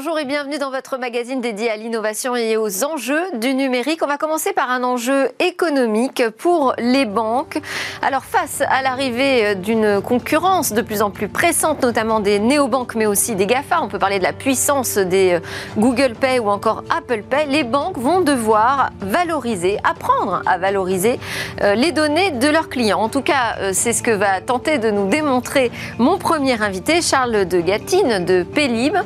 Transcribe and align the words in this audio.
Bonjour 0.00 0.16
et 0.20 0.24
bienvenue 0.24 0.58
dans 0.58 0.70
votre 0.70 0.96
magazine 0.96 1.40
dédié 1.40 1.72
à 1.72 1.76
l'innovation 1.76 2.36
et 2.36 2.56
aux 2.56 2.84
enjeux 2.84 3.24
du 3.34 3.52
numérique. 3.52 4.00
On 4.04 4.06
va 4.06 4.16
commencer 4.16 4.52
par 4.52 4.70
un 4.70 4.84
enjeu 4.84 5.30
économique 5.40 6.22
pour 6.38 6.72
les 6.78 7.04
banques. 7.04 7.58
Alors 8.00 8.22
face 8.22 8.60
à 8.60 8.80
l'arrivée 8.82 9.56
d'une 9.56 10.00
concurrence 10.00 10.72
de 10.72 10.82
plus 10.82 11.02
en 11.02 11.10
plus 11.10 11.26
pressante, 11.26 11.82
notamment 11.82 12.20
des 12.20 12.38
néobanques 12.38 12.94
mais 12.94 13.06
aussi 13.06 13.34
des 13.34 13.46
GAFA, 13.46 13.82
on 13.82 13.88
peut 13.88 13.98
parler 13.98 14.20
de 14.20 14.22
la 14.22 14.32
puissance 14.32 14.98
des 14.98 15.32
euh, 15.32 15.40
Google 15.76 16.12
Pay 16.12 16.38
ou 16.38 16.48
encore 16.48 16.84
Apple 16.96 17.24
Pay, 17.28 17.46
les 17.48 17.64
banques 17.64 17.98
vont 17.98 18.20
devoir 18.20 18.90
valoriser, 19.00 19.78
apprendre 19.82 20.42
à 20.46 20.58
valoriser 20.58 21.18
euh, 21.62 21.74
les 21.74 21.90
données 21.90 22.30
de 22.30 22.46
leurs 22.46 22.68
clients. 22.68 23.00
En 23.00 23.08
tout 23.08 23.22
cas, 23.22 23.56
euh, 23.58 23.70
c'est 23.74 23.92
ce 23.92 24.04
que 24.04 24.12
va 24.12 24.40
tenter 24.42 24.78
de 24.78 24.92
nous 24.92 25.08
démontrer 25.08 25.72
mon 25.98 26.18
premier 26.18 26.62
invité, 26.62 27.02
Charles 27.02 27.48
de 27.48 27.60
Gatine 27.60 28.24
de 28.24 28.44
Pélib. 28.44 28.96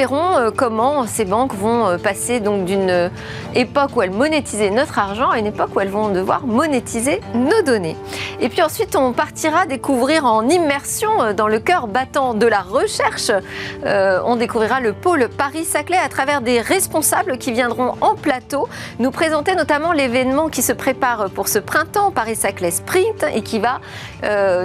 Verrons 0.00 0.38
euh, 0.38 0.50
comment 0.50 1.06
ces 1.06 1.26
banques 1.26 1.54
vont 1.54 1.86
euh, 1.86 1.98
passer 1.98 2.40
donc 2.40 2.64
d'une 2.64 2.88
euh, 2.88 3.08
époque 3.54 3.90
où 3.96 4.00
elles 4.00 4.10
monétisaient 4.10 4.70
notre 4.70 4.98
argent 4.98 5.28
à 5.28 5.38
une 5.38 5.44
époque 5.44 5.76
où 5.76 5.80
elles 5.80 5.90
vont 5.90 6.08
devoir 6.08 6.46
monétiser 6.46 7.20
nos 7.34 7.60
données. 7.60 7.98
Et 8.40 8.48
puis 8.48 8.62
ensuite, 8.62 8.96
on 8.96 9.12
partira 9.12 9.66
découvrir 9.66 10.24
en 10.24 10.48
immersion 10.48 11.10
dans 11.36 11.48
le 11.48 11.58
cœur 11.58 11.86
battant 11.86 12.32
de 12.32 12.46
la 12.46 12.60
recherche. 12.60 13.30
on 13.84 14.36
découvrira 14.36 14.80
le 14.80 14.92
pôle 14.92 15.28
Paris-Saclay 15.28 15.98
à 15.98 16.08
travers 16.08 16.40
des 16.40 16.60
responsables 16.60 17.36
qui 17.36 17.52
viendront 17.52 17.94
en 18.00 18.14
plateau 18.14 18.68
nous 18.98 19.10
présenter 19.10 19.54
notamment 19.54 19.92
l'événement 19.92 20.48
qui 20.48 20.62
se 20.62 20.72
prépare 20.72 21.28
pour 21.30 21.48
ce 21.48 21.58
printemps 21.58 22.10
Paris-Saclay 22.10 22.70
Sprint 22.70 23.26
et 23.34 23.42
qui 23.42 23.58
va 23.58 23.80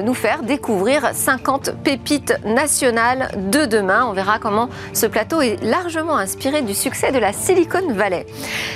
nous 0.02 0.14
faire 0.14 0.44
découvrir 0.44 1.10
50 1.14 1.72
pépites 1.84 2.36
nationales 2.46 3.30
de 3.52 3.66
demain. 3.66 4.06
On 4.08 4.14
verra 4.14 4.40
comment 4.40 4.70
ce 4.94 5.08
plateau 5.16 5.40
est 5.40 5.64
largement 5.64 6.18
inspiré 6.18 6.62
du 6.62 6.74
succès 6.74 7.14
de 7.14 7.20
la 7.20 7.32
Silicon 7.32 7.94
Valley. 7.94 8.26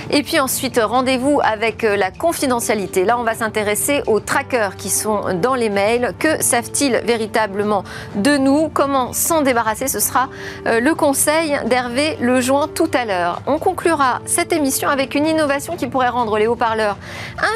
Et 0.09 0.23
puis 0.23 0.40
ensuite, 0.40 0.80
rendez-vous 0.82 1.42
avec 1.44 1.84
euh, 1.84 1.98
la 1.98 2.12
confidentialité. 2.12 3.04
Là, 3.04 3.20
on 3.20 3.23
va 3.23 3.34
s'intéresser 3.34 4.04
aux 4.08 4.22
trackers 4.22 4.78
qui 4.78 4.90
sont 4.90 5.34
dans 5.34 5.54
les 5.54 5.67
mails. 5.67 6.14
Que 6.17 6.42
savent-ils 6.42 7.02
véritablement 7.04 7.84
de 8.16 8.38
nous? 8.38 8.70
Comment 8.70 9.12
s'en 9.12 9.42
débarrasser? 9.42 9.90
Ce 9.90 10.00
sera 10.00 10.30
euh, 10.66 10.80
le 10.80 10.95
conseil 10.95 11.60
d'Hervé 11.66 12.16
Lejoin 12.22 12.70
tout 12.70 12.92
à 12.94 13.04
l'heure. 13.04 13.42
On 13.45 13.60
conclura 13.60 14.22
cette 14.26 14.54
émission 14.54 14.88
avec 14.88 15.16
une 15.16 15.26
innovation 15.26 15.76
qui 15.76 15.88
pourrait 15.88 16.08
rendre 16.08 16.38
les 16.38 16.48
haut-parleurs 16.48 16.95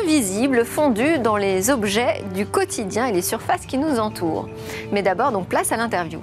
invisibles, 0.01 0.65
fondus 0.65 1.19
dans 1.19 1.37
les 1.37 1.69
objets 1.69 2.21
du 2.35 2.45
quotidien 2.45 3.05
et 3.05 3.13
les 3.13 3.21
surfaces 3.21 3.65
qui 3.65 3.77
nous 3.77 3.97
entourent. 3.97 4.49
Mais 4.91 5.03
d'abord, 5.03 5.31
donc 5.31 5.47
place 5.47 5.71
à 5.71 5.77
l'interview. 5.77 6.19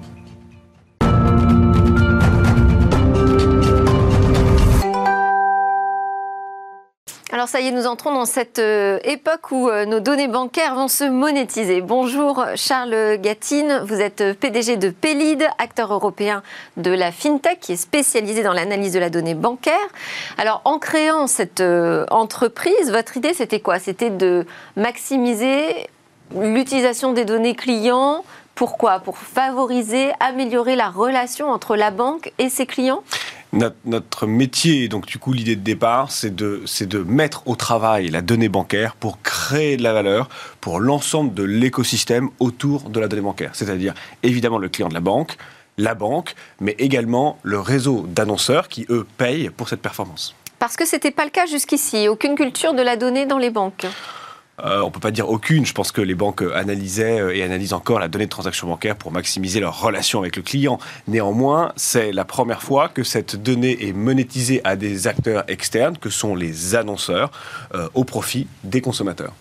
Alors 7.41 7.49
ça 7.49 7.59
y 7.59 7.69
est, 7.69 7.71
nous 7.71 7.87
entrons 7.87 8.13
dans 8.13 8.25
cette 8.25 8.59
euh, 8.59 8.99
époque 9.03 9.51
où 9.51 9.67
euh, 9.67 9.85
nos 9.85 9.99
données 9.99 10.27
bancaires 10.27 10.75
vont 10.75 10.87
se 10.87 11.05
monétiser. 11.05 11.81
Bonjour 11.81 12.45
Charles 12.53 13.17
Gatine, 13.17 13.81
vous 13.83 13.99
êtes 13.99 14.39
PDG 14.39 14.77
de 14.77 14.91
Pelid, 14.91 15.43
acteur 15.57 15.91
européen 15.91 16.43
de 16.77 16.91
la 16.91 17.11
FinTech 17.11 17.59
qui 17.59 17.71
est 17.71 17.77
spécialisé 17.77 18.43
dans 18.43 18.53
l'analyse 18.53 18.93
de 18.93 18.99
la 18.99 19.09
donnée 19.09 19.33
bancaire. 19.33 19.73
Alors 20.37 20.61
en 20.65 20.77
créant 20.77 21.25
cette 21.25 21.61
euh, 21.61 22.05
entreprise, 22.11 22.91
votre 22.91 23.17
idée 23.17 23.33
c'était 23.33 23.59
quoi? 23.59 23.79
C'était 23.79 24.11
de 24.11 24.45
maximiser 24.75 25.87
l'utilisation 26.39 27.11
des 27.11 27.25
données 27.25 27.55
clients, 27.55 28.23
pourquoi? 28.53 28.99
Pour 28.99 29.17
favoriser, 29.17 30.11
améliorer 30.19 30.75
la 30.75 30.89
relation 30.89 31.49
entre 31.49 31.75
la 31.75 31.89
banque 31.89 32.31
et 32.37 32.49
ses 32.49 32.67
clients? 32.67 33.01
Notre, 33.53 34.27
métier, 34.27 34.87
donc 34.87 35.05
du 35.05 35.17
coup 35.17 35.33
l'idée 35.33 35.55
de 35.55 35.61
départ, 35.61 36.11
c'est 36.11 36.33
de, 36.33 36.63
de 36.81 36.99
mettre 36.99 37.47
au 37.47 37.55
travail 37.55 38.09
la 38.09 38.21
donnée 38.21 38.49
bancaire 38.49 38.95
pour 38.95 39.21
créer 39.21 39.77
de 39.77 39.83
la 39.83 39.93
valeur 39.93 40.29
pour 40.61 40.79
l'ensemble 40.79 41.33
de 41.33 41.43
l'écosystème 41.43 42.29
autour 42.39 42.89
de 42.89 42.99
la 42.99 43.07
donnée 43.07 43.21
bancaire. 43.21 43.51
C'est-à-dire 43.53 43.93
évidemment 44.23 44.57
le 44.57 44.69
client 44.69 44.89
de 44.89 44.93
la 44.93 44.99
banque, 44.99 45.37
la 45.77 45.95
banque, 45.95 46.35
mais 46.59 46.75
également 46.79 47.37
le 47.43 47.59
réseau 47.59 48.05
d'annonceurs 48.07 48.67
qui, 48.67 48.85
eux, 48.89 49.05
payent 49.17 49.49
pour 49.49 49.69
cette 49.69 49.81
performance. 49.81 50.35
Parce 50.59 50.75
que 50.75 50.85
ce 50.85 50.95
n'était 50.95 51.11
pas 51.11 51.25
le 51.25 51.31
cas 51.31 51.47
jusqu'ici, 51.47 52.07
aucune 52.07 52.35
culture 52.35 52.73
de 52.73 52.81
la 52.81 52.95
donnée 52.95 53.25
dans 53.25 53.39
les 53.39 53.49
banques. 53.49 53.85
Euh, 54.63 54.81
on 54.81 54.87
ne 54.87 54.91
peut 54.91 54.99
pas 54.99 55.11
dire 55.11 55.29
aucune. 55.29 55.65
Je 55.65 55.73
pense 55.73 55.91
que 55.91 56.01
les 56.01 56.15
banques 56.15 56.43
analysaient 56.53 57.19
euh, 57.19 57.35
et 57.35 57.43
analysent 57.43 57.73
encore 57.73 57.99
la 57.99 58.07
donnée 58.07 58.25
de 58.25 58.29
transaction 58.29 58.67
bancaire 58.67 58.95
pour 58.95 59.11
maximiser 59.11 59.59
leur 59.59 59.79
relation 59.81 60.19
avec 60.19 60.35
le 60.35 60.41
client. 60.41 60.79
Néanmoins, 61.07 61.73
c'est 61.75 62.11
la 62.11 62.25
première 62.25 62.61
fois 62.61 62.87
que 62.89 63.03
cette 63.03 63.41
donnée 63.41 63.87
est 63.87 63.93
monétisée 63.93 64.61
à 64.63 64.75
des 64.75 65.07
acteurs 65.07 65.43
externes, 65.47 65.97
que 65.97 66.09
sont 66.09 66.35
les 66.35 66.75
annonceurs, 66.75 67.31
euh, 67.73 67.87
au 67.93 68.03
profit 68.03 68.47
des 68.63 68.81
consommateurs. 68.81 69.33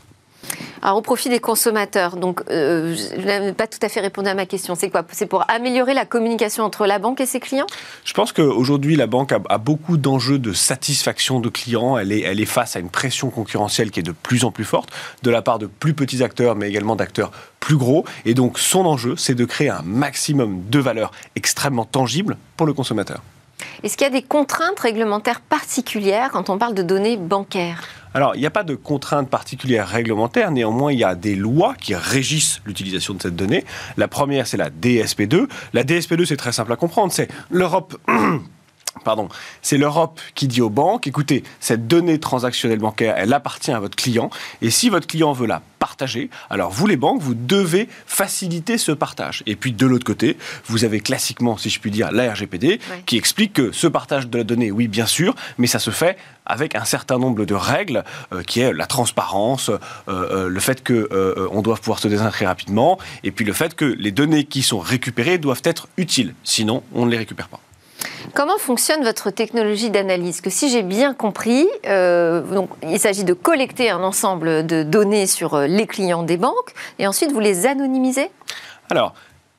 Alors, 0.83 0.97
au 0.97 1.03
profit 1.03 1.29
des 1.29 1.41
consommateurs, 1.41 2.17
donc 2.17 2.43
euh, 2.51 2.95
je 2.97 3.21
n'ai 3.21 3.53
pas 3.53 3.67
tout 3.67 3.79
à 3.83 3.89
fait 3.89 4.01
répondu 4.01 4.29
à 4.29 4.35
ma 4.35 4.47
question. 4.47 4.75
C'est 4.75 4.89
quoi? 4.89 5.05
C'est 5.13 5.27
pour 5.27 5.45
améliorer 5.51 5.93
la 5.93 6.07
communication 6.07 6.65
entre 6.65 6.87
la 6.87 6.99
banque 6.99 7.21
et 7.21 7.27
ses 7.27 7.41
clients? 7.41 7.67
Je 8.05 8.15
pense 8.15 8.33
qu'aujourd'hui, 8.33 8.97
la 8.97 9.07
banque 9.07 9.33
a, 9.33 9.59
beaucoup 9.59 9.99
d'enjeux 9.99 10.39
de 10.39 10.53
satisfaction 10.53 11.39
de 11.39 11.51
clients. 11.51 11.99
Elle 11.99 12.13
est, 12.13 12.21
elle 12.21 12.41
est 12.41 12.47
face 12.47 12.77
à 12.77 12.81
une 12.81 12.89
pression 12.89 13.29
concurrentielle 13.29 13.91
qui 13.91 14.01
est 14.01 14.05
de 14.05 14.13
plus 14.13 14.45
en 14.45 14.51
plus 14.51 14.65
forte, 14.65 14.91
de 15.23 15.31
la 15.31 15.43
part 15.43 15.59
de 15.59 15.67
plus 15.67 15.93
petits 15.93 16.23
acteurs, 16.23 16.57
mais 16.57 16.69
également 16.69 16.97
d'acteurs 16.97 17.31
plus 17.61 17.77
gros. 17.77 18.07
Et 18.25 18.33
donc, 18.33 18.59
son 18.59 18.87
enjeu, 18.87 19.17
c'est 19.17 19.35
de 19.35 19.45
créer 19.45 19.69
un 19.69 19.83
maximum 19.83 20.63
de 20.71 20.79
valeur 20.79 21.11
extrêmement 21.37 21.85
tangible 21.85 22.39
pour 22.57 22.67
le 22.67 22.73
consommateur. 22.73 23.21
Est-ce 23.83 23.97
qu'il 23.97 24.07
y 24.07 24.11
a 24.11 24.13
des 24.13 24.23
contraintes 24.23 24.81
réglementaires 24.81 25.41
particulières 25.41 26.31
quand 26.33 26.49
on 26.49 26.57
parle 26.57 26.75
de 26.75 26.83
données 26.83 27.19
bancaires? 27.19 27.83
Alors, 28.13 28.35
il 28.35 28.41
n'y 28.41 28.47
a 28.47 28.51
pas 28.51 28.65
de 28.65 28.75
contraintes 28.75 29.29
particulières 29.29 29.89
réglementaires, 29.89 30.51
néanmoins, 30.51 30.93
il 30.93 30.99
y 30.99 31.05
a 31.05 31.15
des 31.15 31.37
lois 31.37 31.75
qui 31.81 31.95
régissent 31.95 32.61
l'utilisation 32.65 33.15
de 33.15 33.23
cette 33.23 33.37
donnée. 33.37 33.65
La 33.97 34.09
première, 34.09 34.47
c'est 34.47 34.57
la 34.57 34.71
DSP2. 34.71 35.49
La 35.73 35.85
DSP2, 35.85 36.25
c'est 36.25 36.37
très 36.37 36.53
simple 36.53 36.73
à 36.73 36.77
comprendre, 36.77 37.13
c'est 37.13 37.29
l'Europe... 37.51 37.97
Pardon, 39.05 39.29
c'est 39.63 39.79
l'Europe 39.79 40.21
qui 40.35 40.49
dit 40.49 40.61
aux 40.61 40.71
banques, 40.71 41.07
écoutez, 41.07 41.45
cette 41.61 41.87
donnée 41.87 42.19
transactionnelle 42.19 42.81
bancaire, 42.81 43.15
elle 43.17 43.33
appartient 43.33 43.71
à 43.71 43.79
votre 43.79 43.97
client, 43.97 44.31
et 44.63 44.71
si 44.71 44.91
votre 44.91 45.07
client 45.07 45.33
veut 45.33 45.47
la 45.47 45.63
partager, 45.79 46.29
alors 46.51 46.71
vous 46.71 46.87
les 46.87 46.97
banques, 46.97 47.23
vous 47.23 47.35
devez 47.35 47.89
faciliter 48.07 48.79
ce 48.79 48.93
partage. 48.93 49.43
Et 49.47 49.57
puis 49.57 49.73
de 49.73 49.87
l'autre 49.87 50.05
côté, 50.05 50.37
vous 50.67 50.85
avez 50.85 51.01
classiquement, 51.01 51.57
si 51.57 51.71
je 51.71 51.81
puis 51.81 51.91
dire, 51.91 52.11
la 52.13 52.33
RGPD, 52.33 52.81
qui 53.07 53.17
explique 53.17 53.55
que 53.55 53.73
ce 53.73 53.87
partage 53.87 54.29
de 54.29 54.39
la 54.39 54.45
donnée, 54.45 54.71
oui, 54.71 54.89
bien 54.89 55.07
sûr, 55.07 55.35
mais 55.57 55.67
ça 55.67 55.79
se 55.79 55.91
fait 55.91 56.19
avec 56.45 56.75
un 56.75 56.85
certain 56.85 57.19
nombre 57.19 57.45
de 57.45 57.55
règles, 57.55 58.05
euh, 58.33 58.43
qui 58.43 58.61
est 58.61 58.73
la 58.73 58.87
transparence, 58.87 59.69
euh, 59.69 59.79
euh, 60.09 60.49
le 60.49 60.61
fait 60.61 60.87
qu'on 60.87 61.07
on 61.53 61.63
doit 61.63 61.77
pouvoir 61.77 62.01
se 62.01 62.09
désinscrire 62.09 62.49
rapidement, 62.49 62.99
et 63.23 63.31
puis 63.31 63.45
le 63.45 63.53
fait 63.53 63.75
que 63.75 63.85
les 63.85 64.11
données 64.11 64.45
qui 64.45 64.63
sont 64.63 64.81
récupérées 64.81 65.39
doivent 65.39 65.63
être 65.65 65.89
utiles, 65.97 66.35
sinon 66.43 66.83
on 66.93 67.07
ne 67.07 67.11
les 67.11 67.19
récupère 67.19 67.49
pas. 67.49 67.61
Comment 68.35 68.59
fonctionne 68.59 69.03
votre 69.03 69.31
technologie 69.31 69.91
d'analyse 69.91 70.41
Que 70.41 70.51
si 70.51 70.71
j'ai 70.71 70.83
bien 70.83 71.15
compris, 71.15 71.67
donc, 71.85 72.71
il 72.83 72.99
s'agit 72.99 73.25
de 73.25 73.35
collecter 73.35 73.91
un 73.91 74.03
ensemble 74.03 74.67
de 74.67 74.83
données 74.83 75.27
sur 75.27 75.59
les 75.59 75.87
clients 75.87 76.23
des 76.23 76.37
banques 76.37 76.73
et 76.99 77.07
ensuite 77.07 77.33
vous 77.33 77.41
les 77.41 77.67
anonymisez? 77.67 78.31
Alors, 78.89 79.15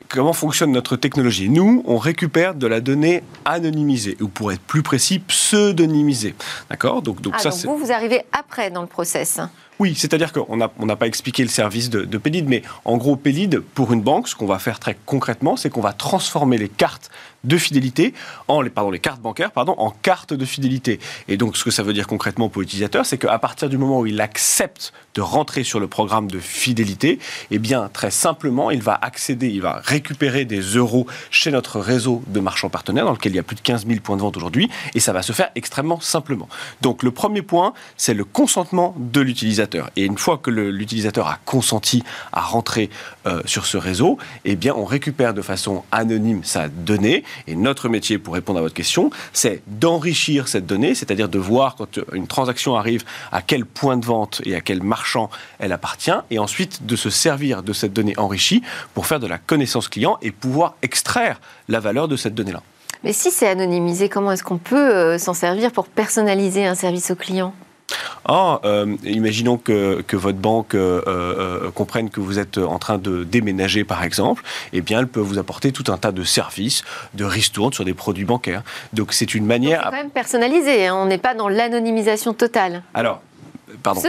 comment 0.10 0.34
fonctionne 0.34 0.72
notre 0.72 0.96
technologie? 0.96 1.50
Nous, 1.50 1.84
on 1.86 1.98
récupère 1.98 2.56
de 2.56 2.68
la 2.68 2.82
donnée 2.82 3.24
anonymisée, 3.46 4.18
ou 4.22 4.28
pour 4.28 4.52
être 4.52 4.62
plus 4.62 4.84
précis, 4.84 5.20
pseudonymisée. 5.20 6.36
D'accord? 6.70 7.02
Donc, 7.02 7.22
donc, 7.22 7.34
ah, 7.38 7.40
ça, 7.40 7.50
donc 7.50 7.78
vous, 7.78 7.86
vous 7.86 7.92
arrivez 7.92 8.22
après 8.32 8.70
dans 8.70 8.82
le 8.82 8.88
process 8.88 9.40
oui, 9.80 9.96
c'est-à-dire 9.96 10.32
qu'on 10.32 10.58
n'a 10.58 10.72
on 10.80 10.88
pas 10.96 11.08
expliqué 11.08 11.42
le 11.42 11.50
service 11.50 11.90
de, 11.90 12.04
de 12.04 12.20
mais 12.46 12.62
en 12.86 12.98
gros, 12.98 13.16
Pélide, 13.16 13.62
pour 13.74 13.94
une 13.94 14.02
banque, 14.02 14.28
ce 14.28 14.36
qu'on 14.36 14.46
va 14.46 14.60
faire 14.60 14.80
très 14.80 14.96
concrètement, 15.06 15.58
c'est 15.58 15.70
qu'on 15.70 15.82
va 15.82 15.94
transformer 15.94 16.58
les 16.58 16.70
cartes 16.70 17.10
de 17.44 17.58
fidélité, 17.58 18.14
en 18.48 18.64
pardon, 18.70 18.92
les 18.92 19.00
cartes 19.00 19.22
bancaires, 19.22 19.52
pardon, 19.52 19.74
en 19.78 19.90
cartes 19.90 20.34
de 20.34 20.46
fidélité. 20.46 21.00
Et 21.28 21.38
donc, 21.38 21.58
ce 21.58 21.64
que 21.64 21.72
ça 21.72 21.82
veut 21.82 21.94
dire 21.94 22.06
concrètement 22.06 22.50
pour 22.50 22.62
l'utilisateur, 22.62 23.06
c'est 23.06 23.18
qu'à 23.18 23.40
partir 23.40 23.70
du 23.70 23.78
moment 23.78 24.02
où 24.02 24.06
il 24.06 24.22
accepte 24.22 24.94
de 25.16 25.22
rentrer 25.22 25.64
sur 25.64 25.80
le 25.80 25.88
programme 25.88 26.30
de 26.30 26.40
fidélité, 26.40 27.18
eh 27.50 27.58
bien, 27.58 27.90
très 27.92 28.12
simplement, 28.12 28.70
il 28.70 28.82
va 28.82 28.98
accéder, 29.02 29.50
il 29.50 29.62
va 29.62 29.82
récupérer 29.84 30.46
des 30.46 30.62
euros 30.62 31.08
chez 31.32 31.52
notre 31.52 31.80
réseau 31.80 32.22
de 32.28 32.40
marchands 32.40 32.70
partenaires, 32.70 33.06
dans 33.06 33.14
lequel 33.14 33.32
il 33.32 33.38
y 33.38 33.40
a 33.40 33.44
plus 33.44 33.56
de 33.56 33.62
15 33.62 33.88
000 33.88 34.00
points 34.02 34.18
de 34.18 34.22
vente 34.22 34.38
aujourd'hui, 34.38 34.70
et 34.94 35.00
ça 35.00 35.12
va 35.12 35.24
se 35.24 35.34
faire 35.34 35.50
extrêmement 35.56 36.00
simplement. 36.00 36.48
Donc, 36.82 37.02
le 37.02 37.10
premier 37.10 37.42
point, 37.42 37.74
c'est 37.98 38.14
le 38.14 38.24
consentement 38.24 38.96
de 39.00 39.22
l'utilisateur. 39.22 39.61
Et 39.96 40.06
une 40.06 40.18
fois 40.18 40.38
que 40.38 40.50
l'utilisateur 40.50 41.28
a 41.28 41.40
consenti 41.46 42.04
à 42.32 42.42
rentrer 42.42 42.90
euh, 43.26 43.42
sur 43.46 43.66
ce 43.66 43.78
réseau, 43.78 44.18
eh 44.46 44.56
bien, 44.56 44.74
on 44.76 44.86
récupère 44.86 45.34
de 45.34 45.42
façon 45.42 45.84
anonyme 45.92 46.44
sa 46.44 46.68
donnée, 46.68 47.24
et 47.48 47.56
notre 47.56 47.90
métier, 47.90 48.18
pour 48.18 48.34
répondre 48.34 48.60
à 48.60 48.62
votre 48.62 48.74
question, 48.74 49.12
c'est 49.34 49.62
d'enrichir 49.68 50.48
cette 50.48 50.66
donnée, 50.66 50.96
c'est-à-dire 50.96 51.30
de 51.30 51.40
voir 51.40 51.76
quand 51.76 52.00
une 52.14 52.28
transaction 52.28 52.76
arrive, 52.76 53.04
à 53.32 53.42
quel 53.42 53.66
point 53.66 53.98
de 53.98 54.06
vente 54.06 54.42
et 54.46 54.56
à 54.56 54.62
quel 54.62 54.82
marchand 54.84 55.30
elle 55.60 55.72
appartient, 55.72 56.12
et 56.30 56.40
ensuite 56.40 56.86
de 56.86 56.96
se 56.96 57.10
servir 57.10 57.64
de 57.64 57.74
cette 57.74 57.94
donnée 57.94 58.18
enrichie 58.18 58.64
pour 58.94 59.06
faire 59.06 59.20
de 59.20 59.28
la 59.28 59.38
connaissance 59.38 59.88
client 59.88 60.18
et 60.22 60.32
pouvoir 60.32 60.76
extraire 60.82 61.40
la 61.68 61.80
valeur 61.80 62.08
de 62.08 62.16
cette 62.16 62.36
donnée-là. 62.36 62.62
Mais 63.04 63.14
si 63.14 63.32
c'est 63.32 63.48
anonymisé, 63.48 64.10
comment 64.10 64.32
est-ce 64.32 64.44
qu'on 64.44 64.60
peut 64.60 65.18
s'en 65.18 65.34
servir 65.34 65.72
pour 65.72 65.88
personnaliser 65.88 66.66
un 66.66 66.76
service 66.76 67.10
au 67.10 67.16
client? 67.16 67.54
Ah, 68.26 68.60
euh, 68.66 68.96
imaginons 69.04 69.58
que, 69.58 70.04
votre 70.14 70.38
banque 70.38 70.76
euh, 70.76 71.02
euh, 71.08 71.72
comprenne 71.72 72.10
que 72.10 72.20
vous 72.20 72.40
êtes 72.40 72.58
en 72.58 72.80
train 72.80 72.98
de 72.98 73.24
déménager, 73.24 73.84
par 73.84 74.04
exemple, 74.04 74.44
eh 74.74 74.82
bien, 74.82 75.00
elle 75.00 75.08
peut 75.08 75.20
vous 75.20 75.38
apporter 75.38 75.72
tout 75.72 75.92
un 75.92 75.98
tas 75.98 76.12
de 76.12 76.24
services, 76.24 76.84
de 77.14 77.26
ristournes 77.26 77.74
sur 77.74 77.86
des 77.86 77.94
produits 77.94 78.26
bancaires. 78.26 78.64
Donc, 78.94 79.14
c'est 79.14 79.34
une 79.34 79.46
manière. 79.46 79.82
C'est 79.84 79.90
quand 79.90 79.96
même 79.96 80.10
personnalisé, 80.12 80.88
hein. 80.88 80.96
on 80.96 81.06
n'est 81.06 81.18
pas 81.18 81.34
dans 81.34 81.50
l'anonymisation 81.50 82.34
totale. 82.34 82.84
Alors, 82.94 83.22
Pardon. 83.84 84.02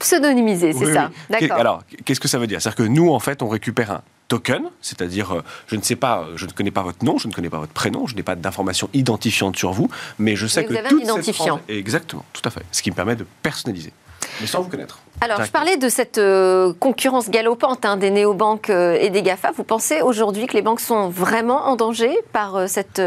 pseudonymisé, 0.00 0.72
c'est 0.72 0.92
ça. 0.92 1.10
D'accord. 1.30 1.58
Alors, 1.58 1.82
qu'est-ce 2.04 2.20
que 2.20 2.28
ça 2.28 2.38
veut 2.38 2.46
dire? 2.46 2.60
C'est-à-dire 2.60 2.84
que 2.84 2.90
nous, 2.90 3.10
en 3.12 3.20
fait, 3.20 3.42
on 3.42 3.48
récupère 3.48 3.90
un 3.90 4.02
token, 4.28 4.64
c'est-à-dire 4.80 5.32
euh, 5.32 5.44
je 5.66 5.76
ne 5.76 5.82
sais 5.82 5.96
pas, 5.96 6.26
je 6.36 6.46
ne 6.46 6.50
connais 6.52 6.70
pas 6.70 6.82
votre 6.82 7.04
nom, 7.04 7.18
je 7.18 7.28
ne 7.28 7.32
connais 7.32 7.50
pas 7.50 7.58
votre 7.58 7.72
prénom, 7.72 8.06
je 8.06 8.14
n'ai 8.14 8.22
pas 8.22 8.34
d'informations 8.34 8.88
identifiantes 8.94 9.56
sur 9.56 9.72
vous, 9.72 9.88
mais 10.18 10.36
je 10.36 10.46
sais 10.46 10.64
que 10.64 10.72
vous 10.72 10.78
avez 10.78 10.88
un 10.88 10.98
identifiant. 10.98 11.60
exactement, 11.68 12.24
tout 12.32 12.42
à 12.44 12.50
fait, 12.50 12.62
ce 12.72 12.82
qui 12.82 12.90
me 12.90 12.96
permet 12.96 13.16
de 13.16 13.26
personnaliser, 13.42 13.92
mais 14.40 14.46
sans 14.46 14.62
vous 14.62 14.68
connaître. 14.68 15.00
Alors, 15.20 15.44
je 15.44 15.50
parlais 15.50 15.76
de 15.76 15.88
cette 15.88 16.18
euh, 16.18 16.72
concurrence 16.80 17.30
galopante 17.30 17.84
hein, 17.84 17.96
des 17.96 18.10
néobanques 18.10 18.70
euh, 18.70 18.98
et 19.00 19.08
des 19.10 19.22
GAFA. 19.22 19.52
Vous 19.52 19.62
pensez 19.62 20.00
aujourd'hui 20.00 20.46
que 20.46 20.54
les 20.54 20.62
banques 20.62 20.80
sont 20.80 21.10
vraiment 21.10 21.68
en 21.68 21.76
danger 21.76 22.12
par 22.32 22.68
cette 22.68 23.00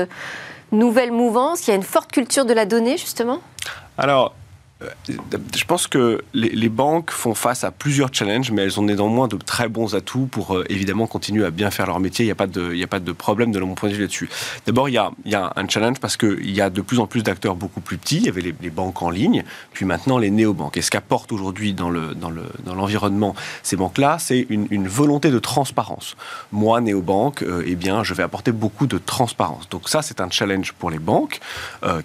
nouvelle 0.71 1.11
mouvance? 1.11 1.68
Il 1.68 1.71
y 1.71 1.73
a 1.73 1.75
une 1.75 1.83
forte 1.83 2.11
culture 2.11 2.45
de 2.45 2.53
la 2.53 2.65
donnée, 2.65 2.97
justement? 2.97 3.41
Alors, 3.97 4.27
euh, 4.27 4.44
je 5.56 5.63
pense 5.63 5.88
que 5.88 6.22
les, 6.33 6.68
banques 6.69 7.12
font 7.12 7.33
face 7.33 7.63
à 7.63 7.72
plusieurs 7.72 8.13
challenges, 8.13 8.51
mais 8.51 8.63
elles 8.63 8.77
ont 8.77 8.83
néanmoins 8.83 9.30
de 9.30 9.38
très 9.38 9.69
bons 9.69 9.95
atouts 9.95 10.27
pour 10.30 10.54
euh, 10.54 10.66
évidemment 10.68 11.07
continuer 11.07 11.45
à 11.45 11.51
bien 11.51 11.72
faire 11.72 11.88
leur 11.88 12.01
métier. 12.01 12.25
Il 12.25 12.27
n'y 12.27 12.31
a, 12.83 12.88
pas 12.88 13.00
de, 13.00 13.12
problème 13.13 13.54
de 13.54 13.60
mon 13.60 13.74
point 13.74 13.88
de 13.88 13.94
vue 13.94 14.01
là-dessus. 14.01 14.30
D'abord, 14.66 14.89
il, 14.89 14.94
y 14.94 14.98
a, 15.36 15.54
un 15.56 15.68
challenge 15.69 16.00
parce 16.01 16.18
qu'il 16.18 16.51
y 16.51 16.60
a 16.60 16.69
de 16.69 16.81
plus 16.81 17.00
en 17.00 17.07
plus 17.07 17.24
d'acteurs 17.24 17.56
beaucoup 17.56 17.80
plus 17.80 17.98
petits. 17.98 18.18
Il 18.18 18.25
y 18.25 18.30
avait 18.30 18.42
les, 18.42 18.69
banques 18.69 19.01
en 19.01 19.10
ligne, 19.10 19.45
puis 19.72 19.86
maintenant 19.86 20.18
les 20.18 20.30
néobanques. 20.30 20.75
Et 20.75 20.81
ce 20.81 20.92
qu'apportent 20.92 21.31
aujourd'hui 21.31 21.74
dans, 21.74 21.89
le, 21.89 22.13
dans, 22.13 22.30
le, 22.30 22.44
dans 22.66 22.75
l'environnement 22.75 23.33
ces 23.63 23.78
banques-là, 23.78 24.18
c'est 24.19 24.45
une, 24.50 24.88
volonté 24.88 25.31
de 25.31 25.39
transparence. 25.39 26.18
Moi, 26.51 26.81
néobanque, 26.81 27.44
euh, 27.44 27.63
eh 27.66 27.75
bien, 27.75 28.04
je 28.04 28.13
vais 28.13 28.24
apporter 28.24 28.51
beaucoup 28.51 28.88
de 28.88 28.98
transparence. 28.98 29.69
Donc 29.69 29.88
ça, 29.88 30.01
c'est 30.01 30.19
un 30.19 30.30
challenge 30.30 30.74
pour 30.74 30.92
les 30.92 31.00
banques 31.00 31.39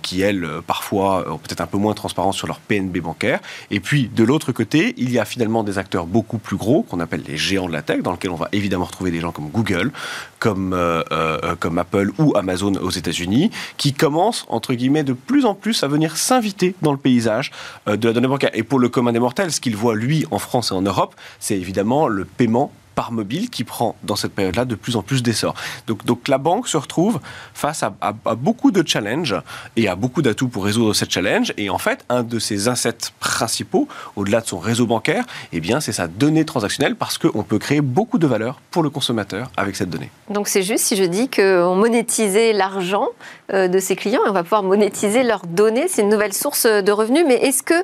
qui, 0.03 0.21
elles, 0.21 0.49
parfois, 0.67 1.33
ont 1.33 1.39
peut-être 1.39 1.61
un 1.61 1.67
peu 1.67 1.79
moins 1.79 1.93
de 1.93 1.97
transparence 1.97 2.37
sur 2.37 2.47
leur 2.47 2.60
PNB 2.69 2.99
bancaire. 3.01 3.41
Et 3.71 3.81
puis, 3.81 4.09
de 4.09 4.25
l'autre 4.25 4.53
côté, 4.53 4.95
il 4.97 5.11
y 5.11 5.19
a 5.19 5.25
finalement 5.25 5.63
des 5.63 5.79
acteurs 5.79 6.07
beaucoup 6.07 6.39
plus 6.39 6.57
gros, 6.57 6.83
qu'on 6.83 7.01
appelle 7.01 7.23
les 7.27 7.37
géants 7.37 7.69
de 7.69 7.73
la 7.73 7.83
tech, 7.83 8.03
dans 8.03 8.13
lesquels 8.13 8.31
on 8.31 8.37
va 8.37 8.49
évidemment 8.53 8.85
retrouver 8.85 9.11
des 9.11 9.21
gens 9.21 9.33
comme 9.33 9.49
Google, 9.49 9.93
comme, 10.39 10.73
euh, 10.73 11.03
euh, 11.13 11.55
comme 11.59 11.79
Apple 11.79 12.13
ou 12.19 12.33
Amazon 12.37 12.75
aux 12.75 12.91
États-Unis, 12.91 13.51
qui 13.77 13.93
commencent, 13.93 14.47
entre 14.49 14.75
guillemets, 14.75 15.05
de 15.05 15.13
plus 15.13 15.45
en 15.45 15.55
plus 15.55 15.83
à 15.83 15.89
venir 15.89 16.17
s'inviter 16.17 16.75
dans 16.83 16.93
le 16.93 16.99
paysage 16.99 17.51
euh, 17.89 17.97
de 17.97 18.09
la 18.09 18.15
donnée 18.15 18.29
bancaire. 18.29 18.51
Et 18.55 18.63
pour 18.63 18.79
le 18.79 18.89
commun 18.89 19.13
des 19.13 19.21
mortels, 19.21 19.53
ce 19.53 19.61
qu'il 19.61 19.77
voit, 19.77 19.95
lui, 19.95 20.27
en 20.31 20.39
France 20.39 20.71
et 20.71 20.75
en 20.75 20.83
Europe, 20.83 21.15
c'est 21.39 21.57
évidemment 21.57 22.09
le 22.09 22.25
paiement 22.25 22.73
par 22.95 23.13
mobile 23.13 23.51
qui 23.51 23.65
prend 23.65 23.97
dans 24.03 24.17
cette 24.17 24.33
période-là 24.33 24.65
de 24.65 24.75
plus 24.75 24.97
en 24.97 25.03
plus 25.03 25.23
d'essor. 25.23 25.55
Donc, 25.87 26.05
donc 26.05 26.29
la 26.29 26.39
banque 26.39 26.69
se 26.69 26.77
retrouve 26.77 27.21
face 27.55 27.83
à, 27.83 27.93
beaucoup 28.35 28.71
de 28.71 28.87
challenges 28.87 29.37
et 29.77 29.89
à 29.89 29.97
beaucoup 29.97 30.23
d'atouts 30.23 30.49
pour 30.49 30.65
résoudre 30.65 30.95
cette 30.95 31.11
challenge. 31.11 31.53
Et 31.57 31.71
en 31.71 31.79
fait, 31.79 32.05
un 32.09 32.23
de 32.23 32.39
ses 32.39 32.69
assets 32.69 33.13
principaux, 33.21 33.89
au-delà 34.17 34.41
de 34.41 34.47
son 34.47 34.59
réseau 34.59 34.87
bancaire, 34.87 35.25
eh 35.53 35.61
bien, 35.61 35.81
c'est 35.81 35.93
sa 35.93 36.09
donnée 36.09 36.45
transactionnelle 36.45 36.97
parce 36.97 37.19
qu'on 37.19 37.43
peut 37.43 37.59
créer 37.59 37.81
beaucoup 37.81 38.19
de 38.19 38.27
valeur 38.27 38.61
pour 38.71 38.83
le 38.83 38.91
consommateur 38.91 39.51
avec 39.57 39.77
cette 39.77 39.91
donnée. 39.91 40.11
Donc 40.29 40.49
c'est 40.49 40.63
juste 40.63 40.85
si 40.85 40.97
je 40.97 41.05
dis 41.05 41.29
qu'on 41.29 41.77
monétisait 41.77 42.53
l'argent 42.53 43.09
de 43.53 43.79
ses 43.79 43.97
clients 43.97 44.25
et 44.27 44.29
on 44.29 44.33
va 44.33 44.43
pouvoir 44.43 44.63
monétiser 44.63 45.23
leurs 45.23 45.47
données. 45.47 45.89
C'est 45.89 46.03
une 46.03 46.09
nouvelle 46.09 46.33
source 46.33 46.67
de 46.67 46.93
revenus. 46.93 47.25
Mais 47.27 47.37
est-ce 47.37 47.63
que 47.63 47.75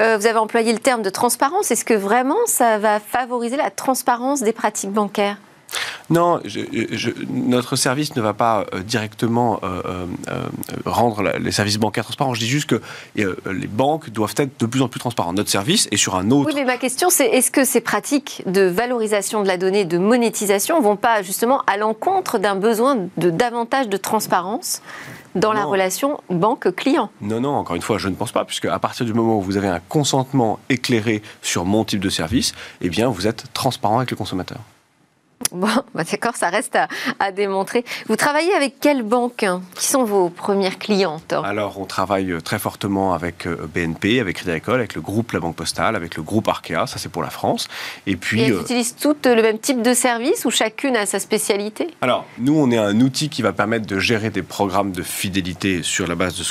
euh, 0.00 0.16
vous 0.16 0.26
avez 0.26 0.38
employé 0.38 0.72
le 0.72 0.78
terme 0.78 1.02
de 1.02 1.10
transparence? 1.10 1.70
Est-ce 1.70 1.84
que 1.84 1.94
vraiment 1.94 2.36
ça 2.46 2.78
va 2.78 3.00
favoriser 3.00 3.56
la 3.56 3.70
transparence 3.70 4.42
des 4.42 4.52
pratiques 4.52 4.92
bancaire 4.92 5.38
non, 6.10 6.40
notre 7.30 7.76
service 7.76 8.14
ne 8.14 8.22
va 8.22 8.32
pas 8.32 8.64
euh, 8.72 8.82
directement 8.82 9.60
euh, 9.62 10.06
euh, 10.28 10.44
rendre 10.84 11.32
les 11.38 11.52
services 11.52 11.78
bancaires 11.78 12.04
transparents. 12.04 12.34
Je 12.34 12.40
dis 12.40 12.46
juste 12.46 12.68
que 12.68 12.80
les 13.16 13.66
banques 13.66 14.10
doivent 14.10 14.34
être 14.36 14.60
de 14.60 14.66
plus 14.66 14.82
en 14.82 14.88
plus 14.88 15.00
transparentes. 15.00 15.36
Notre 15.36 15.50
service 15.50 15.88
est 15.90 15.96
sur 15.96 16.14
un 16.16 16.30
autre. 16.30 16.48
Oui, 16.48 16.54
mais 16.54 16.64
ma 16.64 16.76
question, 16.76 17.10
c'est 17.10 17.26
est-ce 17.26 17.50
que 17.50 17.64
ces 17.64 17.80
pratiques 17.80 18.42
de 18.46 18.62
valorisation 18.62 19.42
de 19.42 19.48
la 19.48 19.56
donnée, 19.56 19.84
de 19.84 19.98
monétisation, 19.98 20.80
vont 20.80 20.96
pas 20.96 21.22
justement 21.22 21.62
à 21.66 21.76
l'encontre 21.76 22.38
d'un 22.38 22.54
besoin 22.54 22.96
de 23.16 23.30
davantage 23.30 23.88
de 23.88 23.96
transparence 23.96 24.82
dans 25.34 25.52
la 25.52 25.64
relation 25.64 26.20
banque-client? 26.30 27.10
Non, 27.20 27.40
non, 27.40 27.54
encore 27.54 27.76
une 27.76 27.82
fois, 27.82 27.98
je 27.98 28.08
ne 28.08 28.14
pense 28.14 28.32
pas, 28.32 28.44
puisque 28.44 28.66
à 28.66 28.78
partir 28.78 29.04
du 29.04 29.12
moment 29.12 29.38
où 29.38 29.42
vous 29.42 29.56
avez 29.56 29.68
un 29.68 29.80
consentement 29.88 30.58
éclairé 30.68 31.22
sur 31.42 31.64
mon 31.64 31.84
type 31.84 32.00
de 32.00 32.10
service, 32.10 32.52
eh 32.80 32.88
bien, 32.88 33.08
vous 33.08 33.26
êtes 33.26 33.52
transparent 33.52 33.98
avec 33.98 34.10
le 34.10 34.16
consommateur. 34.16 34.58
Bon, 35.52 35.68
bah, 35.94 36.02
d'accord, 36.10 36.36
ça 36.36 36.48
reste 36.48 36.78
à, 37.18 37.32
démontrer. 37.32 37.84
Vous 38.08 38.16
travaillez 38.16 38.52
avec 38.54 38.80
quelles 38.80 39.02
banques 39.02 39.44
Qui 39.74 39.86
sont 39.86 40.04
vos 40.04 40.28
premières 40.28 40.78
clientes? 40.78 41.32
Alors, 41.32 41.80
on 41.80 41.84
travaille 41.84 42.32
euh, 42.32 42.40
très 42.40 42.58
fortement 42.58 43.14
avec 43.14 43.46
euh, 43.46 43.68
BNP, 43.72 44.20
avec 44.20 44.36
Crédit 44.36 44.50
Agricole, 44.50 44.76
avec 44.76 44.94
le 44.94 45.00
groupe 45.00 45.32
La 45.32 45.40
Banque 45.40 45.56
Postale, 45.56 45.96
avec 45.96 46.16
le 46.16 46.22
groupe 46.22 46.48
Arkea, 46.48 46.86
ça 46.86 46.98
c'est 46.98 47.08
pour 47.08 47.22
la 47.22 47.30
France. 47.30 47.68
Et 48.06 48.16
puis. 48.16 48.42
elles 48.42 48.52
euh, 48.52 48.62
utilisent 48.62 48.96
toutes 48.96 49.26
le 49.26 49.42
même 49.42 49.58
type 49.58 49.82
de 49.82 49.94
service 49.94 50.44
ou 50.44 50.50
chacune 50.50 50.96
a 50.96 51.06
sa 51.06 51.18
spécialité? 51.18 51.88
Alors, 52.00 52.24
nous, 52.38 52.56
on 52.58 52.70
est 52.70 52.78
un 52.78 53.00
outil 53.00 53.28
qui 53.28 53.42
va 53.42 53.52
permettre 53.52 53.86
de 53.86 53.98
gérer 53.98 54.30
des 54.30 54.42
programmes 54.42 54.92
de 54.92 55.02
fidélité 55.02 55.82
sur 55.82 56.06
la 56.06 56.14
base 56.14 56.36
de 56.36 56.42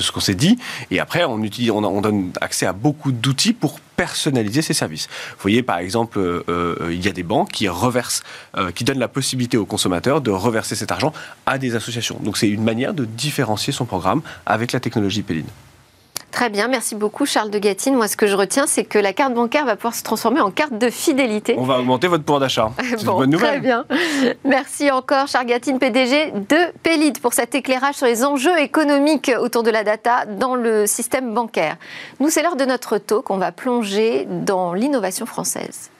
ce 0.00 0.12
qu'on 0.12 0.20
s'est 0.20 0.34
dit. 0.34 0.58
Et 0.90 1.00
après, 1.00 1.24
on, 1.24 1.42
utilise, 1.42 1.70
on, 1.70 1.84
on 1.84 2.00
donne 2.00 2.32
accès 2.40 2.66
à 2.66 2.72
beaucoup 2.72 3.12
d'outils 3.12 3.52
pour 3.52 3.78
personnaliser 3.96 4.62
ces 4.62 4.74
services. 4.74 5.08
Vous 5.32 5.42
voyez, 5.42 5.62
par 5.62 5.78
exemple, 5.78 6.18
euh, 6.18 6.42
euh, 6.48 6.90
il 6.92 7.04
y 7.04 7.08
a 7.08 7.12
des 7.12 7.22
banques 7.22 7.52
qui 7.52 7.68
reversent, 7.68 8.22
euh, 8.56 8.70
qui 8.70 8.84
donnent 8.84 8.98
la 8.98 9.08
possibilité 9.08 9.56
aux 9.56 9.66
consommateurs 9.66 10.20
de 10.20 10.30
reverser 10.30 10.74
cet 10.74 10.92
argent 10.92 11.12
à 11.46 11.58
des 11.58 11.74
associations. 11.74 12.18
Donc 12.22 12.36
c'est 12.36 12.48
une 12.48 12.64
manière 12.64 12.94
de 12.94 13.04
différencier 13.04 13.72
son 13.72 13.84
programme 13.84 14.22
avec 14.46 14.72
la 14.72 14.80
technologie 14.80 15.22
Péline. 15.22 15.46
Très 16.34 16.50
bien, 16.50 16.66
merci 16.66 16.96
beaucoup 16.96 17.26
Charles 17.26 17.50
de 17.50 17.60
Gatine. 17.60 17.94
Moi, 17.94 18.08
ce 18.08 18.16
que 18.16 18.26
je 18.26 18.34
retiens, 18.34 18.66
c'est 18.66 18.82
que 18.82 18.98
la 18.98 19.12
carte 19.12 19.34
bancaire 19.34 19.64
va 19.64 19.76
pouvoir 19.76 19.94
se 19.94 20.02
transformer 20.02 20.40
en 20.40 20.50
carte 20.50 20.76
de 20.76 20.90
fidélité. 20.90 21.54
On 21.56 21.62
va 21.62 21.78
augmenter 21.78 22.08
votre 22.08 22.24
pouvoir 22.24 22.40
d'achat. 22.40 22.72
C'est 22.82 23.02
une 23.02 23.06
bonne 23.06 23.30
nouvelle. 23.30 23.50
Très 23.50 23.60
bien. 23.60 23.84
Merci 24.42 24.90
encore 24.90 25.28
Charles 25.28 25.46
Gatine, 25.46 25.78
PDG 25.78 26.32
de 26.32 26.56
Pélide, 26.82 27.20
pour 27.20 27.34
cet 27.34 27.54
éclairage 27.54 27.94
sur 27.94 28.06
les 28.06 28.24
enjeux 28.24 28.58
économiques 28.58 29.30
autour 29.38 29.62
de 29.62 29.70
la 29.70 29.84
data 29.84 30.26
dans 30.26 30.56
le 30.56 30.88
système 30.88 31.32
bancaire. 31.32 31.76
Nous, 32.18 32.30
c'est 32.30 32.42
l'heure 32.42 32.56
de 32.56 32.64
notre 32.64 32.98
talk. 32.98 33.30
On 33.30 33.38
va 33.38 33.52
plonger 33.52 34.26
dans 34.28 34.72
l'innovation 34.72 35.26
française. 35.26 35.92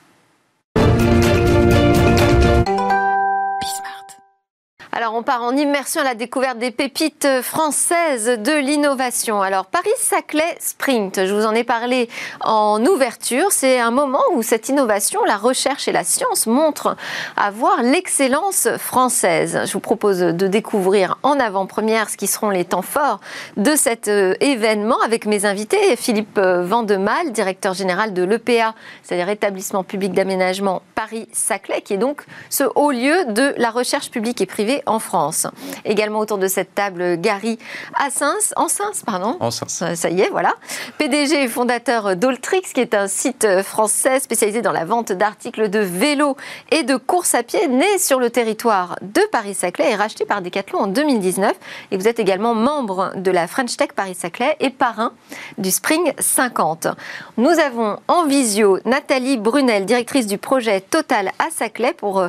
Alors 4.96 5.14
on 5.14 5.24
part 5.24 5.42
en 5.42 5.56
immersion 5.56 6.02
à 6.02 6.04
la 6.04 6.14
découverte 6.14 6.58
des 6.58 6.70
pépites 6.70 7.26
françaises 7.42 8.26
de 8.26 8.52
l'innovation. 8.52 9.42
Alors 9.42 9.66
Paris-Saclay 9.66 10.56
Sprint, 10.60 11.26
je 11.26 11.34
vous 11.34 11.46
en 11.46 11.52
ai 11.52 11.64
parlé 11.64 12.08
en 12.40 12.80
ouverture, 12.86 13.50
c'est 13.50 13.80
un 13.80 13.90
moment 13.90 14.22
où 14.34 14.44
cette 14.44 14.68
innovation, 14.68 15.24
la 15.24 15.36
recherche 15.36 15.88
et 15.88 15.92
la 15.92 16.04
science 16.04 16.46
montrent 16.46 16.96
avoir 17.36 17.82
l'excellence 17.82 18.68
française. 18.78 19.62
Je 19.66 19.72
vous 19.72 19.80
propose 19.80 20.20
de 20.20 20.46
découvrir 20.46 21.18
en 21.24 21.40
avant-première 21.40 22.08
ce 22.08 22.16
qui 22.16 22.28
seront 22.28 22.50
les 22.50 22.64
temps 22.64 22.82
forts 22.82 23.18
de 23.56 23.74
cet 23.74 24.06
euh, 24.06 24.36
événement 24.38 25.00
avec 25.04 25.26
mes 25.26 25.44
invités, 25.44 25.96
Philippe 25.96 26.38
Vandemal, 26.38 27.32
directeur 27.32 27.74
général 27.74 28.14
de 28.14 28.22
l'EPA, 28.22 28.76
c'est-à-dire 29.02 29.28
établissement 29.28 29.82
public 29.82 30.12
d'aménagement 30.12 30.82
Paris-Saclay, 30.94 31.80
qui 31.80 31.94
est 31.94 31.98
donc 31.98 32.24
ce 32.48 32.62
haut 32.76 32.92
lieu 32.92 33.24
de 33.26 33.54
la 33.56 33.70
recherche 33.70 34.12
publique 34.12 34.40
et 34.40 34.46
privée 34.46 34.82
en 34.86 34.98
France. 34.98 35.46
Également 35.84 36.20
autour 36.20 36.38
de 36.38 36.46
cette 36.46 36.74
table, 36.74 37.16
Gary 37.20 37.58
Assens, 37.94 38.52
Ansens, 38.56 39.02
pardon. 39.04 39.38
Ça 39.68 40.10
y 40.10 40.20
est, 40.20 40.30
voilà. 40.30 40.54
PDG 40.98 41.44
et 41.44 41.48
fondateur 41.48 42.16
d'Oltrix, 42.16 42.62
qui 42.74 42.80
est 42.80 42.94
un 42.94 43.08
site 43.08 43.62
français 43.62 44.20
spécialisé 44.20 44.62
dans 44.62 44.72
la 44.72 44.84
vente 44.84 45.12
d'articles 45.12 45.68
de 45.68 45.78
vélo 45.78 46.36
et 46.70 46.82
de 46.82 46.96
course 46.96 47.34
à 47.34 47.42
pied, 47.42 47.68
né 47.68 47.98
sur 47.98 48.18
le 48.18 48.30
territoire 48.30 48.96
de 49.02 49.20
Paris-Saclay 49.32 49.92
et 49.92 49.94
racheté 49.94 50.24
par 50.24 50.42
Decathlon 50.42 50.80
en 50.80 50.86
2019. 50.86 51.52
Et 51.90 51.96
vous 51.96 52.08
êtes 52.08 52.18
également 52.18 52.54
membre 52.54 53.12
de 53.16 53.30
la 53.30 53.46
French 53.46 53.76
Tech 53.76 53.88
Paris-Saclay 53.94 54.56
et 54.60 54.70
parrain 54.70 55.12
du 55.58 55.70
Spring 55.70 56.12
50. 56.18 56.88
Nous 57.36 57.58
avons 57.58 57.98
en 58.08 58.26
visio 58.26 58.78
Nathalie 58.84 59.36
Brunel, 59.36 59.84
directrice 59.84 60.26
du 60.26 60.38
projet 60.38 60.80
Total 60.80 61.30
à 61.38 61.50
Saclay 61.50 61.92
pour 61.92 62.20
euh, 62.20 62.28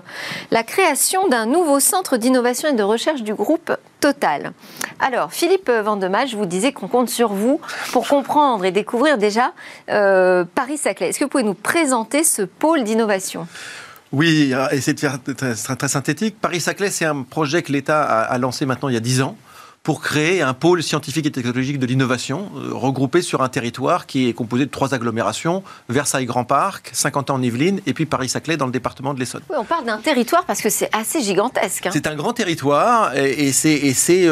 la 0.52 0.64
création 0.64 1.28
d'un 1.28 1.46
nouveau 1.46 1.80
centre 1.80 2.18
d'innovation 2.18 2.45
et 2.48 2.74
de 2.74 2.84
recherche 2.84 3.24
du 3.24 3.34
groupe 3.34 3.76
Total. 4.00 4.52
Alors, 5.00 5.34
Philippe 5.34 5.70
Vandemal, 5.70 6.28
je 6.28 6.38
vous 6.38 6.46
disais 6.46 6.72
qu'on 6.72 6.88
compte 6.88 7.10
sur 7.10 7.34
vous 7.34 7.60
pour 7.92 8.08
comprendre 8.08 8.64
et 8.64 8.72
découvrir 8.72 9.18
déjà 9.18 9.52
euh, 9.90 10.46
Paris-Saclay. 10.54 11.10
Est-ce 11.10 11.18
que 11.18 11.24
vous 11.24 11.30
pouvez 11.30 11.44
nous 11.44 11.56
présenter 11.56 12.24
ce 12.24 12.44
pôle 12.44 12.84
d'innovation? 12.84 13.48
Oui, 14.12 14.54
essayer 14.72 14.94
de 14.94 15.00
faire 15.00 15.18
très, 15.24 15.56
très 15.56 15.88
synthétique. 15.88 16.40
Paris-Saclay, 16.40 16.92
c'est 16.92 17.06
un 17.06 17.24
projet 17.24 17.64
que 17.64 17.72
l'État 17.72 18.04
a, 18.04 18.38
lancé 18.38 18.68
maintenant 18.68 18.90
il 18.90 18.94
y 18.94 18.98
a 18.98 19.02
10 19.02 19.24
ans, 19.24 19.36
pour 19.86 20.02
créer 20.02 20.42
un 20.42 20.56
pôle 20.56 20.82
scientifique 20.82 21.28
et 21.28 21.32
technologique 21.32 21.78
de 21.78 21.86
l'innovation 21.86 22.50
regroupé 22.72 23.22
sur 23.22 23.44
un 23.44 23.50
territoire 23.50 24.08
qui 24.08 24.28
est 24.28 24.34
composé 24.34 24.66
de 24.66 24.72
trois 24.72 24.96
agglomérations 24.96 25.64
Versailles 25.90 26.26
Grand 26.26 26.44
Parc, 26.44 26.90
50 26.92 27.30
ans 27.30 27.36
en 27.36 27.42
Yvelines 27.44 27.82
et 27.86 27.94
puis 27.94 28.08
Paris-Saclay 28.08 28.58
dans 28.58 28.66
le 28.66 28.72
département 28.72 29.14
de 29.14 29.20
l'Essonne. 29.20 29.44
Oui, 29.48 29.56
on 29.60 29.64
parle 29.64 29.86
d'un 29.86 30.00
territoire 30.00 30.44
parce 30.46 30.62
que 30.62 30.72
c'est 30.72 30.90
assez 30.92 31.22
gigantesque. 31.22 31.86
Hein. 31.86 31.92
C'est 31.94 32.08
un 32.08 32.16
grand 32.16 32.34
territoire 32.34 33.16
et, 33.16 33.52
c'est 33.52 34.28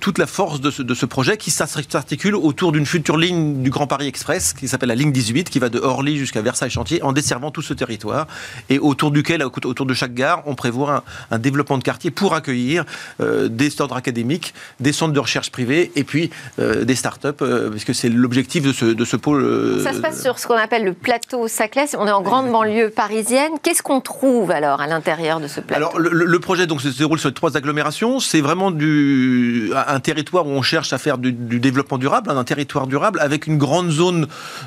toute 0.00 0.18
la 0.18 0.26
force 0.26 0.60
de 0.60 0.72
ce, 0.72 0.82
de 0.82 0.94
ce 0.94 1.06
projet 1.06 1.36
qui 1.36 1.52
s'articule 1.52 2.34
autour 2.34 2.72
d'une 2.72 2.84
future 2.84 3.16
ligne 3.16 3.62
du 3.62 3.70
Grand 3.70 3.86
Paris 3.86 4.08
Express 4.08 4.52
qui 4.52 4.66
s'appelle 4.66 4.88
la 4.88 4.96
ligne 4.96 5.12
18 5.12 5.48
qui 5.48 5.60
va 5.60 5.68
de 5.68 5.78
Orly 5.78 6.16
jusqu'à 6.16 6.42
Versailles-Chantier 6.42 7.04
en 7.04 7.12
desservant 7.12 7.52
tout 7.52 7.62
ce 7.62 7.72
territoire 7.72 8.26
et 8.68 8.80
autour 8.80 9.12
duquel, 9.12 9.44
autour 9.44 9.86
de 9.86 9.94
chaque 9.94 10.14
gare, 10.14 10.42
on 10.46 10.56
prévoit 10.56 11.04
un, 11.30 11.38
développement 11.38 11.78
de 11.78 11.84
quartier 11.84 12.10
pour 12.10 12.34
accueillir 12.34 12.84
euh, 13.20 13.46
des 13.46 13.70
centres 13.70 13.94
académiques, 13.94 14.54
des 14.80 14.87
centres 14.92 15.12
de 15.12 15.20
recherche 15.20 15.50
privés 15.50 15.92
et 15.96 16.04
puis 16.04 16.30
euh, 16.58 16.84
des 16.84 16.94
start-up, 16.94 17.40
euh, 17.42 17.70
puisque 17.70 17.94
c'est 17.94 18.08
l'objectif 18.08 18.62
de 18.62 18.72
ce, 18.72 18.84
de 18.86 19.04
ce 19.04 19.16
pôle. 19.16 19.80
Ça 19.82 19.92
se 19.92 20.00
passe 20.00 20.22
sur 20.22 20.38
ce 20.38 20.46
qu'on 20.46 20.56
appelle 20.56 20.84
le 20.84 20.92
plateau 20.92 21.48
Saclay. 21.48 21.86
On 21.98 22.06
est 22.06 22.12
en 22.12 22.22
grande 22.22 22.50
banlieue 22.50 22.90
parisienne. 22.90 23.52
Qu'est-ce 23.62 23.82
qu'on 23.82 24.00
trouve 24.00 24.50
alors 24.50 24.80
à 24.80 24.86
l'intérieur 24.86 25.40
de 25.40 25.48
ce 25.48 25.60
plateau? 25.60 25.84
Alors 25.84 25.98
le, 25.98 26.38
projet 26.38 26.66
donc 26.66 26.80
se 26.80 26.88
déroule 26.88 27.18
sur 27.18 27.32
trois 27.34 27.56
agglomérations. 27.56 28.20
C'est 28.20 28.40
vraiment 28.40 28.70
du, 28.70 29.72
un 29.74 30.00
territoire 30.00 30.46
où 30.46 30.50
on 30.50 30.62
cherche 30.62 30.92
à 30.92 30.98
faire 30.98 31.18
du, 31.18 31.32
développement 31.32 31.98
durable, 31.98 32.30
un 32.30 32.44
territoire 32.44 32.86
durable 32.86 33.18
avec 33.20 33.46
une 33.46 33.58
grande 33.58 33.90
zone 33.90 34.26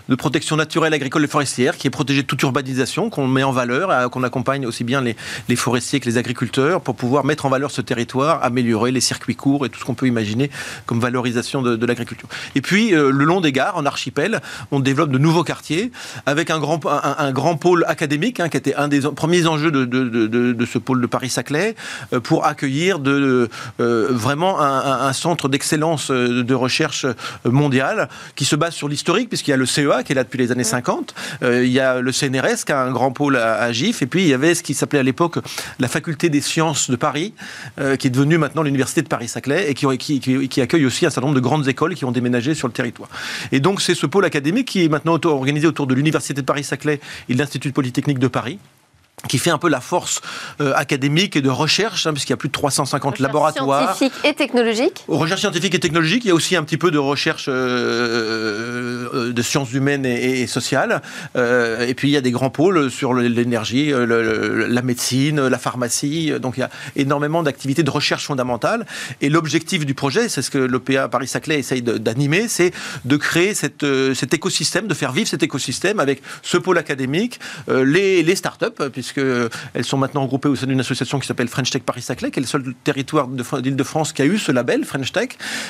de 0.10 0.16
protection 0.16 0.56
naturelle, 0.56 0.94
agricole 0.94 1.24
et 1.24 1.28
forestière 1.28 1.78
qui 1.78 1.88
est 1.88 1.92
protégée 1.92 2.22
de 2.22 2.28
toute 2.28 2.42
urbanisation, 2.42 3.10
qu'on 3.10 3.28
met 3.28 3.44
en 3.44 3.52
valeur, 3.52 4.10
qu'on 4.12 4.24
accompagne 4.24 4.66
aussi 4.66 4.84
bien 4.84 5.02
les, 5.02 5.16
les, 5.48 5.56
forestiers 5.56 6.00
que 6.00 6.06
les 6.06 6.18
agriculteurs 6.18 6.82
pour 6.82 6.96
pouvoir 6.96 7.24
mettre 7.24 7.46
en 7.46 7.50
valeur 7.50 7.72
ce 7.72 7.82
territoire, 7.82 8.44
améliorer 8.44 8.92
les 8.92 9.02
circuits 9.02 9.36
courts 9.36 9.66
et 9.66 9.70
tout 9.70 9.80
ce 9.80 9.86
qu'on 9.86 9.96
peut 9.96 10.08
imaginer 10.12 10.50
comme 10.86 11.00
valorisation 11.00 11.62
de, 11.62 11.86
l'agriculture. 11.86 12.30
Et 12.56 12.62
puis, 12.62 12.94
euh, 12.94 13.12
le 13.12 13.26
long 13.26 13.42
des 13.42 13.52
gares, 13.52 13.78
en 13.78 13.86
archipel, 13.86 14.42
on 14.72 14.80
développe 14.80 15.12
de 15.12 15.18
nouveaux 15.18 15.44
quartiers 15.44 15.92
avec 16.26 16.50
un 16.50 16.60
grand, 16.60 16.80
un, 16.86 17.32
grand 17.32 17.56
pôle 17.56 17.86
académique 17.88 18.40
hein, 18.40 18.50
qui 18.50 18.58
était 18.58 18.76
un 18.76 18.88
des 18.88 19.02
premiers 19.02 19.48
enjeux 19.48 19.72
de, 19.72 19.86
de 19.86 20.66
ce 20.66 20.78
pôle 20.78 21.02
de 21.02 21.08
Paris-Saclay 21.08 21.76
euh, 22.14 22.20
pour 22.20 22.46
accueillir 22.46 23.00
de, 23.00 23.50
euh, 23.80 24.08
vraiment 24.12 24.62
un, 24.62 25.08
un 25.08 25.14
centre 25.14 25.50
d'excellence 25.50 26.12
de 26.12 26.54
recherche 26.54 27.06
mondiale 27.46 28.10
qui 28.36 28.46
se 28.46 28.56
base 28.56 28.74
sur 28.74 28.88
l'historique 28.88 29.30
puisqu'il 29.30 29.52
y 29.52 29.54
a 29.54 29.58
le 29.58 29.66
CEA 29.66 30.04
qui 30.04 30.12
est 30.12 30.16
là 30.16 30.24
depuis 30.24 30.38
les 30.38 30.52
années 30.52 30.64
50, 30.64 31.16
il 31.42 31.68
y 31.68 31.80
a 31.80 32.02
le 32.02 32.12
CNRS 32.12 32.66
qui 32.66 32.72
a 32.72 32.82
un 32.82 32.92
grand 32.92 33.12
pôle 33.12 33.38
à, 33.38 33.72
GIF 33.72 34.02
et 34.02 34.06
puis 34.06 34.24
il 34.24 34.28
y 34.28 34.34
avait 34.34 34.56
ce 34.56 34.64
qui 34.64 34.74
s'appelait 34.74 35.00
à 35.00 35.04
l'époque 35.04 35.38
la 35.80 35.88
faculté 35.88 36.30
des 36.30 36.42
sciences 36.42 36.90
de 36.90 36.96
Paris, 36.96 37.34
qui 38.00 38.08
est 38.08 38.12
devenue 38.12 38.38
maintenant 38.38 38.64
l'université 38.64 39.02
de 39.02 39.08
Paris-Saclay 39.08 39.70
et 39.70 39.74
qui, 39.74 39.86
qui, 40.02 40.62
accueille 40.62 40.86
aussi 40.86 41.06
un 41.06 41.10
certain 41.10 41.28
nombre 41.28 41.40
de 41.40 41.44
grandes 41.44 41.68
écoles 41.68 41.96
qui 41.96 42.06
ont 42.06 42.12
déménagé 42.12 42.54
sur 42.54 42.68
le 42.68 42.74
territoire. 42.74 43.10
Et 43.52 43.60
donc 43.60 43.82
c'est 43.82 43.96
ce 43.96 44.06
pôle 44.06 44.26
académique 44.26 44.68
qui 44.68 44.84
est 44.84 44.90
maintenant 44.90 45.20
organisé 45.24 45.68
autour 45.68 45.88
de 45.88 45.94
l'université 45.94 46.42
de 46.42 46.46
Paris-Saclay 46.46 47.00
et 47.30 47.34
de 47.34 47.40
l'Institut 47.40 47.72
polytechnique 47.72 48.20
de 48.20 48.28
Paris 48.28 48.60
qui 49.28 49.38
fait 49.38 49.50
un 49.50 49.58
peu 49.58 49.70
la 49.70 49.82
force 49.82 50.22
euh, 50.60 50.74
académique 50.76 51.36
et 51.36 51.42
de 51.42 51.50
recherche, 51.50 52.08
hein, 52.08 52.14
puisqu'il 52.14 52.32
y 52.32 52.34
a 52.34 52.38
plus 52.38 52.50
de 52.50 52.54
350 52.54 53.14
recherche 53.14 53.22
laboratoires. 53.22 53.96
Scientifique 53.96 54.26
et 54.26 54.34
technologique 54.34 55.06
Recherche 55.08 55.42
scientifique 55.42 55.76
et 55.76 55.80
technologique. 55.80 56.26
Il 56.26 56.30
y 56.30 56.32
a 56.32 56.36
aussi 56.36 56.56
un 56.56 56.64
petit 56.64 56.78
peu 56.78 56.92
de 56.92 56.98
recherche 56.98 57.46
euh, 57.48 59.10
euh, 59.14 59.34
de 59.34 59.42
sciences 59.42 59.74
humaines 59.74 60.06
et, 60.06 60.48
sociales. 60.48 61.02
et 61.36 61.94
puis 61.96 62.10
il 62.10 62.12
y 62.12 62.18
a 62.18 62.22
des 62.22 62.32
grands 62.32 62.50
pôles 62.50 62.90
sur 62.90 63.14
l'énergie, 63.14 63.92
la 63.94 64.82
médecine, 64.82 65.48
la 65.48 65.58
pharmacie. 65.58 66.32
Donc 66.40 66.58
il 66.58 66.62
y 66.62 66.64
a 66.64 66.70
énormément 66.96 67.44
d'activités 67.44 67.84
de 67.84 67.90
recherche 67.90 68.26
fondamentale. 68.26 68.86
Et 69.22 69.30
l'objectif 69.30 69.86
du 69.86 69.94
projet, 69.94 70.30
c'est 70.30 70.42
ce 70.42 70.50
que 70.50 70.58
l'OPA 70.58 71.08
Paris-Saclay 71.08 71.60
essaye 71.60 71.82
d'animer, 71.82 72.48
c'est 72.48 72.74
de 73.06 73.18
créer 73.18 73.54
cette, 73.54 73.86
cet 74.16 74.34
écosystème, 74.34 74.88
de 74.88 74.94
faire 74.94 75.12
vivre 75.12 75.28
cet 75.28 75.44
écosystème 75.44 76.00
avec 76.00 76.22
ce 76.42 76.58
pôle 76.58 76.78
académique, 76.78 77.40
les, 77.68 78.24
les 78.24 78.36
start-up, 78.36 78.82
puisque 78.92 79.11
puisqu'elles 79.12 79.86
sont 79.86 79.98
maintenant 79.98 80.24
regroupées 80.24 80.50
au 80.50 80.56
sein 80.56 80.68
d'une 80.68 80.80
association 80.80 81.20
qui 81.20 81.28
s'appelle 81.28 81.48
French 81.48 81.70
Tech 81.70 81.84
Paris-Saclay, 81.84 82.32
qui 82.32 82.40
est 82.40 82.42
le 82.42 82.48
seul 82.48 82.74
territoire 82.84 83.28
d'Île-de-France 83.28 84.14
qui 84.14 84.22
a 84.22 84.26
eu 84.26 84.38
ce 84.38 84.52
label, 84.52 84.86
French 84.86 85.12
Tech. 85.12 85.30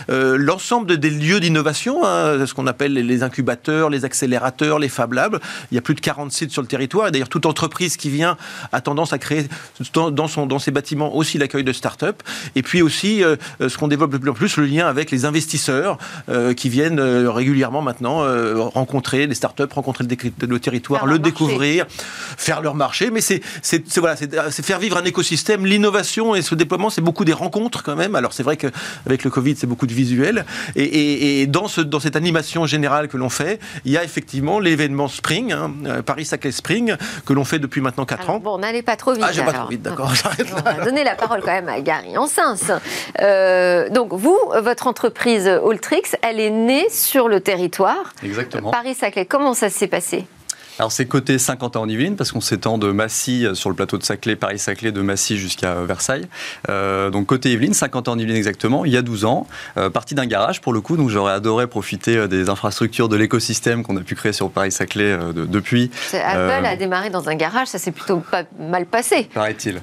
Euh, 0.10 0.38
l'ensemble 0.38 0.98
des 0.98 1.10
lieux 1.10 1.40
d'innovation, 1.40 2.06
hein, 2.06 2.46
ce 2.46 2.54
qu'on 2.54 2.68
appelle 2.68 2.94
les 2.94 3.24
incubateurs, 3.24 3.90
les 3.90 4.06
accélérateurs, 4.06 4.80
les 4.80 4.90
Fab 4.90 5.14
Labs, 5.14 5.40
il 5.72 5.76
y 5.76 5.78
a 5.78 5.82
plus 5.82 5.96
de 5.96 6.02
40 6.02 6.32
sites 6.32 6.52
sur 6.52 6.62
le 6.62 6.68
territoire, 6.68 7.08
et 7.08 7.12
d'ailleurs 7.12 7.30
toute 7.30 7.46
entreprise 7.46 7.98
qui 7.98 8.10
vient 8.10 8.38
a 8.72 8.82
tendance 8.82 9.14
à 9.14 9.18
créer 9.18 9.46
dans, 9.94 10.28
son, 10.28 10.46
dans 10.46 10.60
ses 10.60 10.72
bâtiments 10.72 11.16
aussi 11.16 11.38
l'accueil 11.38 11.64
de 11.64 11.74
start-up, 11.74 12.22
et 12.56 12.62
puis 12.62 12.82
aussi 12.82 13.24
euh, 13.24 13.36
ce 13.60 13.78
qu'on 13.78 13.88
développe 13.88 14.12
de 14.12 14.18
plus 14.18 14.30
en 14.30 14.34
plus, 14.34 14.58
le 14.58 14.66
lien 14.66 14.88
avec 14.88 15.12
les 15.12 15.26
investisseurs 15.26 15.98
euh, 16.30 16.54
qui 16.54 16.70
viennent 16.70 17.00
régulièrement 17.00 17.82
maintenant 17.82 18.22
rencontrer 18.70 19.28
les 19.28 19.36
start-up, 19.36 19.72
rencontrer 19.74 20.06
le, 20.06 20.60
territoire, 20.60 21.06
le 21.06 21.20
découvrir, 21.20 21.86
faire 21.90 22.62
leur 22.62 22.76
marché, 22.76 23.10
mais 23.12 23.22
c'est 23.62 23.84
voilà, 23.98 24.16
c'est 24.16 24.66
faire 24.66 24.80
vivre 24.80 24.98
un 24.98 25.06
écosystème. 25.06 25.66
L'innovation 25.66 26.36
et 26.36 26.42
ce 26.42 26.56
déploiement, 26.56 26.90
c'est 26.90 27.02
beaucoup 27.02 27.26
des 27.26 27.34
rencontres 27.34 27.84
quand 27.84 27.96
même. 27.96 28.16
Alors 28.16 28.34
c'est 28.34 28.44
vrai 28.44 28.58
qu'avec 28.58 29.24
le 29.24 29.30
Covid, 29.30 29.56
c'est 29.56 29.68
beaucoup 29.68 29.88
de 29.88 29.94
visuels. 29.94 30.46
Et, 30.76 31.46
dans, 31.48 31.68
ce, 31.68 31.82
dans 31.82 32.00
cette 32.00 32.16
animation 32.16 32.66
générale 32.66 33.08
que 33.08 33.18
l'on 33.18 33.30
fait, 33.30 33.60
il 33.86 33.92
y 33.92 33.98
a 33.98 34.04
effectivement 34.04 34.60
l'événement 34.60 35.08
Spring, 35.08 35.52
hein, 35.52 35.72
euh, 35.86 36.02
Paris 36.02 36.26
Saclay 36.26 36.52
Spring, 36.52 36.96
que 37.26 37.34
l'on 37.34 37.46
fait 37.46 37.60
depuis 37.60 37.82
maintenant 37.82 38.06
4 38.06 38.30
ans. 38.30 38.40
Bon, 38.40 38.58
n'allez 38.58 38.82
pas 38.82 38.96
trop 38.96 39.14
vite. 39.14 39.24
Ah, 39.26 39.32
j'ai 39.32 39.44
pas 39.44 39.54
trop 39.54 39.68
vite, 39.68 39.82
d'accord. 39.82 40.12
On 40.58 40.62
va 40.62 40.86
donner 40.86 41.04
la 41.04 41.16
parole 41.16 41.42
quand 41.42 41.52
même 41.52 41.70
à 41.70 41.82
Gary 41.82 42.18
en 42.18 42.28
Euh, 43.22 43.90
donc 43.90 44.14
vous, 44.14 44.38
votre 44.62 44.88
entreprise 44.88 45.48
Alltrix, 45.48 46.04
elle 46.22 46.40
est 46.40 46.50
née 46.50 46.90
sur 46.90 47.28
le 47.28 47.40
territoire. 47.40 48.14
Exactement. 48.24 48.72
Paris 48.72 48.96
Saclay, 48.96 49.26
comment 49.26 49.54
ça 49.54 49.70
s'est 49.70 49.88
passé? 49.88 50.26
Alors 50.82 50.92
c'est 50.92 51.06
côté 51.06 51.38
50 51.38 51.76
ans 51.76 51.84
en 51.84 51.88
Yvelines 51.88 52.16
parce 52.16 52.32
qu'on 52.32 52.42
s'étend 52.42 52.80
de 52.80 52.92
Massy 52.92 53.46
euh, 53.46 53.54
sur 53.54 53.70
le 53.70 53.76
plateau 53.76 54.00
de 54.00 54.04
Saclay, 54.04 54.36
Paris-Saclay, 54.36 54.92
de 54.92 55.02
Massy 55.02 55.38
jusqu'à 55.38 55.74
euh, 55.74 55.86
Versailles. 55.86 56.28
Euh, 56.70 57.12
donc 57.12 57.28
côté 57.28 57.52
Yvelines, 57.52 57.76
50 57.76 58.08
ans 58.08 58.14
en 58.14 58.18
Yvelines 58.18 58.36
exactement, 58.36 58.84
il 58.84 58.92
y 58.92 58.98
a 58.98 59.04
12 59.04 59.26
ans, 59.26 59.46
parti 59.94 60.16
d'un 60.16 60.26
garage 60.26 60.60
pour 60.60 60.74
le 60.74 60.82
coup, 60.82 60.98
donc 60.98 61.10
j'aurais 61.10 61.34
adoré 61.34 61.68
profiter 61.68 62.28
des 62.28 62.50
infrastructures 62.50 63.10
de 63.10 63.16
l'écosystème 63.16 63.84
qu'on 63.84 63.96
a 63.96 64.00
pu 64.00 64.16
créer 64.16 64.34
sur 64.34 64.50
Paris-Saclay 64.50 65.20
depuis. 65.36 65.92
Apple 66.14 66.66
a 66.66 66.76
démarré 66.76 67.12
dans 67.12 67.30
un 67.30 67.36
garage, 67.36 67.68
ça 67.68 67.78
s'est 67.78 67.92
plutôt 67.92 68.18
pas 68.18 68.44
mal 68.60 68.88
passé. 68.88 69.30
Paraît-il. 69.36 69.82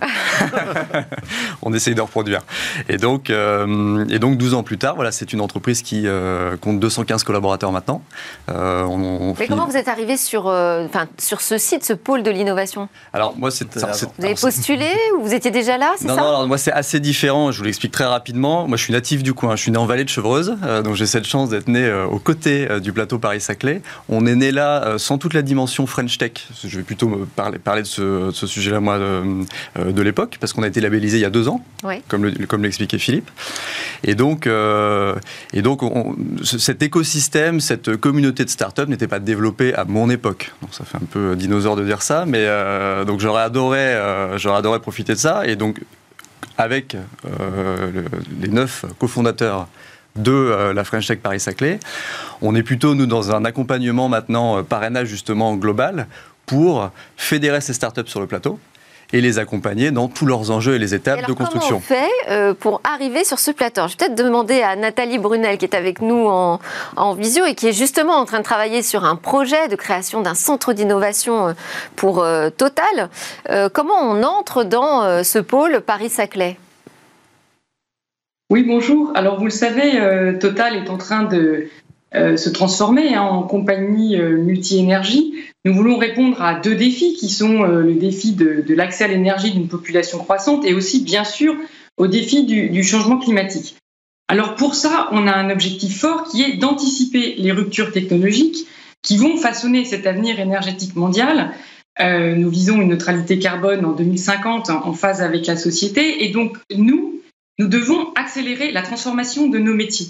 on 1.63 1.73
essaye 1.75 1.95
de 1.95 2.01
reproduire. 2.01 2.41
Et 2.89 2.97
donc, 2.97 3.31
et 3.31 4.19
donc 4.19 4.37
12 4.37 4.55
ans 4.55 4.65
plus 4.65 4.79
tard, 4.79 4.97
voilà, 4.97 5.13
c'est 5.13 5.33
une 5.33 5.41
entreprise 5.41 5.83
qui 5.83 6.07
compte 6.61 6.81
215 6.81 7.23
collaborateurs 7.23 7.71
maintenant. 7.71 8.03
Mais 8.49 9.47
comment 9.47 9.67
vous 9.67 9.77
êtes 9.77 9.89
arrivé 9.89 10.17
sur 10.17 10.53
sur 11.19 11.41
ce 11.41 11.59
site, 11.59 11.85
ce 11.85 11.93
pôle 11.93 12.23
de 12.23 12.31
l'innovation 12.31 12.89
Alors 13.13 13.37
moi, 13.37 13.51
c'est. 13.51 13.67
Vous 13.75 14.25
avez 14.25 14.35
postulé 14.35 14.91
ou 15.17 15.23
vous 15.23 15.35
étiez 15.35 15.51
déjà 15.51 15.79
là, 15.79 15.95
ça 15.97 16.15
Non, 16.15 16.47
moi 16.47 16.59
c'est 16.59 16.73
assez 16.73 17.01
différent. 17.01 17.53
Je 17.53 17.59
vous 17.59 17.65
l'explique 17.65 17.93
très 17.93 18.05
rapidement. 18.05 18.67
Moi, 18.67 18.77
je 18.77 18.85
suis 18.85 18.93
natif 18.93 19.23
du 19.23 19.35
coin. 19.35 19.57
Je 19.57 19.63
suis 19.63 19.71
né 19.71 19.79
en 19.79 19.87
vallée 19.87 20.05
de 20.05 20.09
Chevreuse, 20.09 20.57
euh, 20.65 20.83
donc 20.83 20.95
j'ai 20.95 21.07
cette 21.07 21.27
chance 21.27 21.51
d'être 21.51 21.69
né 21.69 21.85
euh, 21.85 22.07
aux 22.07 22.19
côtés 22.19 22.71
euh, 22.71 22.81
du 22.81 22.93
plateau 22.93 23.19
Paris-Saclay. 23.19 23.83
On 24.09 24.27
est 24.27 24.35
né 24.35 24.53
là 24.53 24.97
sans 24.99 25.19
toute 25.19 25.35
la 25.35 25.43
dimension 25.43 25.87
French 25.87 26.19
Tech. 26.19 26.33
Je 26.65 26.79
vais 26.79 26.83
plutôt 26.83 27.09
me 27.09 27.27
parler, 27.27 27.59
parler 27.59 27.83
de 27.83 27.87
ce, 27.87 28.31
sujet-là 28.33 28.81
moi 28.81 28.99
de, 28.99 30.03
l'époque, 30.03 30.39
parce 30.41 30.53
qu'on 30.53 30.63
a 30.63 30.69
été 30.69 30.81
labellisé 30.81 31.19
il 31.19 31.23
y 31.23 31.25
a 31.25 31.31
deux 31.31 31.49
ans, 31.49 31.63
comme 32.09 32.33
comme 32.47 32.63
l'expliquait 32.63 32.99
Philippe. 32.99 33.31
Et 34.05 34.15
donc, 34.15 34.49
et 34.49 35.63
donc, 35.63 35.81
cet 36.45 36.83
écosystème, 36.83 37.61
cette 37.61 37.97
communauté 37.97 38.45
de 38.45 38.51
start-up 38.51 38.89
n'était 38.89 39.09
pas 39.09 39.19
développée 39.19 39.75
à 39.75 39.85
mon 39.85 40.11
époque 40.11 40.53
ça 40.71 40.85
fait 40.85 40.97
un 40.97 41.07
peu 41.11 41.37
dinosaure 41.37 41.77
de 41.77 41.85
dire 41.85 42.03
ça, 42.03 42.25
mais 42.27 42.45
euh, 42.47 43.05
donc 43.05 43.21
j'aurais 43.21 43.43
adoré, 43.43 43.79
euh, 43.79 44.39
j'aurais 44.39 44.59
adoré 44.59 44.81
profiter 44.81 45.13
de 45.15 45.19
ça. 45.19 45.47
Et 45.47 45.57
donc, 45.57 45.81
avec 46.57 46.97
euh, 46.97 48.03
les 48.41 48.49
neuf 48.49 48.85
cofondateurs 48.99 49.69
de 50.17 50.73
la 50.75 50.85
French 50.85 51.07
Tech 51.07 51.21
Paris-Saclay, 51.21 51.79
on 52.43 52.55
est 52.57 52.63
plutôt, 52.63 52.95
nous, 52.95 53.07
dans 53.07 53.31
un 53.31 53.45
accompagnement 53.45 54.09
maintenant, 54.09 54.65
parrainage 54.65 55.07
justement 55.07 55.55
global, 55.55 56.09
pour 56.47 56.91
fédérer 57.17 57.61
ces 57.61 57.75
startups 57.75 58.07
sur 58.07 58.21
le 58.21 58.27
plateau 58.27 58.59
et 59.13 59.21
les 59.21 59.39
accompagner 59.39 59.91
dans 59.91 60.09
tous 60.09 60.27
leurs 60.27 60.51
enjeux 60.51 60.75
et 60.75 60.79
les 60.79 60.95
étapes 60.95 61.27
de 61.27 61.33
construction. 61.33 61.81
Comment 61.81 61.81
on 61.81 61.81
fait 61.81 62.31
euh, 62.31 62.55
pour 62.55 62.81
arriver 62.85 63.25
sur 63.25 63.39
ce 63.39 63.51
plateau? 63.51 63.83
Je 63.87 63.93
vais 63.93 63.97
peut-être 63.97 64.15
demander 64.15 64.61
à 64.61 64.77
Nathalie 64.77 65.19
Brunel 65.19 65.57
qui 65.59 65.65
est 65.65 65.75
avec 65.75 66.03
nous 66.03 66.27
en, 66.27 66.61
en, 66.97 67.15
visio 67.15 67.45
et 67.47 67.55
qui 67.55 67.69
est 67.69 67.73
justement 67.73 68.15
en 68.15 68.25
train 68.25 68.39
de 68.39 68.45
travailler 68.45 68.83
sur 68.83 69.05
un 69.05 69.17
projet 69.17 69.69
de 69.69 69.77
création 69.77 70.21
d'un 70.21 70.35
centre 70.35 70.73
d'innovation 70.73 71.49
euh, 71.49 71.53
pour 71.97 72.23
euh, 72.23 72.51
Total. 72.51 73.09
comment 73.73 74.01
on 74.01 74.23
entre 74.23 74.65
dans 74.65 75.23
ce 75.23 75.39
pôle 75.39 75.81
Paris-Saclay? 75.81 76.57
Oui, 78.51 78.65
bonjour. 78.67 79.13
Alors 79.15 79.39
vous 79.39 79.45
le 79.45 79.51
savez, 79.51 80.39
Total 80.39 80.77
est 80.77 80.91
en 80.91 80.97
train 80.97 81.25
de 81.25 81.69
se 82.13 82.49
transformer 82.49 83.15
hein, 83.15 83.23
en 83.23 83.43
compagnie 83.43 84.17
multi-énergie. 84.19 85.35
Nous 85.65 85.75
voulons 85.75 85.99
répondre 85.99 86.41
à 86.41 86.55
deux 86.55 86.75
défis 86.75 87.15
qui 87.15 87.29
sont 87.29 87.63
euh, 87.63 87.83
le 87.83 87.95
défi 87.95 88.33
de, 88.33 88.65
l'accès 88.75 89.05
à 89.05 89.09
l'énergie 89.09 89.51
d'une 89.51 89.69
population 89.69 90.19
croissante 90.19 90.65
et 90.65 90.73
aussi, 90.73 91.03
bien 91.03 91.25
sûr, 91.25 91.55
au 91.97 92.07
défi 92.07 92.45
du, 92.45 92.83
changement 92.83 93.19
climatique. 93.19 93.77
Alors 94.29 94.55
pour 94.55 94.75
ça, 94.75 95.09
on 95.13 95.27
a 95.27 95.33
un 95.33 95.51
objectif 95.51 96.01
fort 96.01 96.25
qui 96.25 96.43
est 96.43 96.57
d'anticiper 96.57 97.35
les 97.37 97.53
ruptures 97.53 97.93
technologiques 97.93 98.67
qui 99.03 99.17
vont 99.17 99.37
façonner 99.37 99.85
cet 99.85 100.07
avenir 100.07 100.39
énergétique 100.39 100.97
mondial. 100.97 101.53
Euh, 102.01 102.35
nous 102.35 102.51
visons 102.51 102.81
une 102.81 102.89
neutralité 102.89 103.39
carbone 103.39 103.85
en 103.85 103.93
2050 103.93 104.71
en 104.71 104.93
phase 104.93 105.23
avec 105.23 105.47
la 105.47 105.57
société 105.57 106.25
et 106.25 106.31
donc 106.31 106.57
nous, 106.75 107.21
nous 107.59 107.67
devons 107.67 108.13
accélérer 108.15 108.71
la 108.71 108.83
transformation 108.83 109.49
de 109.49 109.59
nos 109.59 109.75
métiers. 109.75 110.09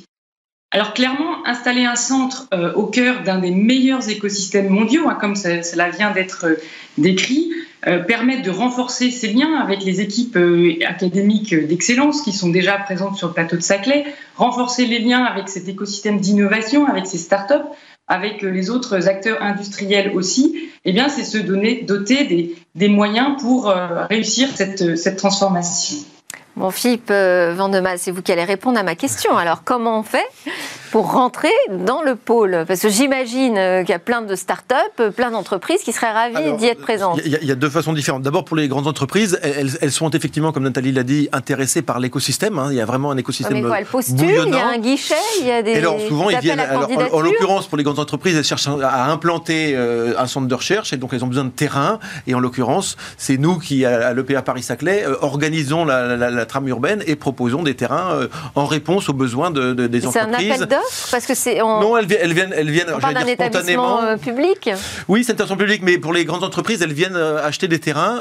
Alors 0.70 0.92
clairement, 0.92 1.46
installer 1.46 1.86
un 1.86 1.96
centre 1.96 2.46
euh, 2.52 2.74
au 2.74 2.84
cœur 2.84 3.22
d'un 3.22 3.38
des 3.38 3.50
meilleurs 3.50 4.10
écosystèmes 4.10 4.68
mondiaux, 4.68 5.08
hein, 5.08 5.16
comme 5.18 5.34
cela 5.34 5.88
vient 5.88 6.10
d'être 6.10 6.44
euh, 6.44 6.56
décrit, 6.98 7.50
euh, 7.86 8.00
permet 8.00 8.42
de 8.42 8.50
renforcer 8.50 9.10
ces 9.10 9.28
liens 9.28 9.54
avec 9.54 9.82
les 9.82 10.02
équipes 10.02 10.38
académiques 10.86 11.54
d'excellence 11.54 12.20
qui 12.20 12.32
sont 12.32 12.50
déjà 12.50 12.76
présentes 12.76 13.16
sur 13.16 13.28
le 13.28 13.32
plateau 13.32 13.56
de 13.56 13.62
Saclay, 13.62 14.04
renforcer 14.36 14.84
les 14.84 14.98
liens 14.98 15.24
avec 15.24 15.48
cet 15.48 15.68
écosystème 15.68 16.20
d'innovation, 16.20 16.84
avec 16.86 17.06
ces 17.06 17.18
startups, 17.18 17.54
avec 18.06 18.42
les 18.42 18.68
autres 18.68 19.08
acteurs 19.08 19.40
industriels 19.42 20.12
aussi. 20.14 20.68
Eh 20.84 20.92
bien, 20.92 21.08
c'est 21.08 21.24
se 21.24 21.38
doter 21.38 22.54
des, 22.74 22.88
moyens 22.88 23.40
pour 23.40 23.72
réussir 24.10 24.48
cette 24.54 25.16
transformation. 25.16 25.98
Bon, 26.58 26.72
Philippe 26.72 27.10
euh, 27.12 27.54
Vandemal, 27.56 28.00
c'est 28.00 28.10
vous 28.10 28.20
qui 28.20 28.32
allez 28.32 28.42
répondre 28.42 28.80
à 28.80 28.82
ma 28.82 28.96
question. 28.96 29.36
Alors, 29.36 29.62
comment 29.62 30.00
on 30.00 30.02
fait 30.02 30.26
pour 30.90 31.12
rentrer 31.12 31.52
dans 31.70 32.02
le 32.02 32.16
pôle? 32.16 32.64
Parce 32.66 32.80
que 32.80 32.88
j'imagine 32.88 33.56
euh, 33.56 33.82
qu'il 33.82 33.90
y 33.90 33.94
a 33.94 34.00
plein 34.00 34.22
de 34.22 34.34
start-up, 34.34 34.76
euh, 34.98 35.12
plein 35.12 35.30
d'entreprises 35.30 35.82
qui 35.82 35.92
seraient 35.92 36.10
ravies 36.10 36.56
d'y 36.56 36.66
être 36.66 36.80
présentes. 36.80 37.20
Il 37.24 37.30
y, 37.30 37.52
a 37.52 37.54
deux 37.54 37.70
façons 37.70 37.92
différentes. 37.92 38.22
D'abord, 38.22 38.44
pour 38.44 38.56
les 38.56 38.66
grandes 38.66 38.88
entreprises, 38.88 39.38
elles, 39.44 39.92
sont 39.92 40.10
effectivement, 40.10 40.50
comme 40.50 40.64
Nathalie 40.64 40.90
l'a 40.90 41.04
dit, 41.04 41.28
intéressées 41.30 41.82
par 41.82 42.00
l'écosystème. 42.00 42.58
Hein. 42.58 42.68
Il 42.72 42.76
y 42.76 42.80
a 42.80 42.86
vraiment 42.86 43.12
un 43.12 43.16
écosystème. 43.16 43.56
Mais 43.56 43.62
quoi, 43.62 43.78
elles 43.78 43.86
postulent, 43.86 44.44
il 44.48 44.52
y 44.52 44.56
a 44.56 44.66
un 44.66 44.78
guichet, 44.78 45.14
il 45.40 45.46
y 45.46 45.52
a 45.52 45.62
des. 45.62 45.74
alors, 45.74 46.00
souvent, 46.00 46.28
ils 46.28 46.38
viennent. 46.38 46.60
en, 47.12 47.20
l'occurrence, 47.20 47.68
pour 47.68 47.78
les 47.78 47.84
grandes 47.84 48.00
entreprises, 48.00 48.36
elles 48.36 48.42
cherchent 48.42 48.66
à 48.66 49.12
implanter 49.12 49.76
un 49.76 50.26
centre 50.26 50.48
de 50.48 50.54
recherche 50.56 50.92
et 50.92 50.96
donc 50.96 51.12
elles 51.12 51.22
ont 51.22 51.28
besoin 51.28 51.44
de 51.44 51.50
terrain. 51.50 52.00
Et 52.26 52.34
en 52.34 52.40
l'occurrence, 52.40 52.96
c'est 53.16 53.36
nous 53.36 53.58
qui, 53.60 53.84
à 53.84 54.12
l'EPA 54.12 54.42
Paris-Saclay, 54.42 55.04
organisons 55.20 55.84
la, 55.84 56.16
la 56.16 56.47
trame 56.48 56.66
urbaine 56.68 57.02
et 57.06 57.14
proposons 57.14 57.62
des 57.62 57.74
terrains 57.74 58.12
euh, 58.12 58.28
en 58.54 58.66
réponse 58.66 59.08
aux 59.08 59.12
besoins 59.12 59.50
de, 59.50 59.72
des 59.72 60.06
entreprises. 60.06 60.12
C'est 60.12 60.50
un 60.50 60.54
appel 60.54 60.66
d'offres 60.66 61.08
parce 61.10 61.26
que 61.26 61.34
c'est 61.34 61.58
non, 61.58 61.96
elles, 61.96 62.06
elles, 62.12 62.32
viennent, 62.32 62.52
elles 62.54 62.70
viennent. 62.70 62.88
On 62.94 62.98
parle 62.98 63.14
d'un 63.14 63.26
établissement 63.26 64.02
euh, 64.02 64.16
public. 64.16 64.70
Oui, 65.06 65.22
c'est 65.24 65.32
un 65.32 65.34
établissement 65.34 65.56
public, 65.56 65.82
mais 65.84 65.98
pour 65.98 66.12
les 66.12 66.24
grandes 66.24 66.44
entreprises, 66.44 66.82
elles 66.82 66.92
viennent 66.92 67.16
euh, 67.16 67.46
acheter 67.46 67.68
des 67.68 67.78
terrains. 67.78 68.18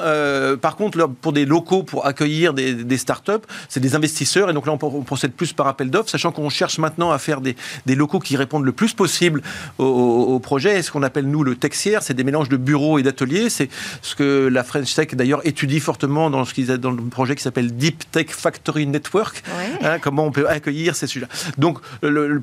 par 0.62 0.76
contre, 0.76 1.08
pour 1.22 1.34
des 1.34 1.46
locaux 1.46 1.84
pour 1.84 2.06
accueillir 2.06 2.54
des, 2.54 2.74
des 2.74 2.98
start-up, 2.98 3.46
c'est 3.70 3.80
des 3.80 3.96
investisseurs 3.96 4.50
et 4.50 4.54
donc 4.54 4.66
là 4.66 4.74
on, 4.74 4.78
procède 4.78 5.32
plus 5.32 5.54
par 5.54 5.68
appel 5.68 5.90
d'offres, 5.90 6.10
sachant 6.10 6.32
qu'on 6.32 6.50
cherche 6.50 6.78
maintenant 6.78 7.12
à 7.12 7.18
faire 7.18 7.42
des, 7.42 7.56
des, 7.86 7.96
locaux 7.96 8.20
qui 8.20 8.38
répondent 8.38 8.66
le 8.66 8.72
plus 8.72 8.94
possible 8.94 9.42
au, 9.78 9.86
au 9.86 10.40
projet. 10.40 10.82
ce 10.82 10.92
qu'on 10.92 11.04
appelle 11.04 11.28
nous 11.28 11.44
le 11.44 11.56
texière, 11.56 12.04
c'est 12.04 12.14
des 12.14 12.24
mélanges 12.24 12.50
de 12.50 12.58
bureaux 12.58 13.00
et 13.00 13.04
d'ateliers. 13.04 13.50
C'est 13.50 13.70
ce 14.02 14.16
que 14.16 14.50
la 14.52 14.64
French 14.64 14.94
Tech 14.94 15.10
d'ailleurs 15.14 15.46
étudie 15.46 15.80
fortement 15.80 16.30
dans, 16.30 16.44
ce 16.46 16.76
dans 16.76 16.92
le 16.92 17.04
projet 17.04 17.36
qui 17.36 17.44
s'appelle 17.44 17.76
Deep 17.76 18.10
Tech 18.12 18.17
Factory 18.26 18.88
Network, 18.88 19.44
hein, 19.84 19.98
comment 20.02 20.26
on 20.26 20.32
peut 20.32 20.48
accueillir 20.50 20.96
ces 20.96 21.08
sujets. 21.08 21.28
Donc, 21.58 21.80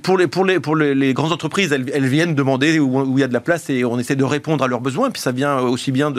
pour, 0.03 0.19
les, 0.19 0.27
pour, 0.27 0.45
les, 0.45 0.61
pour 0.61 0.77
les, 0.77 1.15
grandes 1.15 1.33
entreprises, 1.33 1.73
elles, 1.73 2.07
viennent 2.07 2.35
demander 2.35 2.79
où, 2.79 3.19
il 3.19 3.21
y 3.21 3.25
a 3.25 3.29
de 3.29 3.33
la 3.33 3.41
place 3.41 3.69
et 3.71 3.85
on 3.85 3.99
essaie 3.99 4.17
de 4.17 4.25
répondre 4.25 4.65
à 4.65 4.69
leurs 4.69 4.81
besoins. 4.81 5.11
Puis 5.11 5.23
ça 5.23 5.33
vient 5.33 5.59
aussi 5.59 5.93
bien 5.93 6.11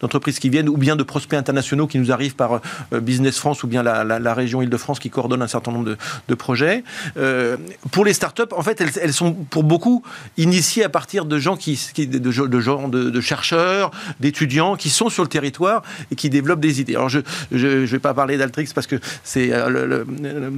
d'entreprises 0.00 0.38
qui 0.38 0.48
viennent 0.48 0.68
ou 0.68 0.76
bien 0.76 0.96
de 0.96 1.02
prospects 1.02 1.38
internationaux 1.38 1.86
qui 1.86 1.98
nous 1.98 2.12
arrivent 2.12 2.36
par 2.36 2.60
euh, 2.92 3.00
Business 3.00 3.38
France 3.38 3.62
ou 3.62 3.66
bien 3.66 3.82
la, 3.82 4.34
région 4.34 4.62
Île-de-France 4.62 4.98
qui 4.98 5.10
coordonne 5.10 5.42
un 5.42 5.48
certain 5.48 5.72
nombre 5.72 5.96
de, 6.28 6.34
projets. 6.34 6.84
Euh, 7.16 7.56
pour 7.90 8.04
les 8.04 8.12
startups, 8.12 8.42
en 8.52 8.62
fait, 8.62 8.80
elles, 8.80 9.12
sont 9.12 9.32
pour 9.32 9.64
beaucoup 9.64 10.04
initiées 10.36 10.84
à 10.84 10.88
partir 10.88 11.24
de 11.24 11.38
gens 11.38 11.56
qui, 11.56 11.78
de, 11.96 12.18
de, 12.18 12.60
gens, 12.60 12.88
de, 12.88 13.20
chercheurs, 13.20 13.90
d'étudiants 14.20 14.76
qui 14.76 14.90
sont 14.90 15.08
sur 15.08 15.22
le 15.22 15.28
territoire 15.28 15.82
et 16.12 16.14
qui 16.14 16.30
développent 16.30 16.60
des 16.60 16.80
idées. 16.80 16.94
Alors 16.94 17.08
je 17.08 17.20
ne 17.52 17.86
vais 17.86 17.98
pas 17.98 18.14
parler 18.14 18.36
d'Altrix 18.36 18.68
parce 18.74 18.86
que 18.88 18.96
c'est 19.22 19.48
le, 19.68 19.86
le, 19.86 20.04
le 20.04 20.52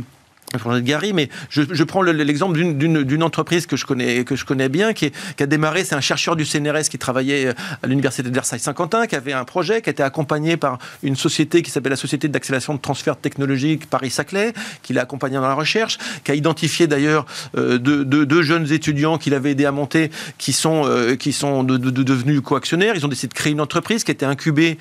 mais 1.15 1.29
je, 1.51 1.85
prends 1.85 2.03
l'exemple 2.03 2.59
d'une 2.75 3.23
entreprise 3.23 3.67
que 3.67 3.77
je 3.77 3.87
connais 3.87 4.25
que 4.25 4.37
je 4.37 4.45
connais 4.45 4.69
bien, 4.69 4.93
qui, 4.93 5.13
a 5.39 5.47
démarré. 5.47 5.85
C'est 5.85 5.95
un 5.95 6.01
chercheur 6.01 6.37
du 6.37 6.45
CNRS 6.45 6.89
qui 6.91 6.99
travaillait 6.99 7.47
euh, 7.47 7.53
à 7.83 7.87
l'université 7.87 8.29
de 8.29 8.35
Versailles-Saint-Quentin, 8.35 9.07
qui 9.07 9.17
avait 9.17 9.33
un 9.33 9.45
projet 9.45 9.81
qui 9.81 9.91
a 9.91 9.93
été 9.93 10.03
accompagné 10.03 10.57
par 10.57 10.79
une 11.03 11.17
société 11.17 11.63
qui 11.63 11.71
s'appelle 11.71 11.91
la 11.91 11.97
Société 11.97 12.29
d'accélération 12.29 12.75
de 12.75 12.81
transfert 12.81 13.17
technologique 13.17 13.87
Paris-Saclay, 13.87 14.53
qui 14.83 14.93
l'a 14.93 15.03
accompagné 15.03 15.37
dans 15.37 15.43
la 15.43 15.55
recherche, 15.55 15.99
qui 16.25 16.31
a 16.31 16.35
identifié 16.35 16.87
d'ailleurs 16.87 17.27
euh, 17.57 17.79
deux, 17.79 18.43
jeunes 18.43 18.71
étudiants 18.73 19.19
qu'il 19.19 19.35
avait 19.35 19.53
aidé 19.53 19.67
à 19.67 19.73
monter, 19.73 20.11
qui 20.39 20.53
sont 20.53 20.83
euh, 20.87 21.17
devenus 21.17 22.41
coactionnaires. 22.41 22.95
Ils 22.97 23.05
ont 23.05 23.09
décidé 23.09 23.29
de 23.29 23.35
créer 23.35 23.53
une 23.53 23.61
entreprise 23.61 24.05
qui 24.05 24.11
a 24.11 24.15
été 24.15 24.27
incubée 24.27 24.79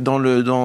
dans, 0.00 0.20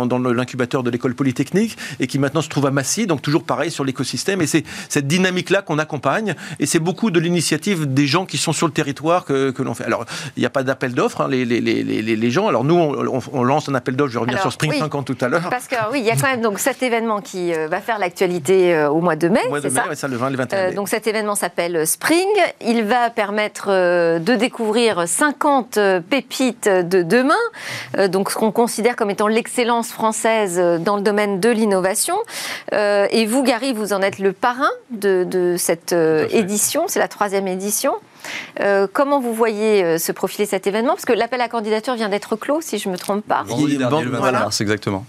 dans 0.06 0.20
l'incubateur 0.20 0.84
de 0.84 0.90
l'école 0.90 1.16
polytechnique 1.16 1.78
et 2.00 2.08
qui 2.08 2.20
maintenant 2.20 2.42
se 2.42 2.50
trouve 2.50 2.66
à 2.66 2.72
Massy. 2.72 3.08
Donc 3.08 3.22
toujours 3.22 3.44
pareil 3.44 3.72
sur 3.72 3.84
l'écosystème 3.84 4.37
et 4.42 4.48
c'est 4.48 4.64
cette 4.90 5.08
dynamique-là 5.08 5.62
qu'on 5.62 5.80
accompagne. 5.80 6.36
Et 6.60 6.66
c'est 6.66 6.80
beaucoup 6.80 7.12
de 7.12 7.20
l'initiative 7.20 7.94
des 7.94 8.08
gens 8.08 8.26
qui 8.26 8.38
sont 8.38 8.54
sur 8.54 8.68
le 8.68 8.74
territoire 8.74 9.26
que, 9.26 9.54
l'on 9.62 9.74
fait. 9.74 9.86
Alors, 9.86 10.06
il 10.36 10.42
n'y 10.42 10.46
a 10.46 10.50
pas 10.50 10.64
d'appel 10.64 10.94
d'offres, 10.94 11.22
hein, 11.22 11.28
les, 11.30 11.46
les, 11.46 11.62
les, 11.62 11.84
les, 11.84 12.32
gens. 12.32 12.48
Alors, 12.48 12.64
nous, 12.64 12.76
on, 12.76 13.44
lance 13.44 13.70
un 13.70 13.76
appel 13.76 13.96
d'offres. 13.96 14.12
Je 14.12 14.20
revenir 14.20 14.42
sur 14.42 14.52
Spring 14.52 14.74
50 14.74 15.06
tout 15.06 15.18
à 15.22 15.30
l'heure. 15.30 15.50
Parce 15.50 15.68
que 15.68 15.76
oui, 15.92 16.00
il 16.00 16.06
y 16.06 16.12
a 16.12 16.16
quand 16.16 16.28
même 16.28 16.42
donc, 16.42 16.60
cet 16.60 16.84
événement 16.84 17.22
qui 17.22 17.54
euh, 17.54 17.68
va 17.68 17.82
faire 17.82 18.00
l'actualité 18.00 18.74
euh, 18.74 18.90
au 18.90 19.02
mois 19.02 19.16
de 19.16 19.28
mai. 19.28 19.42
Au 19.46 19.50
mois 19.50 19.62
de 19.62 19.70
mai, 19.70 19.96
ça, 19.96 20.08
le 20.08 20.18
20 20.18 20.30
le 20.32 20.38
21 20.38 20.58
euh, 20.58 20.74
donc, 20.74 20.90
cet 20.90 21.08
événement 21.08 21.36
s'appelle 21.36 21.86
Spring. 21.86 22.28
Il 22.62 22.84
va 22.84 23.10
permettre 23.10 23.68
de 24.20 24.36
découvrir 24.36 25.08
50 25.08 25.80
pépites 26.10 26.68
de 26.68 27.02
demain. 27.02 28.08
donc, 28.10 28.32
ce 28.32 28.36
qu'on 28.36 28.52
considère 28.52 28.96
comme 28.96 29.10
étant 29.10 29.28
l'excellence 29.28 29.92
française 29.92 30.62
dans 30.82 30.96
le 30.96 31.02
domaine 31.02 31.40
de 31.40 31.50
l'innovation. 31.50 32.16
et 32.72 33.26
vous, 33.26 33.44
Gary, 33.44 33.74
vous 33.74 33.94
en 33.94 34.02
êtes 34.02 34.20
le 34.20 34.27
parrain 34.32 34.70
de, 34.92 35.56
cette 35.58 35.94
euh, 35.94 36.28
édition, 36.32 36.86
c'est 36.88 37.00
la 37.00 37.08
troisième 37.08 37.48
édition. 37.48 37.94
Euh, 38.60 38.88
comment 38.92 39.20
vous 39.20 39.34
voyez 39.34 39.84
euh, 39.84 39.98
se 39.98 40.12
profiler 40.12 40.46
cet 40.46 40.68
événement? 40.68 40.94
Parce 40.94 41.06
que 41.06 41.14
l'appel 41.14 41.42
à 41.42 41.50
candidature 41.50 41.96
vient 41.96 42.10
d'être 42.10 42.36
clos, 42.36 42.62
si 42.62 42.78
je 42.78 42.90
ne 42.90 42.94
me 42.94 42.98
trompe 42.98 43.26
pas. 43.26 43.44
Vendredi 43.44 43.78
dernier, 43.78 44.04
le 44.04 44.12
21 44.12 44.32
mars, 44.32 44.62
exactement. 44.62 45.06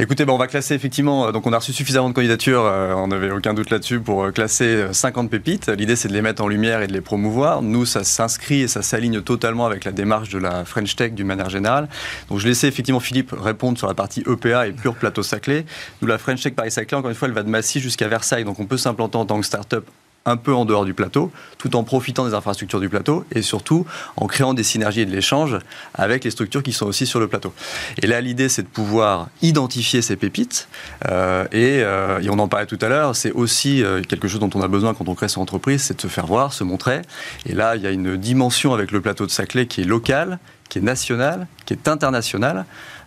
Écoutez, 0.00 0.24
ben, 0.24 0.32
on 0.32 0.38
va 0.38 0.46
classer 0.46 0.74
effectivement, 0.74 1.26
euh, 1.26 1.32
donc 1.32 1.44
on 1.48 1.52
a 1.52 1.58
reçu 1.58 1.72
suffisamment 1.72 2.08
de 2.08 2.14
candidatures, 2.14 2.64
euh, 2.64 2.94
on 2.94 3.08
n'avait 3.08 3.32
aucun 3.32 3.52
doute 3.52 3.70
là-dessus, 3.70 3.98
pour 3.98 4.22
euh, 4.22 4.30
classer 4.30 4.86
50 4.92 5.28
pépites. 5.28 5.68
L'idée, 5.68 5.96
c'est 5.96 6.06
de 6.06 6.12
les 6.12 6.22
mettre 6.22 6.40
en 6.40 6.46
lumière 6.46 6.82
et 6.82 6.86
de 6.86 6.92
les 6.92 7.00
promouvoir. 7.00 7.62
Nous, 7.62 7.84
ça 7.84 8.04
s'inscrit 8.04 8.60
et 8.60 8.68
ça 8.68 8.80
s'aligne 8.80 9.22
totalement 9.22 9.66
avec 9.66 9.84
la 9.84 9.90
démarche 9.90 10.28
de 10.28 10.38
la 10.38 10.64
French 10.64 10.94
Tech 10.94 11.14
d'une 11.14 11.26
manière 11.26 11.50
générale. 11.50 11.88
Donc 12.28 12.38
je 12.38 12.46
laissais 12.46 12.68
effectivement 12.68 13.00
Philippe 13.00 13.34
répondre 13.36 13.76
sur 13.76 13.88
la 13.88 13.94
partie 13.94 14.20
EPA 14.20 14.68
et 14.68 14.72
pur 14.72 14.94
plateau 14.94 15.24
Saclay. 15.24 15.66
Nous, 16.00 16.06
la 16.06 16.18
French 16.18 16.44
Tech 16.44 16.54
Paris-Saclay, 16.54 16.96
encore 16.96 17.10
une 17.10 17.16
fois, 17.16 17.26
elle 17.26 17.34
va 17.34 17.42
de 17.42 17.50
Massy 17.50 17.80
jusqu'à 17.80 18.06
Versailles. 18.06 18.44
Donc 18.44 18.60
on 18.60 18.66
peut 18.66 18.78
s'implanter 18.78 19.16
en 19.16 19.26
tant 19.26 19.40
que 19.40 19.46
start-up 19.46 19.84
un 20.28 20.36
peu 20.36 20.54
en 20.54 20.64
dehors 20.64 20.84
du 20.84 20.94
plateau, 20.94 21.30
tout 21.58 21.76
en 21.76 21.84
profitant 21.84 22.26
des 22.26 22.34
infrastructures 22.34 22.80
du 22.80 22.88
plateau 22.88 23.24
et 23.32 23.42
surtout 23.42 23.86
en 24.16 24.26
créant 24.26 24.54
des 24.54 24.62
synergies 24.62 25.00
et 25.00 25.06
de 25.06 25.14
l'échange 25.14 25.58
avec 25.94 26.24
les 26.24 26.30
structures 26.30 26.62
qui 26.62 26.72
sont 26.72 26.86
aussi 26.86 27.06
sur 27.06 27.20
le 27.20 27.28
plateau. 27.28 27.52
Et 28.02 28.06
là, 28.06 28.20
l'idée, 28.20 28.48
c'est 28.48 28.62
de 28.62 28.68
pouvoir 28.68 29.28
identifier 29.42 30.02
ces 30.02 30.16
pépites 30.16 30.68
euh, 31.08 31.46
euh, 31.54 32.20
et, 32.20 32.30
on 32.30 32.38
en 32.38 32.48
parlait 32.48 32.66
tout 32.66 32.78
à 32.80 32.88
l'heure, 32.88 33.16
c'est 33.16 33.32
aussi 33.32 33.82
euh, 33.82 34.02
quelque 34.02 34.28
chose 34.28 34.40
dont 34.40 34.50
on 34.54 34.62
a 34.62 34.68
besoin 34.68 34.94
quand 34.94 35.08
on 35.08 35.14
crée 35.14 35.28
son 35.28 35.40
entreprise, 35.40 35.82
c'est 35.82 35.96
de 35.96 36.00
se 36.00 36.08
faire 36.08 36.26
voir, 36.26 36.52
se 36.52 36.64
montrer. 36.64 37.02
Et 37.46 37.54
là, 37.54 37.76
il 37.76 37.82
y 37.82 37.86
a 37.86 37.90
une 37.90 38.16
dimension 38.16 38.74
avec 38.74 38.92
le 38.92 39.00
plateau 39.00 39.26
de 39.26 39.30
Saclay 39.30 39.66
qui 39.66 39.80
est 39.80 39.84
locale, 39.84 40.38
qui 40.68 40.78
est 40.78 40.82
nationale, 40.82 41.46
qui 41.66 41.74
est 41.74 41.88
internationale 41.88 42.64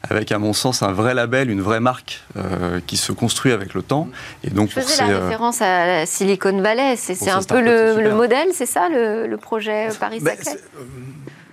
avec 0.10 0.32
à 0.32 0.40
mon 0.40 0.54
sens 0.54 0.82
un 0.84 0.92
vrai 0.92 1.14
label, 1.14 1.50
une 1.50 1.62
vraie 1.62 1.80
marque 1.80 2.22
euh, 2.38 2.80
qui 2.88 2.98
se 2.98 3.12
construit 3.12 3.52
avec 3.52 3.74
le 3.74 3.82
temps. 3.82 4.08
Et 4.44 4.50
donc, 4.50 4.70
Je 4.70 4.80
faisais 4.80 5.08
la 5.08 5.10
euh, 5.10 5.26
référence 5.26 5.62
à 5.62 6.06
Silicon 6.06 6.60
Valley, 6.62 6.96
c'est 6.96 7.30
un 7.30 7.44
peu 7.44 7.62
le, 7.62 8.14
modèle, 8.16 8.50
c'est 8.54 8.66
ça 8.66 8.90
le, 8.90 9.36
projet 9.38 9.90
Paris-Saclay 10.00 10.54
ben, 10.54 10.84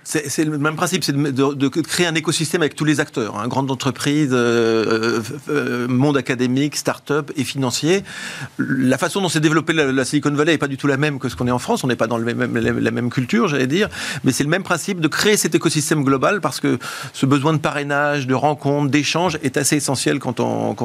c'est 0.09 0.43
le 0.43 0.57
même 0.57 0.75
principe, 0.75 1.03
c'est 1.03 1.15
de, 1.15 1.67
créer 1.67 2.07
un 2.07 2.15
écosystème 2.15 2.61
avec 2.61 2.73
tous 2.73 2.85
les 2.85 2.99
acteurs, 2.99 3.37
hein, 3.37 3.47
grande 3.47 3.69
entreprise, 3.69 4.29
euh, 4.31 5.19
euh, 5.19 5.21
euh, 5.49 5.87
monde 5.87 6.17
académique, 6.17 6.75
start-up 6.75 7.31
et 7.35 7.43
financier. 7.43 8.03
La 8.57 8.97
façon 8.97 9.21
dont 9.21 9.29
s'est 9.29 9.39
développée 9.39 9.73
la, 9.73 10.05
Silicon 10.05 10.31
Valley 10.31 10.53
n'est 10.53 10.57
pas 10.57 10.67
du 10.67 10.77
tout 10.77 10.87
la 10.87 10.97
même 10.97 11.19
que 11.19 11.29
ce 11.29 11.35
qu'on 11.35 11.45
est 11.45 11.51
en 11.51 11.59
France. 11.59 11.83
On 11.83 11.87
n'est 11.87 11.95
pas 11.95 12.07
dans 12.07 12.17
la, 12.17 12.33
même 12.91 13.09
culture, 13.11 13.47
j'allais 13.47 13.67
dire, 13.67 13.87
mais 14.23 14.31
c'est 14.31 14.43
le 14.43 14.49
même 14.49 14.63
principe 14.63 14.99
de 14.99 15.07
créer 15.07 15.37
cet 15.37 15.53
écosystème 15.53 16.03
global 16.03 16.41
parce 16.41 16.59
que 16.59 16.79
ce 17.13 17.27
besoin 17.27 17.53
de 17.53 17.59
parrainage, 17.59 18.25
de 18.25 18.33
rencontre, 18.33 18.89
d'échange 18.89 19.37
est 19.43 19.57
assez 19.57 19.75
essentiel 19.75 20.17
quand 20.17 20.39
on, 20.39 20.75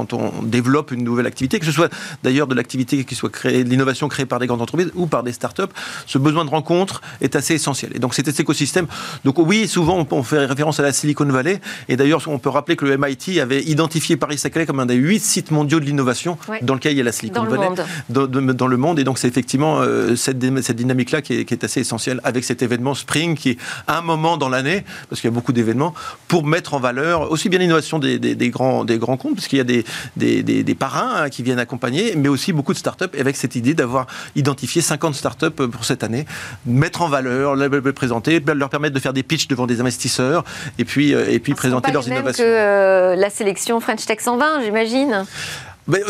développe 0.43 0.91
une 0.91 1.03
nouvelle 1.03 1.27
activité, 1.27 1.59
que 1.59 1.67
ce 1.67 1.73
soit 1.73 1.91
d'ailleurs 2.23 2.47
de 2.47 2.55
l'activité 2.55 3.05
qui 3.05 3.15
soit 3.15 3.31
créée, 3.31 3.65
de 3.65 3.71
l'innovation 3.71 4.09
créée 4.09 4.27
par 4.27 4.39
des 4.39 4.47
grandes 4.47 4.61
entreprises 4.61 4.91
ou 4.95 5.07
par 5.07 5.23
des 5.23 5.33
start-up. 5.33 5.73
Ce 6.07 6.19
besoin 6.19 6.45
de 6.45 6.51
rencontre 6.51 7.01
est 7.23 7.37
assez 7.37 7.55
essentiel. 7.55 7.93
Et 7.95 7.99
donc 7.99 8.13
cet 8.15 8.29
écosystème 8.39 8.87
Donc 9.25 9.39
oui, 9.39 9.69
souvent 9.69 10.07
on 10.11 10.23
fait 10.23 10.47
référence 10.47 10.81
à 10.81 10.83
la 10.83 10.93
Silicon 10.93 11.25
Valley. 11.27 11.61
Et 11.89 11.97
d'ailleurs, 11.97 12.23
on 12.27 12.39
peut 12.39 12.49
rappeler 12.49 12.77
que 12.77 12.85
le 12.85 12.97
MIT 12.97 13.41
avait 13.41 13.63
identifié 13.63 14.17
Paris-Saclay 14.17 14.67
comme 14.67 14.81
un 14.81 14.87
des 14.87 14.95
huit 14.95 15.21
sites 15.21 15.51
mondiaux 15.51 15.81
de 15.81 15.85
l'innovation 15.85 16.39
dans 16.63 16.75
lequel 16.75 16.93
il 16.93 16.99
y 16.99 17.01
a 17.01 17.05
la 17.05 17.13
Silicon 17.13 17.45
Valley 17.45 17.69
dans, 18.09 18.27
dans, 18.27 18.67
le 18.67 18.77
monde. 18.77 18.99
Et 18.99 19.05
donc 19.05 19.19
c'est 19.19 19.29
effectivement 19.29 19.81
euh, 19.81 20.17
cette, 20.17 20.43
cette 20.63 20.77
dynamique-là 20.77 21.23
qui, 21.23 21.35
est, 21.35 21.65
assez 21.65 21.81
essentielle 21.81 22.21
avec 22.25 22.45
cet 22.45 22.63
événement 22.63 22.95
Spring 22.95 23.37
qui 23.37 23.51
est 23.51 23.59
un 23.89 24.01
moment 24.01 24.37
dans 24.37 24.49
l'année, 24.49 24.85
parce 25.09 25.21
qu'il 25.21 25.29
y 25.29 25.33
a 25.33 25.35
beaucoup 25.35 25.53
d'événements, 25.53 25.95
pour 26.29 26.47
mettre 26.47 26.75
en 26.75 26.81
valeur 26.81 27.31
aussi 27.31 27.49
bien 27.49 27.59
l'innovation 27.59 27.99
des, 27.99 28.19
des, 28.19 28.51
grands, 28.51 28.85
des 28.85 28.99
grands 28.99 29.17
comptes, 29.17 29.37
parce 29.37 29.49
qu'il 29.49 29.59
y 29.59 29.61
a 29.61 29.65
des, 29.65 29.85
des, 30.17 30.43
des 30.43 30.75
parrains 30.75 31.25
hein, 31.25 31.29
qui 31.29 31.43
viennent 31.43 31.59
accompagner, 31.59 32.15
mais 32.17 32.29
aussi 32.29 32.53
beaucoup 32.53 32.73
de 32.73 32.79
startups, 32.79 33.19
avec 33.19 33.37
cette 33.37 33.57
idée 33.57 33.75
d'avoir 33.75 34.07
identifié 34.37 34.83
50 34.83 35.15
startups 35.15 35.51
pour 35.51 35.85
cette 35.85 36.03
année, 36.03 36.27
mettre 36.67 37.03
en 37.03 37.09
valeur, 37.09 37.57
les 37.57 37.93
présenter, 37.93 38.41
leur 38.41 38.71
permettre 38.71 38.95
de 38.95 39.01
faire 39.05 39.13
des 39.13 39.23
pitchs 39.23 39.49
devant 39.49 39.67
des 39.67 39.81
investisseurs, 39.81 40.45
et 40.79 40.85
puis, 40.85 41.15
euh, 41.15 41.31
et 41.31 41.39
puis 41.39 41.55
présenter 41.55 41.93
leurs 41.93 42.09
innovations. 42.09 42.45
que 42.45 42.49
euh, 42.49 43.17
la 43.17 43.31
sélection 43.31 43.81
French 43.81 44.05
Tech 44.05 44.19
120, 44.21 44.63
j'imagine 44.63 45.25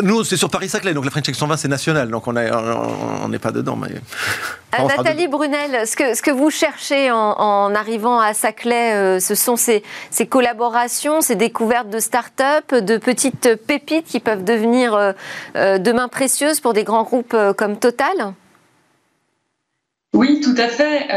nous, 0.02 0.22
c'est 0.22 0.36
sur 0.36 0.50
Paris-Saclay, 0.50 0.94
donc 0.94 1.04
la 1.04 1.10
French 1.10 1.24
Tech 1.24 1.34
120, 1.34 1.56
c'est 1.56 1.68
national, 1.68 2.08
donc 2.08 2.28
on 2.28 2.32
n'est 2.32 3.38
pas 3.38 3.50
dedans. 3.50 3.76
Mais... 3.76 3.88
Euh, 4.78 4.86
Nathalie 4.86 5.26
Brunel, 5.26 5.86
ce 5.86 5.96
que, 5.96 6.14
ce 6.14 6.22
que 6.22 6.30
vous 6.30 6.50
cherchez 6.50 7.10
en, 7.10 7.74
arrivant 7.74 8.20
à 8.20 8.34
Saclay, 8.34 8.94
euh, 8.94 9.20
ce 9.20 9.34
sont 9.34 9.56
ces, 9.56 9.82
ces, 10.10 10.26
collaborations, 10.26 11.20
ces 11.20 11.34
découvertes 11.34 11.90
de 11.90 11.98
start-up, 11.98 12.72
de 12.72 12.96
petites 12.98 13.56
pépites 13.66 14.06
qui 14.06 14.20
peuvent 14.20 14.44
devenir 14.44 14.94
euh, 14.94 15.78
demain 15.78 16.08
précieuses 16.08 16.60
pour 16.60 16.72
des 16.72 16.84
grands 16.84 17.04
groupes 17.04 17.36
comme 17.56 17.76
Total? 17.76 18.34
Oui, 20.14 20.40
tout 20.40 20.54
à 20.56 20.68
fait. 20.68 21.08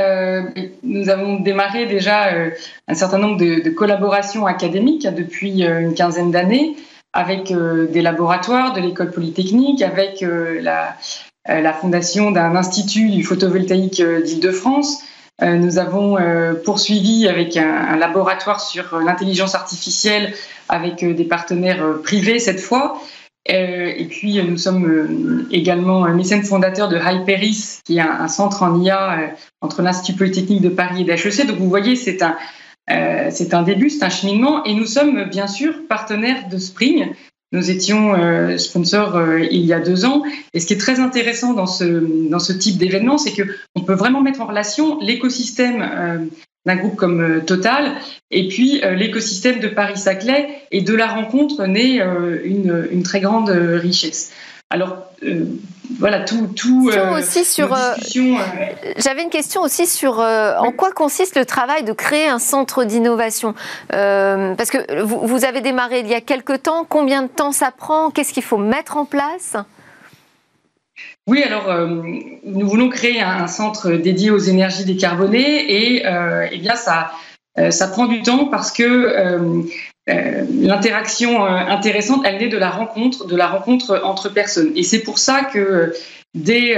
nous 0.84 1.10
avons 1.10 1.40
démarré 1.40 1.86
déjà 1.86 2.30
un 2.88 2.94
certain 2.94 3.18
nombre 3.18 3.38
de, 3.38 3.70
collaborations 3.70 4.46
académiques 4.46 5.08
depuis 5.08 5.64
une 5.64 5.94
quinzaine 5.94 6.32
d'années 6.32 6.76
avec 7.18 7.52
euh, 7.52 7.88
des 7.88 8.02
laboratoires 8.04 8.74
de 8.74 8.80
l'école 8.80 9.10
polytechnique, 9.10 9.82
avec 9.82 10.22
euh, 10.22 10.62
euh, 11.50 11.62
la, 11.62 11.74
fondation 11.74 12.30
d'un 12.30 12.56
institut 12.56 13.10
du 13.10 13.24
photovoltaïque 13.24 14.02
d'Île-de-France. 14.02 15.04
Nous 15.40 15.78
avons 15.78 16.18
poursuivi 16.66 17.28
avec 17.28 17.58
un, 17.58 17.96
laboratoire 17.96 18.60
sur 18.60 19.00
l'intelligence 19.00 19.54
artificielle 19.54 20.34
avec 20.68 21.06
des 21.06 21.24
partenaires 21.26 22.00
privés 22.04 22.40
cette 22.40 22.60
fois. 22.60 23.00
Et 23.50 24.06
puis, 24.10 24.44
nous 24.44 24.58
sommes 24.58 25.48
également 25.52 26.02
mécènes 26.14 26.44
fondateurs 26.44 26.90
de 26.90 26.98
Hyperis, 26.98 27.80
qui 27.86 27.98
est 27.98 28.02
un, 28.02 28.28
centre 28.28 28.64
en 28.64 28.82
IA 28.82 29.34
entre 29.62 29.82
l'Institut 29.82 30.18
Polytechnique 30.18 30.62
de 30.62 30.70
Paris 30.70 31.02
et 31.02 31.06
d'HEC. 31.06 31.48
Donc, 31.48 31.58
vous 31.58 31.70
voyez, 31.70 31.96
c'est 31.96 32.22
un, 32.22 32.36
euh, 32.90 33.30
un 33.52 33.64
début, 33.64 33.90
c'est 33.90 34.04
un 34.04 34.10
cheminement, 34.10 34.64
et 34.64 34.74
nous 34.74 34.86
sommes 34.86 35.26
bien 35.26 35.48
sûr 35.48 35.74
partenaires 35.88 36.48
de 36.50 36.58
Spring. 36.58 37.08
Nous 37.52 37.70
étions 37.70 38.14
euh, 38.14 38.58
sponsors 38.58 39.16
euh, 39.16 39.40
il 39.40 39.66
y 39.66 39.74
a 39.74 39.80
deux 39.80 40.06
ans, 40.06 40.24
et 40.54 40.60
ce 40.60 40.66
qui 40.66 40.74
est 40.74 40.78
très 40.78 41.00
intéressant 41.00 41.54
dans 41.54 41.68
ce, 41.68 42.30
dans 42.30 42.40
ce 42.40 42.54
type 42.54 42.78
d'événement, 42.78 43.18
c'est 43.18 43.34
qu'on 43.34 43.82
peut 43.82 43.94
vraiment 43.94 44.22
mettre 44.22 44.42
en 44.42 44.48
relation 44.48 45.00
l'écosystème 45.00 46.30
d'un 46.68 46.76
groupe 46.76 46.96
comme 46.96 47.44
Total 47.46 47.94
et 48.30 48.48
puis 48.48 48.82
l'écosystème 48.96 49.60
de 49.60 49.68
Paris-Saclay, 49.68 50.50
et 50.72 50.82
de 50.82 50.94
la 50.94 51.08
rencontre 51.08 51.66
naît 51.66 52.02
une, 52.44 52.88
une 52.92 53.04
très 53.04 53.22
grande 53.22 53.50
richesse. 53.50 54.32
Alors, 54.70 54.98
euh, 55.24 55.46
voilà, 55.98 56.26
tout. 56.26 56.48
tout 56.48 56.90
euh, 56.94 57.18
aussi 57.18 57.46
sur. 57.46 57.74
Euh, 57.74 57.94
j'avais 58.98 59.24
une 59.24 59.30
question 59.30 59.62
aussi 59.62 59.88
sur 59.88 60.20
en 60.20 60.72
quoi 60.74 60.92
consiste 60.92 61.38
le 61.38 61.46
travail 61.46 61.84
de 61.84 61.94
créer 61.94 62.28
un 62.28 62.40
centre 62.40 62.84
d'innovation? 62.84 63.56
parce 63.90 64.70
que 64.70 65.02
vous, 65.04 65.26
vous, 65.26 65.46
avez 65.46 65.62
démarré 65.62 66.02
il 66.02 66.08
y 66.08 66.14
a 66.14 66.22
quelque 66.22 66.54
temps. 66.54 66.86
Combien 66.88 67.24
de 67.24 67.28
temps 67.30 67.54
ça 67.54 67.72
prend? 67.72 68.12
Qu'est-ce 68.12 68.34
qu'il 68.34 68.44
faut 68.44 68.58
mettre 68.58 68.98
en 68.98 69.06
place? 69.06 69.56
Oui, 71.28 71.44
alors 71.44 71.88
nous 72.44 72.68
voulons 72.68 72.90
créer 72.90 73.22
un, 73.22 73.48
centre 73.48 73.92
dédié 73.92 74.32
aux 74.32 74.38
énergies 74.38 74.86
décarbonées 74.86 75.72
et 75.72 76.04
eh 76.52 76.58
bien 76.58 76.76
ça, 76.76 77.12
ça 77.70 77.88
prend 77.88 78.06
du 78.06 78.22
temps 78.22 78.46
parce 78.46 78.72
que 78.72 79.64
euh, 80.10 80.46
l'interaction 80.62 81.44
euh, 81.44 81.50
intéressante, 81.50 82.22
elle 82.24 82.38
naît 82.38 82.48
de 82.48 82.58
la 82.58 82.70
rencontre, 82.70 83.28
de 83.28 83.36
la 83.36 83.48
rencontre 83.48 84.02
entre 84.06 84.30
personnes. 84.30 84.72
Et 84.76 84.84
c'est 84.84 85.02
pour 85.02 85.20
ça 85.20 85.44
que 85.44 85.60
euh, 85.60 85.94
dès 86.34 86.76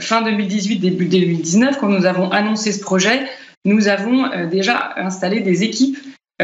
fin 0.00 0.22
2018, 0.22 0.78
début 0.78 1.06
2019, 1.06 1.78
quand 1.78 1.88
nous 1.88 2.06
avons 2.06 2.30
annoncé 2.30 2.72
ce 2.72 2.80
projet, 2.80 3.26
nous 3.64 3.88
avons 3.88 4.46
déjà 4.46 4.94
installé 4.96 5.40
des 5.40 5.62
équipes 5.62 5.98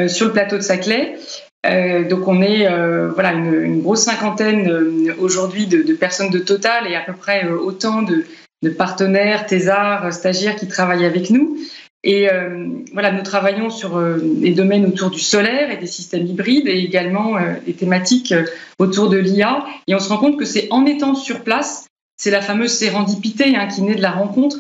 sur 0.09 0.27
le 0.27 0.33
plateau 0.33 0.57
de 0.57 0.63
Saclay. 0.63 1.17
Donc 1.65 2.27
on 2.27 2.41
est 2.43 2.67
voilà 3.13 3.33
une, 3.33 3.83
grosse 3.83 4.05
cinquantaine 4.05 5.13
aujourd'hui 5.19 5.67
de, 5.67 5.93
personnes 5.95 6.31
de 6.31 6.39
Total 6.39 6.87
et 6.87 6.97
à 6.97 7.03
peu 7.03 7.13
près 7.13 7.47
autant 7.49 8.03
de, 8.03 8.25
partenaires, 8.71 9.47
thésards, 9.47 10.13
stagiaires 10.13 10.57
qui 10.57 10.69
travaillent 10.69 11.07
avec 11.07 11.31
nous. 11.31 11.59
Et 12.03 12.31
euh, 12.31 12.67
voilà, 12.93 13.13
nous 13.13 13.23
travaillons 13.23 13.69
sur 13.69 13.99
euh, 13.99 14.17
les 14.41 14.53
domaines 14.53 14.87
autour 14.87 15.11
du 15.11 15.21
solaire 15.21 15.71
et 15.71 15.77
des 15.77 15.87
systèmes 15.87 16.27
hybrides 16.27 16.67
et 16.67 16.79
également 16.79 17.37
euh, 17.37 17.55
des 17.67 17.75
thématiques 17.75 18.35
autour 18.79 19.11
de 19.11 19.19
l'IA. 19.19 19.67
Et 19.87 19.95
on 19.95 19.99
se 19.99 20.09
rend 20.09 20.17
compte 20.17 20.39
que 20.39 20.47
c'est 20.47 20.69
en 20.71 20.87
étant 20.87 21.15
sur 21.15 21.43
place, 21.43 21.89
c'est 22.17 22.31
la 22.31 22.41
fameuse 22.41 22.73
sérendipité 22.73 23.55
hein, 23.55 23.67
qui 23.67 23.83
naît 23.83 23.97
de 23.97 24.03
la 24.03 24.13
rencontre. 24.13 24.59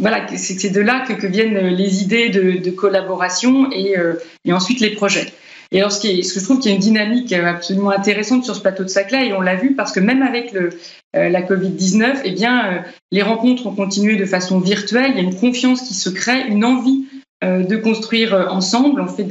Voilà, 0.00 0.26
c'est 0.36 0.70
de 0.70 0.80
là 0.80 1.04
que, 1.06 1.26
viennent 1.26 1.68
les 1.68 2.02
idées 2.02 2.28
de, 2.28 2.70
collaboration 2.70 3.70
et, 3.72 3.94
et, 4.44 4.52
ensuite 4.52 4.80
les 4.80 4.90
projets. 4.90 5.32
Et 5.70 5.80
alors, 5.80 5.92
ce, 5.92 6.00
que 6.00 6.40
je 6.40 6.44
trouve 6.44 6.60
qu'il 6.60 6.70
y 6.70 6.72
a 6.72 6.76
une 6.76 6.82
dynamique 6.82 7.32
absolument 7.32 7.90
intéressante 7.90 8.44
sur 8.44 8.56
ce 8.56 8.60
plateau 8.60 8.84
de 8.84 8.88
Saclay, 8.88 9.28
et 9.28 9.32
on 9.34 9.40
l'a 9.40 9.56
vu 9.56 9.74
parce 9.74 9.92
que 9.92 10.00
même 10.00 10.22
avec 10.22 10.52
le, 10.52 10.70
euh, 11.16 11.28
la 11.28 11.42
Covid-19, 11.42 12.22
eh 12.24 12.30
bien, 12.30 12.66
euh, 12.66 12.78
les 13.12 13.22
rencontres 13.22 13.66
ont 13.66 13.74
continué 13.74 14.16
de 14.16 14.24
façon 14.24 14.60
virtuelle. 14.60 15.12
Il 15.14 15.16
y 15.16 15.20
a 15.20 15.22
une 15.22 15.36
confiance 15.36 15.82
qui 15.82 15.94
se 15.94 16.08
crée, 16.08 16.46
une 16.48 16.64
envie 16.64 17.04
euh, 17.44 17.62
de 17.64 17.76
construire 17.76 18.48
ensemble. 18.50 19.00
On 19.02 19.08
fait 19.08 19.26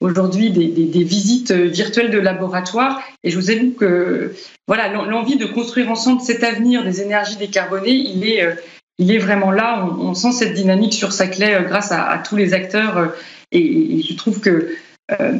aujourd'hui 0.00 0.50
des, 0.50 0.66
des, 0.68 1.04
visites 1.04 1.52
virtuelles 1.52 2.10
de 2.10 2.18
laboratoire. 2.18 3.02
Et 3.24 3.30
je 3.30 3.38
vous 3.38 3.50
avoue 3.50 3.72
que 3.72 4.32
voilà, 4.68 4.88
l'envie 4.88 5.36
de 5.36 5.46
construire 5.46 5.90
ensemble 5.90 6.20
cet 6.20 6.44
avenir 6.44 6.84
des 6.84 7.02
énergies 7.02 7.36
décarbonées, 7.36 7.90
il 7.90 8.24
est, 8.24 8.56
il 9.02 9.10
est 9.12 9.18
vraiment 9.18 9.50
là. 9.50 9.86
On, 9.98 10.14
sent 10.14 10.32
cette 10.32 10.54
dynamique 10.54 10.94
sur 10.94 11.12
Saclay 11.12 11.64
grâce 11.66 11.92
à, 11.92 12.22
tous 12.26 12.36
les 12.36 12.54
acteurs. 12.54 13.12
Et, 13.50 14.02
je 14.02 14.14
trouve 14.14 14.40
que 14.40 14.70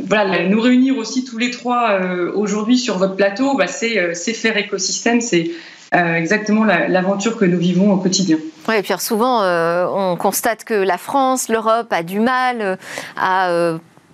voilà, 0.06 0.46
nous 0.48 0.60
réunir 0.60 0.98
aussi 0.98 1.24
tous 1.24 1.38
les 1.38 1.50
trois 1.50 1.98
aujourd'hui 2.34 2.76
sur 2.76 2.98
votre 2.98 3.16
plateau, 3.16 3.56
bah, 3.56 3.66
c'est 3.68 4.12
faire 4.14 4.56
écosystème, 4.58 5.20
c'est 5.20 5.50
euh, 5.94 6.14
exactement 6.14 6.64
l'aventure 6.64 7.36
que 7.36 7.44
nous 7.44 7.58
vivons 7.58 7.92
au 7.92 7.98
quotidien. 7.98 8.38
Oui, 8.66 8.76
et 8.76 8.82
puis 8.82 8.94
souvent, 8.98 9.42
euh, 9.42 9.86
on 9.86 10.16
constate 10.16 10.64
que 10.64 10.72
la 10.72 10.96
France, 10.96 11.50
l'Europe 11.50 11.88
a 11.90 12.02
du 12.02 12.18
mal 12.18 12.62
euh, 12.62 12.76
à 13.14 13.50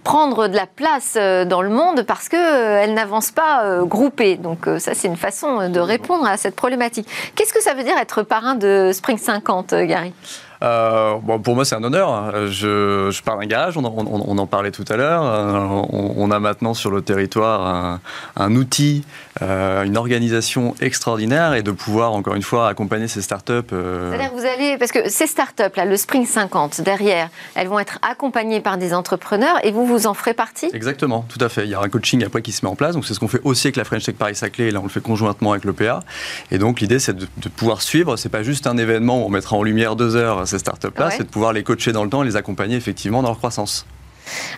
prendre 0.09 0.49
de 0.49 0.57
la 0.57 0.65
place 0.65 1.17
dans 1.17 1.61
le 1.61 1.69
monde 1.69 2.03
parce 2.05 2.31
qu'elle 2.31 2.95
n'avance 2.95 3.31
pas 3.31 3.83
groupée. 3.83 4.37
Donc 4.37 4.67
ça, 4.79 4.95
c'est 4.95 5.07
une 5.07 5.19
façon 5.19 5.69
de 5.69 5.81
répondre 5.81 6.27
à 6.27 6.39
cette 6.39 6.57
problématique. 6.57 7.07
Qu'est-ce 7.35 7.53
que 7.53 7.61
ça 7.61 7.75
veut 7.75 7.85
dire 7.85 7.99
être 7.99 8.23
parrain 8.23 8.55
de 8.55 8.91
Spring 8.95 9.19
50, 9.19 9.75
Gary? 9.75 10.15
Euh, 10.63 11.15
bon, 11.23 11.39
pour 11.39 11.55
moi, 11.55 11.65
c'est 11.65 11.75
un 11.75 11.85
honneur. 11.85 12.49
Je, 12.49 13.11
je 13.11 13.23
parle 13.23 13.41
d'un 13.41 13.47
garage, 13.47 13.77
on, 13.77 13.85
en 13.85 14.47
parlait 14.47 14.71
tout 14.71 14.85
à 14.89 14.97
l'heure. 14.97 15.23
Euh, 15.25 15.83
on, 15.91 16.31
a 16.31 16.41
maintenant 16.41 16.75
sur 16.75 16.91
le 16.91 17.03
territoire 17.03 18.01
un, 18.37 18.55
outil, 18.55 19.05
euh, 19.43 19.85
une 19.85 19.97
organisation 19.97 20.75
extraordinaire 20.81 21.55
et 21.55 21.63
de 21.63 21.71
pouvoir, 21.71 22.13
encore 22.13 22.35
une 22.35 22.43
fois, 22.43 22.69
accompagner 22.69 23.09
ces 23.09 23.23
startups. 23.23 23.53
C'est-à-dire 23.71 24.31
que 24.31 24.41
vous 24.41 24.47
allez, 24.47 24.77
parce 24.79 24.93
que 24.93 25.09
ces 25.09 25.27
startups, 25.27 25.77
là, 25.77 25.85
le 25.85 25.97
Spring 25.97 26.27
50, 26.27 26.81
derrière, 26.81 27.29
elles 27.55 27.69
vont 27.69 27.79
être 27.79 27.99
accompagnées 28.03 28.61
par 28.61 28.79
des 28.79 28.95
entrepreneurs 28.95 29.65
et 29.65 29.71
vous, 29.71 29.87
vous 29.87 30.07
en 30.07 30.15
ferez 30.15 30.35
partie? 30.35 30.69
Exactement, 30.73 31.25
tout 31.29 31.43
à 31.43 31.49
fait. 31.49 31.65
Il 31.65 31.71
y 31.71 31.75
a 31.75 31.81
un 31.81 31.89
coaching 31.89 32.25
après 32.25 32.43
qui 32.43 32.53
se 32.53 32.65
met 32.65 32.71
en 32.71 32.77
place. 32.77 32.95
Donc, 32.95 33.07
c'est 33.07 33.15
ce 33.15 33.21
qu'on 33.21 33.29
fait 33.29 33.41
aussi 33.45 33.69
avec 33.69 33.77
la 33.77 33.85
French 33.85 34.05
Tech 34.05 34.17
Paris-Saclay. 34.17 34.69
Et 34.69 34.71
là, 34.71 34.81
on 34.81 34.85
le 34.85 34.89
fait 34.89 35.03
conjointement 35.03 35.53
avec 35.53 35.65
l'EPA. 35.65 36.01
Et 36.51 36.59
donc, 36.59 36.81
l'idée, 36.81 36.99
c'est 36.99 37.17
de, 37.17 37.27
de 37.37 37.49
pouvoir 37.49 37.83
suivre. 37.83 38.17
C'est 38.17 38.29
pas 38.29 38.43
juste 38.43 38.67
un 38.67 38.77
événement 38.77 39.23
où 39.23 39.27
on 39.27 39.31
mettra 39.31 39.57
en 39.57 39.63
lumière 39.63 39.97
deux 39.97 40.17
heures 40.17 40.48
ces 40.49 40.59
startups-là, 40.59 41.11
c'est 41.11 41.25
de 41.25 41.29
pouvoir 41.29 41.53
les 41.53 41.63
coacher 41.63 41.93
dans 41.93 42.05
le 42.05 42.11
temps 42.11 42.23
et 42.23 42.27
les 42.27 42.37
accompagner 42.37 42.77
effectivement 42.77 43.23
dans 43.23 43.29
leur 43.29 43.39
croissance. 43.39 43.87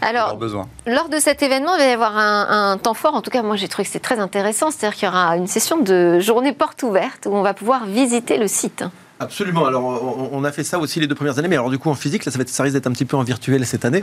Alors, 0.02 0.38
lors 0.86 1.08
de 1.08 1.18
cet 1.18 1.42
événement, 1.42 1.76
il 1.76 1.78
va 1.78 1.86
y 1.86 1.92
avoir 1.92 2.16
un, 2.16 2.78
temps 2.78 2.94
fort. 2.94 3.14
En 3.14 3.22
tout 3.22 3.30
cas, 3.30 3.42
moi, 3.42 3.56
j'ai 3.56 3.68
trouvé 3.68 3.84
que 3.84 3.92
c'était 3.92 4.02
très 4.02 4.18
intéressant. 4.18 4.70
C'est-à-dire 4.70 4.98
qu'il 4.98 5.06
y 5.06 5.10
aura 5.10 5.36
une 5.36 5.46
session 5.46 5.78
de 5.78 6.18
journée 6.18 6.52
porte 6.52 6.82
ouverte 6.82 7.26
où 7.26 7.34
on 7.34 7.42
va 7.42 7.54
pouvoir 7.54 7.86
visiter 7.86 8.36
le 8.36 8.48
site. 8.48 8.84
Absolument. 9.20 9.66
Alors, 9.66 10.30
on 10.32 10.44
a 10.44 10.50
fait 10.50 10.64
ça 10.64 10.78
aussi 10.78 10.98
les 10.98 11.06
deux 11.06 11.14
premières 11.14 11.38
années, 11.38 11.48
mais 11.48 11.56
alors 11.56 11.68
du 11.68 11.78
coup 11.78 11.90
en 11.90 11.94
physique, 11.94 12.24
là, 12.24 12.32
ça, 12.32 12.38
va 12.38 12.42
être, 12.42 12.48
ça 12.48 12.62
risque 12.62 12.74
d'être 12.74 12.86
un 12.86 12.92
petit 12.92 13.04
peu 13.04 13.18
en 13.18 13.22
virtuel 13.22 13.66
cette 13.66 13.84
année. 13.84 14.02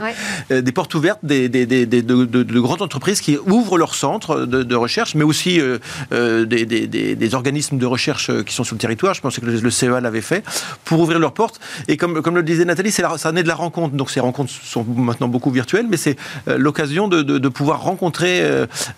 Euh, 0.52 0.60
des 0.60 0.70
portes 0.70 0.94
ouvertes, 0.94 1.18
des, 1.24 1.48
des, 1.48 1.66
des, 1.66 1.86
de, 1.86 2.24
de, 2.24 2.60
grandes 2.60 2.82
entreprises 2.82 3.20
qui 3.20 3.36
ouvrent 3.36 3.78
leurs 3.78 3.96
centres 3.96 4.46
de, 4.46 4.76
recherche, 4.76 5.16
mais 5.16 5.24
aussi 5.24 5.60
euh, 5.60 5.78
euh, 6.12 6.44
des, 6.46 7.34
organismes 7.34 7.78
de 7.78 7.86
recherche 7.86 8.30
qui 8.44 8.54
sont 8.54 8.62
sur 8.62 8.76
le 8.76 8.80
territoire. 8.80 9.12
Je 9.14 9.20
pense 9.20 9.40
que 9.40 9.44
le, 9.44 9.70
CEA 9.70 10.00
l'avait 10.00 10.20
fait 10.20 10.44
pour 10.84 11.00
ouvrir 11.00 11.18
leurs 11.18 11.32
portes. 11.32 11.58
Et 11.88 11.96
comme, 11.96 12.22
comme 12.22 12.36
le 12.36 12.44
disait 12.44 12.64
Nathalie, 12.64 12.92
c'est 12.92 13.02
ça 13.16 13.32
naît 13.32 13.42
de 13.42 13.48
la 13.48 13.56
rencontre. 13.56 13.96
Donc 13.96 14.10
ces 14.12 14.20
rencontres 14.20 14.52
sont 14.52 14.84
maintenant 14.84 15.26
beaucoup 15.26 15.50
virtuelles, 15.50 15.86
mais 15.90 15.96
c'est 15.96 16.16
l'occasion 16.46 17.08
de, 17.08 17.48
pouvoir 17.48 17.82
rencontrer 17.82 18.40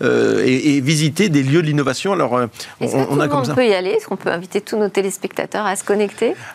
et, 0.01 0.81
visiter 0.81 1.29
des 1.29 1.41
lieux 1.41 1.63
de 1.63 1.67
l'innovation. 1.67 2.13
Alors, 2.13 2.39
on, 2.79 2.87
on, 3.09 3.19
a 3.19 3.27
comme 3.27 3.43
ça. 3.43 3.55
peut 3.55 3.65
y 3.65 3.73
aller? 3.73 3.89
Est-ce 3.89 4.05
qu'on 4.05 4.17
peut 4.17 4.31
inviter 4.31 4.61
tous 4.61 4.77
nos 4.77 4.89
téléspectateurs 4.89 5.65
à 5.65 5.75
se 5.75 5.83
connecter? 5.83 6.10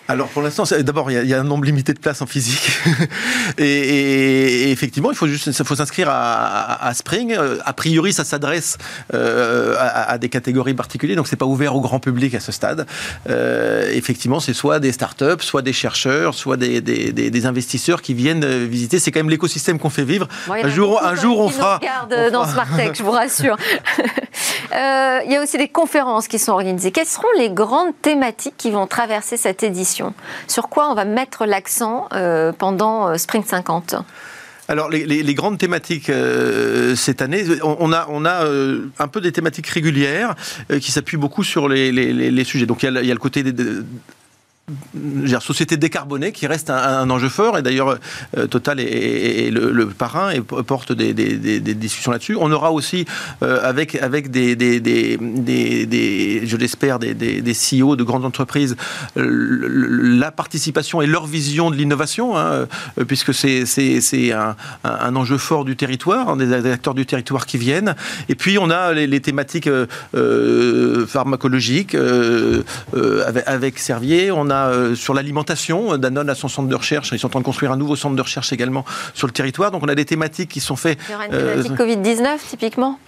Alors 0.09 0.29
pour 0.29 0.43
l'instant, 0.43 0.65
d'abord, 0.81 1.11
il 1.11 1.27
y, 1.27 1.35
a 1.35 1.41
un 1.41 1.45
nombre 1.45 1.65
limité 1.65 1.93
de 1.93 1.99
places 1.99 2.23
en 2.23 2.27
physique. 2.27 2.71
et, 3.59 4.71
effectivement, 4.71 5.11
il 5.11 5.17
faut 5.17 5.27
juste 5.27 5.63
faut 5.65 5.75
s'inscrire 5.75 6.09
à, 6.11 6.93
Spring. 6.95 7.33
Euh, 7.33 7.59
a 7.65 7.73
priori, 7.73 8.13
ça 8.13 8.25
s'adresse 8.25 8.79
euh, 9.15 9.75
à, 9.79 10.19
des 10.19 10.29
catégories 10.29 10.75
particulières, 10.75 11.17
donc 11.17 11.29
c'est 11.29 11.37
pas 11.37 11.47
ouvert 11.47 11.75
au 11.75 11.81
grand 11.81 12.01
public 12.01 12.35
à 12.35 12.41
ce 12.41 12.53
stade. 12.53 12.87
Euh, 13.29 13.91
effectivement, 13.93 14.41
c'est 14.41 14.55
soit 14.55 14.81
des 14.81 14.93
startups, 14.93 15.41
soit 15.41 15.63
des 15.63 15.73
chercheurs, 15.73 16.35
soit 16.35 16.57
des, 16.57 16.81
des, 16.81 17.47
investisseurs 17.47 18.03
qui 18.03 18.15
viennent 18.15 18.65
visiter. 18.65 18.99
C'est 18.99 19.11
quand 19.11 19.21
même 19.21 19.31
l'écosystème 19.31 19.79
qu'on 19.79 19.91
fait 19.91 20.05
vivre. 20.05 20.29
un 20.49 20.69
jour, 20.69 21.03
un 21.05 21.15
jour, 21.15 21.41
on 21.41 21.49
fera. 21.49 21.81
On 22.05 22.31
dans 22.31 22.47
Tech, 22.77 22.93
je 22.97 23.03
vous 23.03 23.11
rassure. 23.11 23.57
il 24.73 25.33
y 25.33 25.37
a 25.37 25.43
aussi 25.43 25.59
des 25.59 25.69
conférences 25.69 26.29
qui 26.29 26.39
sont 26.39 26.53
organisées. 26.53 26.91
Quelles 26.91 27.07
seront 27.07 27.29
les 27.39 27.51
grandes 27.51 27.93
thématiques 28.03 28.55
qui 28.57 28.71
vont 28.71 28.87
traverser 28.87 29.37
cette 29.37 29.63
édition? 29.63 30.15
Sur 30.49 30.69
quoi 30.69 30.91
on 30.91 30.95
va 30.95 31.05
mettre 31.05 31.47
l'accent 31.47 32.09
euh, 32.13 32.53
pendant 32.53 33.09
euh, 33.09 33.17
Spring 33.17 33.45
50 33.45 33.97
alors 34.69 34.91
les, 34.91 35.35
grandes 35.35 35.59
thématiques 35.59 36.11
euh, 36.11 36.97
cette 36.97 37.23
année, 37.23 37.45
on, 37.63 37.93
a, 37.93 38.09
on 38.11 38.25
a 38.25 38.45
un 38.99 39.07
peu 39.07 39.21
des 39.21 39.31
thématiques 39.31 39.69
régulières 39.69 40.35
qui 40.81 40.91
s'appuient 40.91 41.17
beaucoup 41.17 41.45
sur 41.45 41.69
les, 41.69 42.45
sujets. 42.45 42.67
Donc 42.67 42.83
il 42.83 42.87
y, 42.93 43.11
a, 43.11 43.15
le 43.15 43.21
côté 43.21 43.45
des, 44.95 45.41
société 45.41 45.77
décarbonée 45.77 46.33
qui 46.33 46.47
reste 46.49 46.71
un, 46.71 47.09
enjeu 47.09 47.29
fort 47.29 47.57
et 47.59 47.63
d'ailleurs 47.63 47.99
euh, 48.37 48.47
Total 48.49 48.81
est, 48.81 49.51
le, 49.53 49.87
parrain 49.87 50.31
et 50.31 50.41
porte 50.41 50.93
des, 50.93 51.15
discussions 51.75 52.11
là-dessus. 52.11 52.37
On 52.41 52.51
aura 52.51 52.73
aussi 52.73 53.05
euh, 53.43 53.61
avec 53.63 53.95
avec 53.95 54.31
des, 54.31 54.57
je 56.47 56.57
l'espère 56.57 56.99
des, 56.99 57.15
CEO 57.53 57.95
de 57.97 58.03
grandes 58.03 58.25
entreprises 58.25 58.77
la 59.15 60.33
participation 60.33 61.01
et 61.01 61.07
leur 61.07 61.27
vision 61.27 61.71
de 61.71 61.77
l'innovation 61.77 62.37
hein, 62.37 62.67
euh, 62.99 63.05
puisque 63.07 63.33
c'est 63.35 63.67
c'est 63.67 64.33
un, 64.33 64.57
un, 64.83 65.17
enjeu 65.17 65.39
fort 65.39 65.65
du 65.65 65.77
territoire, 65.77 66.31
hein, 66.31 66.37
des 66.37 66.53
acteurs 66.53 66.95
du 66.95 67.07
territoire 67.07 67.47
qui 67.47 67.59
viennent. 67.59 67.95
Et 68.29 68.35
puis 68.35 68.59
on 68.59 68.71
a 68.71 68.93
les, 68.93 69.21
thématiques 69.21 69.69
pharmacologiques 71.07 71.95
avec, 71.95 73.45
avec 73.47 73.79
Servier. 73.79 74.33
On 74.33 74.51
a 74.51 74.56
euh, 74.65 74.95
sur 74.95 75.15
l'alimentation. 75.15 75.97
Danone 75.99 76.31
a 76.31 76.35
son 76.35 76.49
centre 76.49 76.69
de 76.69 76.75
recherche. 76.75 77.11
Ils 77.13 77.19
sont 77.19 77.27
en 77.27 77.31
train 77.31 77.41
de 77.41 77.45
construire 77.45 77.73
un 77.73 77.77
nouveau 77.77 77.97
centre 77.97 78.17
de 78.17 78.23
recherche 78.23 78.53
également 78.53 78.85
sur 79.15 79.27
le 79.27 79.33
territoire. 79.33 79.71
Donc 79.71 79.83
on 79.83 79.89
a 79.89 79.95
des 79.95 80.05
thématiques 80.05 80.51
qui 80.51 80.61
sont 80.61 80.77
faites. 80.77 80.99
Il 81.09 81.13
y 81.13 81.15
aura 81.15 81.27
une 81.27 81.33
thématique 81.33 81.73
euh, 81.73 81.85
Covid-19 81.85 82.39
typiquement 82.49 82.99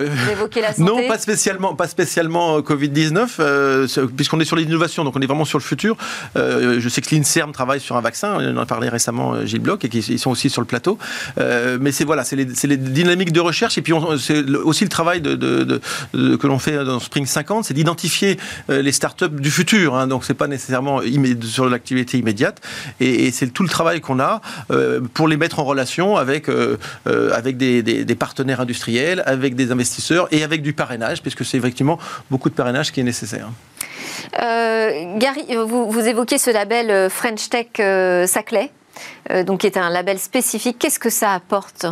euh, 0.00 0.08
la 0.56 0.72
santé 0.72 0.82
Non, 0.82 1.08
pas 1.08 1.18
spécialement, 1.18 1.74
pas 1.74 1.88
spécialement 1.88 2.60
Covid-19, 2.60 4.08
puisqu'on 4.16 4.40
est 4.40 4.44
sur 4.44 4.56
l'innovation, 4.56 5.04
donc 5.04 5.14
on 5.16 5.20
est 5.20 5.26
vraiment 5.26 5.44
sur 5.44 5.58
le 5.58 5.64
futur. 5.64 5.96
je 6.36 6.88
sais 6.88 7.00
que 7.00 7.14
l'INSERM 7.14 7.52
travaille 7.52 7.80
sur 7.80 7.96
un 7.96 8.00
vaccin, 8.00 8.36
on 8.38 8.56
en 8.56 8.62
a 8.62 8.66
parlé 8.66 8.88
récemment 8.88 9.44
Gilles 9.44 9.60
Bloch, 9.60 9.84
et 9.84 9.88
qu'ils 9.88 10.18
sont 10.18 10.30
aussi 10.30 10.48
sur 10.48 10.60
le 10.60 10.66
plateau. 10.66 10.98
mais 11.36 11.92
c'est 11.92 12.04
voilà, 12.04 12.24
c'est 12.24 12.36
les, 12.36 12.76
dynamiques 12.76 13.32
de 13.32 13.40
recherche, 13.40 13.76
et 13.78 13.82
puis 13.82 13.92
c'est 14.18 14.48
aussi 14.48 14.84
le 14.84 14.90
travail 14.90 15.20
de, 15.20 15.80
que 16.12 16.46
l'on 16.46 16.58
fait 16.58 16.84
dans 16.84 17.00
Spring 17.00 17.26
50, 17.26 17.64
c'est 17.64 17.74
d'identifier 17.74 18.38
les 18.68 18.92
startups 18.92 19.28
du 19.28 19.50
futur. 19.50 19.94
Hein, 19.94 20.06
donc 20.06 20.24
c'est 20.24 20.34
pas 20.34 20.46
nécessairement 20.46 20.93
sur 21.42 21.68
l'activité 21.68 22.18
immédiate. 22.18 22.60
Et, 23.00 23.30
c'est 23.30 23.48
tout 23.48 23.62
le 23.62 23.68
travail 23.68 24.00
qu'on 24.00 24.20
a 24.20 24.40
euh, 24.70 25.00
pour 25.14 25.28
les 25.28 25.36
mettre 25.36 25.58
en 25.58 25.64
relation 25.64 26.16
avec, 26.16 26.48
euh, 26.48 26.78
euh, 27.06 27.32
avec 27.32 27.56
des, 27.56 28.16
partenaires 28.18 28.60
industriels, 28.60 29.22
avec 29.26 29.54
des 29.54 29.72
investisseurs 29.72 30.28
et 30.30 30.44
avec 30.44 30.62
du 30.62 30.72
parrainage, 30.72 31.22
puisque 31.22 31.44
c'est 31.44 31.56
effectivement 31.56 31.98
beaucoup 32.30 32.48
de 32.48 32.54
parrainage 32.54 32.92
qui 32.92 33.00
est 33.00 33.04
nécessaire. 33.04 33.48
Gary, 34.32 35.56
vous, 35.66 36.00
évoquez 36.00 36.38
ce 36.38 36.50
label 36.50 37.10
French 37.10 37.48
Tech 37.48 37.66
Saclay, 38.28 38.70
donc 39.46 39.60
qui 39.60 39.66
est 39.66 39.76
un 39.76 39.90
label 39.90 40.18
spécifique. 40.18 40.78
Qu'est-ce 40.78 40.98
que 40.98 41.10
ça 41.10 41.32
apporte? 41.32 41.86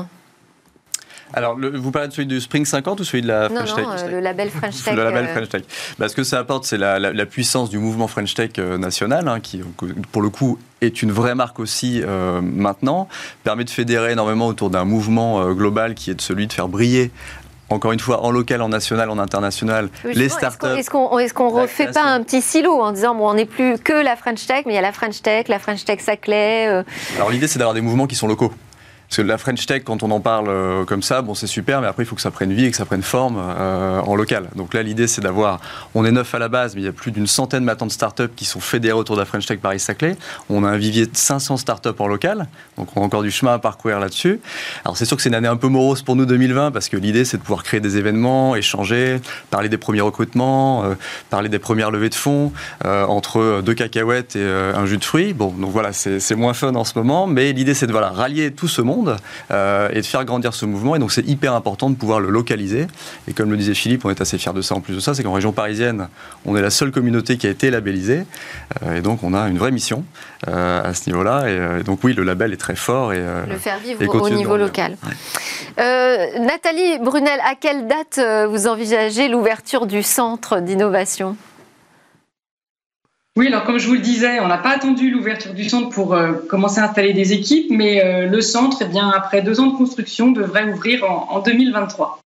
Alors, 1.35 1.57
vous 1.59 1.91
parlez 1.91 2.09
de 2.09 2.13
celui 2.13 2.27
du 2.27 2.41
Spring 2.41 2.65
50 2.65 3.01
ou 3.01 3.05
celui 3.05 3.23
de 3.23 3.29
la 3.29 3.49
French 3.49 3.75
Tech? 3.75 3.85
Non, 3.85 4.11
le 4.11 4.21
label 4.21 4.51
French 4.51 4.83
Tech. 4.85 4.95
le 4.95 5.05
label 5.05 5.29
French 5.29 5.49
Tech. 5.49 5.63
Bah, 5.99 6.09
ce 6.09 6.15
que 6.15 6.25
ça 6.25 6.39
apporte, 6.39 6.65
c'est 6.65 6.79
la, 6.79 7.27
puissance 7.27 7.71
du 7.71 7.79
mouvement 7.79 8.09
French 8.09 8.35
Tech 8.35 8.51
euh, 8.59 8.77
national, 8.77 9.29
hein, 9.29 9.41
qui, 9.41 9.63
pour 10.11 10.23
le 10.23 10.29
coup, 10.29 10.59
est 10.81 11.03
une 11.03 11.13
vraie 11.13 11.35
marque 11.35 11.61
aussi 11.61 12.03
euh, 12.05 12.41
maintenant, 12.43 13.09
permet 13.45 13.65
de 13.65 13.71
fédérer 13.71 14.13
énormément 14.13 14.47
autour 14.49 14.69
d'un 14.69 14.85
mouvement 14.85 15.41
euh, 15.41 15.53
global 15.53 15.95
qui 15.95 16.11
est 16.11 16.21
celui 16.21 16.47
de 16.47 16.53
faire 16.53 16.69
briller 16.69 17.11
encore 17.71 17.93
une 17.93 18.01
fois, 18.01 18.23
en 18.23 18.31
local, 18.31 18.61
en 18.61 18.69
national, 18.69 19.09
en 19.09 19.19
international, 19.19 19.89
les 20.05 20.29
startups. 20.29 20.67
Est-ce 20.77 20.91
qu'on 20.91 21.19
est 21.19 21.35
ne 21.35 21.61
refait 21.63 21.91
pas 21.91 22.05
un 22.05 22.23
petit 22.23 22.43
silo 22.43 22.83
en 22.83 22.93
disant, 22.93 23.15
bon, 23.15 23.31
on 23.31 23.33
n'est 23.33 23.47
plus 23.47 23.79
que 23.79 23.95
la 23.95 24.15
French 24.15 24.47
Tech, 24.47 24.65
mais 24.67 24.73
il 24.73 24.77
y 24.77 24.79
a 24.79 24.83
la 24.83 24.93
French 24.93 25.23
Tech, 25.23 25.49
la 25.49 25.59
French 25.59 25.83
Tech 25.87 26.01
Saclay 26.01 26.67
Alors 27.17 27.31
l'idée, 27.31 27.47
c'est 27.47 27.59
d'avoir 27.59 27.73
des 27.73 27.81
mouvements 27.81 28.07
qui 28.07 28.15
sont 28.15 28.29
locaux. 28.29 28.53
Parce 29.13 29.19
que 29.19 29.29
la 29.29 29.37
French 29.37 29.67
Tech, 29.67 29.83
quand 29.85 30.03
on 30.03 30.11
en 30.11 30.21
parle 30.21 30.49
euh, 30.49 30.87
comme 30.87 31.03
ça, 31.03 31.21
bon, 31.21 31.35
c'est 31.35 31.47
super, 31.47 31.83
mais 31.83 31.87
après, 31.87 32.03
il 32.03 32.07
faut 32.07 32.17
que 32.17 32.23
ça 32.23 32.31
prenne 32.31 32.51
vie 32.51 32.65
et 32.65 32.71
que 32.71 32.79
ça 32.79 32.87
prenne 32.87 33.03
forme 33.03 33.37
euh, 33.39 34.01
en 34.01 34.17
local. 34.17 34.49
Donc 34.57 34.73
là, 34.73 34.83
l'idée, 34.83 35.07
c'est 35.07 35.21
d'avoir. 35.21 35.61
On 35.95 36.07
est 36.07 36.11
neuf 36.11 36.35
à 36.35 36.39
la 36.39 36.49
base, 36.49 36.75
mais 36.75 36.81
il 36.81 36.85
y 36.87 36.89
a 36.89 36.93
plus 36.93 37.13
d'une 37.13 37.27
centaine 37.27 37.63
maintenant 37.63 37.87
de 37.87 37.93
startups 37.93 38.31
qui 38.35 38.47
sont 38.47 38.61
fédérées 38.61 38.97
autour 38.97 39.17
de 39.17 39.21
la 39.21 39.27
French 39.27 39.45
Tech 39.45 39.59
Paris-Saclay. 39.61 40.17
On 40.49 40.65
a 40.65 40.69
un 40.71 40.79
vivier 40.79 41.05
de 41.05 41.15
500 41.15 41.59
startups 41.59 41.91
en 41.99 42.07
local. 42.07 42.47
Donc 42.79 42.89
on 42.97 43.03
a 43.03 43.05
encore 43.05 43.23
du 43.23 43.31
chemin 43.31 43.53
à 43.53 43.59
parcourir 43.59 44.01
là-dessus. 44.01 44.41
Alors 44.87 44.97
c'est 44.97 45.05
sûr 45.05 45.19
que 45.19 45.23
c'est 45.23 45.29
une 45.29 45.35
année 45.35 45.47
un 45.47 45.59
peu 45.59 45.69
morose 45.69 46.01
pour 46.01 46.17
nous 46.17 46.25
2020, 46.25 46.71
parce 46.71 46.89
que 46.89 46.97
l'idée, 46.97 47.27
c'est 47.27 47.37
de 47.37 47.43
pouvoir 47.43 47.65
créer 47.65 47.81
des 47.81 47.99
événements, 47.99 48.57
échanger, 48.57 49.21
parler 49.51 49.69
des 49.69 49.77
premiers 49.77 50.01
recrutements, 50.01 50.85
euh, 50.85 50.95
parler 51.29 51.51
des 51.51 51.59
premières 51.59 51.91
levées 51.91 52.09
de 52.09 52.15
fonds, 52.15 52.51
entre 52.83 53.61
deux 53.63 53.75
cacahuètes 53.75 54.37
et 54.37 54.43
un 54.43 54.87
jus 54.87 54.97
de 54.97 55.05
fruits. 55.05 55.35
Bon, 55.35 55.53
donc 55.53 55.71
voilà, 55.71 55.93
c'est 55.93 56.35
moins 56.35 56.55
fun 56.55 56.75
en 56.77 56.85
ce 56.85 56.99
moment, 56.99 57.27
mais 57.27 57.53
l'idée, 57.53 57.75
c'est 57.75 57.87
de 57.87 57.93
voilà, 57.93 58.09
rallier 58.09 58.53
tout 58.53 58.69
ce 58.69 58.81
monde 58.81 59.02
euh, 59.51 59.89
et 59.93 60.01
de 60.01 60.07
faire 60.07 60.25
grandir 60.25 60.55
ce 60.55 60.67
mouvement. 60.67 60.97
Et 60.97 60.99
donc 60.99 61.13
c'est 61.13 61.27
hyper 61.27 61.55
important 61.55 61.91
de 61.91 61.97
pouvoir 61.97 62.21
le 62.21 62.31
localiser. 62.31 62.87
Et 63.29 63.33
comme 63.33 63.51
le 63.51 63.57
disait 63.57 63.75
Philippe, 63.75 64.05
on 64.05 64.11
est 64.11 64.21
assez 64.21 64.39
fiers 64.39 64.53
de 64.53 64.63
ça. 64.63 64.75
En 64.75 64.81
plus 64.81 64.95
de 64.95 65.01
ça, 65.01 65.15
c'est 65.15 65.23
qu'en 65.23 65.33
région 65.33 65.53
parisienne, 65.53 66.09
on 66.45 66.57
est 66.57 66.63
la 66.63 66.71
seule 66.71 66.91
communauté 66.91 67.37
qui 67.37 67.47
a 67.47 67.51
été 67.51 67.71
labellisée. 67.71 68.25
Euh, 68.83 68.97
et 68.97 69.01
donc 69.01 69.23
on 69.23 69.35
a 69.35 69.49
une 69.49 69.59
vraie 69.59 69.71
mission 69.71 70.05
euh, 70.49 70.83
à 70.83 70.95
ce 70.95 71.09
niveau-là. 71.11 71.49
Et, 71.49 71.83
donc 71.83 72.01
oui, 72.05 72.15
le 72.15 72.23
label 72.23 72.53
est 72.53 72.59
très 72.59 72.77
fort. 72.77 73.13
Et, 73.13 73.23
le 73.49 73.57
faire 73.57 73.79
vivre 73.79 74.21
au 74.21 74.31
niveau 74.31 74.57
local. 74.57 74.97
Nathalie 75.79 76.99
Brunel, 77.01 77.41
à 77.45 77.55
quelle 77.55 77.87
date 77.87 78.21
vous 78.49 78.67
envisagez 78.67 79.29
l'ouverture 79.29 79.87
du 79.87 80.03
centre 80.03 80.61
d'innovation? 80.61 81.37
Oui, 83.37 83.47
alors 83.47 83.65
comme 83.65 83.79
je 83.79 83.87
vous 83.87 83.95
le 83.95 84.01
disais, 84.01 84.41
on 84.41 84.49
n'a 84.49 84.59
pas 84.59 84.71
attendu 84.71 85.11
l'ouverture 85.11 85.55
du 85.55 85.67
centre 85.67 85.89
pour 85.89 86.13
euh, 86.13 86.33
commencer 86.51 86.81
à 86.81 86.85
installer 86.85 87.15
des 87.15 87.33
équipes, 87.33 87.71
mais 87.71 88.05
euh, 88.05 88.27
le 88.27 88.41
centre, 88.43 88.79
eh 88.83 88.85
bien, 88.85 89.09
après 89.09 89.41
deux 89.41 89.59
ans 89.59 89.69
de 89.69 89.77
construction, 89.77 90.33
devrait 90.33 90.65
ouvrir 90.65 91.11
en, 91.11 91.41
2023. 91.41 92.21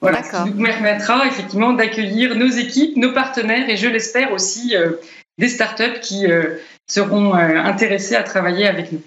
Voilà, 0.00 0.22
ce 0.22 0.44
qui 0.44 0.54
nous 0.54 0.64
permettra 0.64 1.26
effectivement 1.26 1.74
d'accueillir 1.74 2.34
nos 2.34 2.48
équipes, 2.48 2.96
nos 2.96 3.12
partenaires 3.12 3.68
et 3.68 3.76
je 3.76 3.88
l'espère 3.88 4.32
aussi 4.32 4.74
euh, 4.74 4.92
des 5.36 5.48
startups 5.48 6.00
qui 6.00 6.26
seront 6.86 7.34
intéressés 7.34 8.16
à 8.16 8.22
travailler 8.22 8.66
avec 8.66 8.90
nous. 8.90 9.00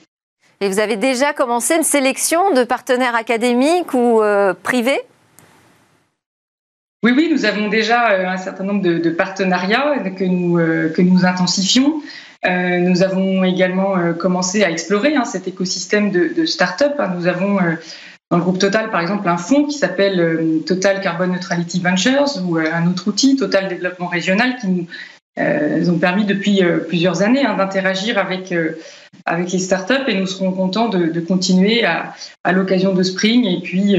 Et 0.59 0.69
vous 0.69 0.79
avez 0.79 0.95
déjà 0.95 1.33
commencé 1.33 1.75
une 1.75 1.83
sélection 1.83 2.53
de 2.53 2.63
partenaires 2.63 3.15
académiques 3.15 3.93
ou 3.93 4.21
privés? 4.63 5.01
Oui, 7.03 7.13
oui, 7.15 7.29
nous 7.31 7.45
avons 7.45 7.67
déjà 7.67 8.11
euh, 8.11 8.27
un 8.27 8.37
certain 8.37 8.63
nombre 8.63 8.83
de, 8.83 9.09
partenariats 9.09 9.97
que 10.15 10.23
nous, 10.23 10.59
euh, 10.59 10.89
que 10.89 11.01
nous 11.01 11.25
intensifions. 11.25 12.01
Euh, 12.45 12.77
nous 12.79 13.01
avons 13.01 13.43
également 13.43 14.13
commencé 14.13 14.63
à 14.63 14.69
explorer 14.69 15.15
hein, 15.15 15.25
cet 15.25 15.47
écosystème 15.47 16.11
de, 16.11 16.31
de 16.35 16.45
start-up. 16.45 16.93
Hein. 16.99 17.13
Nous 17.15 17.27
avons 17.27 17.57
dans 18.29 18.37
le 18.37 18.43
groupe 18.43 18.59
Total, 18.59 18.91
par 18.91 19.01
exemple, 19.01 19.27
un 19.29 19.37
fonds 19.37 19.65
qui 19.65 19.77
s'appelle 19.77 20.61
Total 20.65 21.01
Carbon 21.01 21.27
Neutrality 21.27 21.81
Ventures 21.81 22.29
ou 22.43 22.57
un 22.57 22.87
autre 22.87 23.07
outil, 23.07 23.35
Total 23.35 23.67
Développement 23.67 24.07
Régional, 24.07 24.55
qui 24.59 24.87
nous 25.37 25.89
ont 25.89 25.99
permis 25.99 26.25
depuis 26.25 26.61
plusieurs 26.87 27.21
années 27.21 27.45
hein, 27.45 27.55
d'interagir 27.57 28.17
avec, 28.17 28.53
avec 29.25 29.51
les 29.51 29.59
startups 29.59 30.07
et 30.07 30.15
nous 30.15 30.27
serons 30.27 30.51
contents 30.51 30.87
de, 30.87 31.07
de 31.07 31.19
continuer 31.19 31.83
à, 31.83 32.15
à 32.43 32.53
l'occasion 32.53 32.93
de 32.93 33.03
Spring 33.03 33.45
et 33.45 33.59
puis 33.61 33.97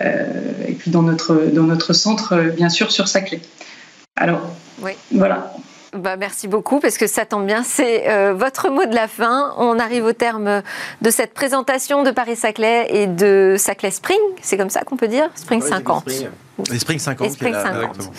et 0.00 0.72
puis 0.72 0.90
dans 0.90 1.02
notre, 1.02 1.34
dans 1.52 1.62
notre 1.62 1.92
centre, 1.92 2.34
euh, 2.34 2.50
bien 2.50 2.68
sûr, 2.68 2.90
sur 2.90 3.08
Saclay. 3.08 3.40
Alors, 4.16 4.40
oui. 4.82 4.92
voilà. 5.12 5.52
Bah, 5.92 6.16
merci 6.16 6.48
beaucoup, 6.48 6.80
parce 6.80 6.98
que 6.98 7.06
ça 7.06 7.24
tombe 7.24 7.46
bien, 7.46 7.62
c'est 7.62 8.10
euh, 8.10 8.34
votre 8.34 8.68
mot 8.68 8.84
de 8.84 8.94
la 8.94 9.08
fin. 9.08 9.54
On 9.56 9.78
arrive 9.78 10.04
au 10.04 10.12
terme 10.12 10.62
de 11.00 11.10
cette 11.10 11.32
présentation 11.32 12.02
de 12.02 12.10
Paris-Saclay 12.10 12.88
et 12.90 13.06
de 13.06 13.54
Saclay 13.58 13.90
Spring, 13.90 14.18
c'est 14.42 14.56
comme 14.56 14.70
ça 14.70 14.82
qu'on 14.82 14.96
peut 14.96 15.08
dire? 15.08 15.30
Spring 15.34 15.62
50. 15.62 16.04
Les 16.70 16.78
Spring 16.78 16.98
50. 16.98 17.30
Spring 17.32 17.52
50. 17.52 18.10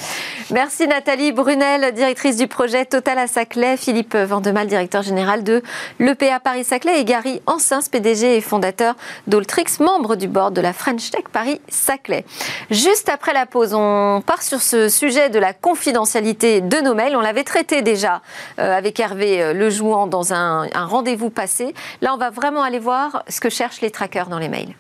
Merci 0.52 0.88
Nathalie 0.88 1.32
Brunel, 1.32 1.92
directrice 1.94 2.38
du 2.38 2.48
projet 2.48 2.86
Total 2.86 3.18
à 3.18 3.26
Saclay, 3.26 3.78
Philippe 3.78 4.16
Vandemal, 4.16 4.68
directeur 4.68 5.02
général 5.02 5.44
de 5.44 5.64
l'EPA 6.00 6.40
Paris-Saclay 6.40 7.00
et 7.00 7.06
Gary 7.06 7.42
Ansins, 7.48 7.90
PDG 7.92 8.38
et 8.38 8.42
fondateur 8.42 8.96
d'Oltrix, 9.26 9.66
membre 9.80 10.16
du 10.16 10.28
board 10.28 10.54
de 10.54 10.62
la 10.62 10.74
French 10.74 11.10
Tech 11.10 11.24
Paris-Saclay. 11.34 12.26
Juste 12.70 13.10
après 13.10 13.34
la 13.34 13.48
pause, 13.48 13.74
on 13.74 14.22
part 14.26 14.44
sur 14.44 14.62
ce 14.62 14.88
sujet 14.88 15.30
de 15.30 15.40
la 15.40 15.54
confidentialité 15.54 16.62
de 16.62 16.78
nos 16.78 16.94
mails. 16.94 17.16
On 17.16 17.22
l'avait 17.22 17.44
traité 17.44 17.82
déjà 17.82 18.22
euh, 18.60 18.78
avec 18.78 19.00
Hervé 19.00 19.42
euh, 19.42 19.54
Le 19.54 19.70
Jouant 19.70 20.06
dans 20.06 20.34
un, 20.34 20.68
un 20.74 20.86
rendez-vous 20.86 21.32
passé. 21.32 21.74
Là, 22.02 22.14
on 22.14 22.18
va 22.18 22.30
vraiment 22.30 22.62
aller 22.62 22.80
voir 22.80 23.24
ce 23.28 23.40
que 23.40 23.50
cherchent 23.50 23.82
les 23.82 23.92
trackers 23.92 24.30
dans 24.30 24.40
les 24.40 24.50
mails. 24.50 24.76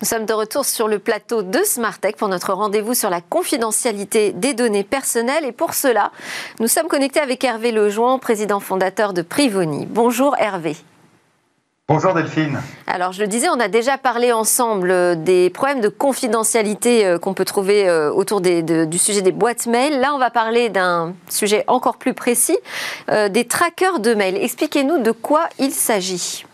Nous 0.00 0.06
sommes 0.06 0.26
de 0.26 0.32
retour 0.32 0.64
sur 0.64 0.86
le 0.86 1.00
plateau 1.00 1.42
de 1.42 1.58
Smartech 1.64 2.16
pour 2.16 2.28
notre 2.28 2.52
rendez-vous 2.52 2.94
sur 2.94 3.10
la 3.10 3.20
confidentialité 3.20 4.30
des 4.30 4.54
données 4.54 4.84
personnelles. 4.84 5.44
Et 5.44 5.50
pour 5.50 5.74
cela, 5.74 6.12
nous 6.60 6.68
sommes 6.68 6.86
connectés 6.86 7.18
avec 7.18 7.42
Hervé 7.42 7.72
Lejoin, 7.72 8.18
président 8.18 8.60
fondateur 8.60 9.12
de 9.12 9.22
Privoni. 9.22 9.86
Bonjour 9.86 10.36
Hervé. 10.38 10.76
Bonjour 11.88 12.14
Delphine. 12.14 12.60
Alors 12.86 13.12
je 13.12 13.22
le 13.22 13.26
disais, 13.26 13.48
on 13.48 13.58
a 13.58 13.66
déjà 13.66 13.98
parlé 13.98 14.30
ensemble 14.30 15.24
des 15.24 15.50
problèmes 15.50 15.80
de 15.80 15.88
confidentialité 15.88 17.04
euh, 17.04 17.18
qu'on 17.18 17.34
peut 17.34 17.46
trouver 17.46 17.88
euh, 17.88 18.12
autour 18.12 18.40
du 18.40 18.98
sujet 18.98 19.22
des 19.22 19.32
boîtes 19.32 19.66
mail. 19.66 19.98
Là, 19.98 20.14
on 20.14 20.18
va 20.18 20.30
parler 20.30 20.68
d'un 20.68 21.14
sujet 21.28 21.64
encore 21.66 21.96
plus 21.96 22.14
précis, 22.14 22.58
euh, 23.10 23.30
des 23.30 23.46
trackers 23.46 23.98
de 23.98 24.14
mail. 24.14 24.36
Expliquez-nous 24.36 24.98
de 24.98 25.12
quoi 25.12 25.48
il 25.58 25.72
s'agit. 25.72 26.44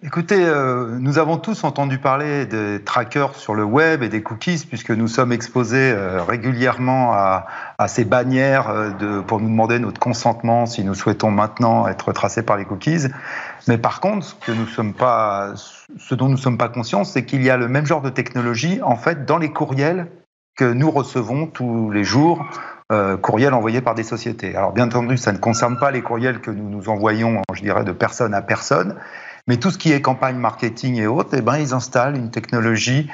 Écoutez, 0.00 0.42
euh, 0.42 0.96
nous 0.98 1.18
avons 1.18 1.36
tous 1.36 1.64
entendu 1.64 1.98
parler 1.98 2.46
des 2.46 2.82
trackers 2.82 3.36
sur 3.36 3.54
le 3.54 3.62
web 3.62 4.02
et 4.02 4.08
des 4.08 4.22
cookies, 4.22 4.64
puisque 4.66 4.90
nous 4.90 5.06
sommes 5.06 5.32
exposés 5.32 5.92
euh, 5.92 6.22
régulièrement 6.22 7.12
à, 7.12 7.46
ces 7.88 8.06
bannières 8.06 8.70
euh, 8.70 8.90
de, 8.92 9.20
pour 9.20 9.38
nous 9.38 9.50
demander 9.50 9.78
notre 9.78 10.00
consentement 10.00 10.64
si 10.64 10.82
nous 10.82 10.94
souhaitons 10.94 11.30
maintenant 11.30 11.86
être 11.88 12.10
tracés 12.14 12.42
par 12.42 12.56
les 12.56 12.64
cookies. 12.64 13.08
Mais 13.68 13.76
par 13.76 14.00
contre, 14.00 14.24
ce, 14.24 14.34
que 14.34 14.52
nous 14.52 14.66
sommes 14.66 14.94
pas, 14.94 15.52
ce 15.98 16.14
dont 16.14 16.26
nous 16.26 16.36
ne 16.36 16.40
sommes 16.40 16.58
pas 16.58 16.70
conscients, 16.70 17.04
c'est 17.04 17.26
qu'il 17.26 17.42
y 17.42 17.50
a 17.50 17.58
le 17.58 17.68
même 17.68 17.84
genre 17.84 18.00
de 18.00 18.10
technologie 18.10 18.80
en 18.82 18.96
fait 18.96 19.26
dans 19.26 19.36
les 19.36 19.52
courriels 19.52 20.10
que 20.56 20.64
nous 20.64 20.90
recevons 20.90 21.46
tous 21.46 21.90
les 21.90 22.04
jours 22.04 22.44
courriels 23.22 23.54
envoyés 23.54 23.80
par 23.80 23.94
des 23.94 24.02
sociétés. 24.02 24.54
Alors 24.54 24.72
bien 24.72 24.84
entendu, 24.84 25.16
ça 25.16 25.32
ne 25.32 25.38
concerne 25.38 25.78
pas 25.78 25.90
les 25.90 26.02
courriels 26.02 26.42
que 26.42 26.50
nous 26.50 26.68
nous 26.68 26.90
envoyons, 26.90 27.40
je 27.54 27.62
dirais, 27.62 27.84
de 27.84 27.92
personne 27.92 28.34
à 28.34 28.42
personne, 28.42 28.96
mais 29.46 29.56
tout 29.56 29.70
ce 29.70 29.78
qui 29.78 29.92
est 29.92 30.00
campagne 30.00 30.36
marketing 30.36 30.96
et 30.96 31.06
autres, 31.06 31.30
eh 31.36 31.40
ben, 31.40 31.58
ils 31.58 31.74
installent 31.74 32.16
une 32.16 32.30
technologie 32.30 33.08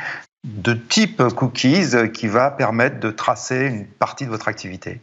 de 0.44 0.72
type 0.74 1.22
cookies 1.34 2.12
qui 2.12 2.28
va 2.28 2.50
permettre 2.50 3.00
de 3.00 3.10
tracer 3.10 3.66
une 3.66 3.86
partie 3.86 4.24
de 4.24 4.30
votre 4.30 4.48
activité. 4.48 5.00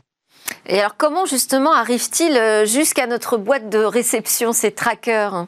Et 0.67 0.79
alors 0.79 0.95
comment 0.97 1.25
justement 1.25 1.73
arrive-t-il 1.73 2.37
euh, 2.37 2.65
jusqu'à 2.65 3.07
notre 3.07 3.37
boîte 3.37 3.69
de 3.69 3.79
réception, 3.79 4.53
ces 4.53 4.71
trackers? 4.71 5.47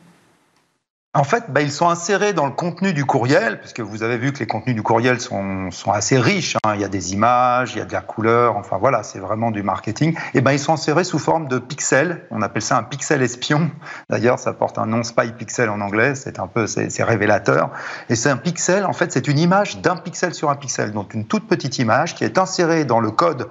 En 1.17 1.23
fait, 1.23 1.45
bah, 1.49 1.61
ils 1.61 1.71
sont 1.71 1.89
insérés 1.89 2.33
dans 2.33 2.45
le 2.45 2.51
contenu 2.51 2.93
du 2.93 3.03
courriel, 3.03 3.59
puisque 3.59 3.79
vous 3.79 4.03
avez 4.03 4.17
vu 4.17 4.31
que 4.33 4.39
les 4.39 4.45
contenus 4.45 4.75
du 4.75 4.83
courriel 4.83 5.19
sont, 5.19 5.71
sont 5.71 5.91
assez 5.91 6.19
riches. 6.19 6.57
Hein. 6.63 6.75
Il 6.75 6.81
y 6.81 6.83
a 6.83 6.89
des 6.89 7.13
images, 7.13 7.73
il 7.73 7.79
y 7.79 7.81
a 7.81 7.85
de 7.85 7.93
la 7.93 8.01
couleur, 8.01 8.55
enfin 8.55 8.77
voilà, 8.77 9.01
c'est 9.01 9.17
vraiment 9.17 9.49
du 9.49 9.63
marketing. 9.63 10.15
Et 10.35 10.41
ben 10.41 10.51
ils 10.51 10.59
sont 10.59 10.73
insérés 10.73 11.03
sous 11.03 11.17
forme 11.17 11.47
de 11.47 11.57
pixels. 11.57 12.27
On 12.29 12.43
appelle 12.43 12.61
ça 12.61 12.77
un 12.77 12.83
pixel 12.83 13.23
espion. 13.23 13.71
D'ailleurs, 14.11 14.37
ça 14.37 14.53
porte 14.53 14.77
un 14.77 14.85
nom 14.85 15.01
spy 15.01 15.31
pixel 15.31 15.69
en 15.69 15.81
anglais. 15.81 16.13
C'est 16.13 16.39
un 16.39 16.45
peu, 16.45 16.67
c'est 16.67 17.03
révélateur. 17.03 17.71
Et 18.09 18.15
c'est 18.15 18.29
un 18.29 18.37
pixel. 18.37 18.85
En 18.85 18.93
fait, 18.93 19.11
c'est 19.11 19.27
une 19.27 19.39
image 19.39 19.81
d'un 19.81 19.95
pixel 19.95 20.35
sur 20.35 20.51
un 20.51 20.55
pixel, 20.55 20.91
donc 20.91 21.15
une 21.15 21.25
toute 21.25 21.47
petite 21.47 21.79
image 21.79 22.13
qui 22.13 22.25
est 22.25 22.37
insérée 22.37 22.85
dans 22.85 22.99
le 22.99 23.09
code 23.09 23.49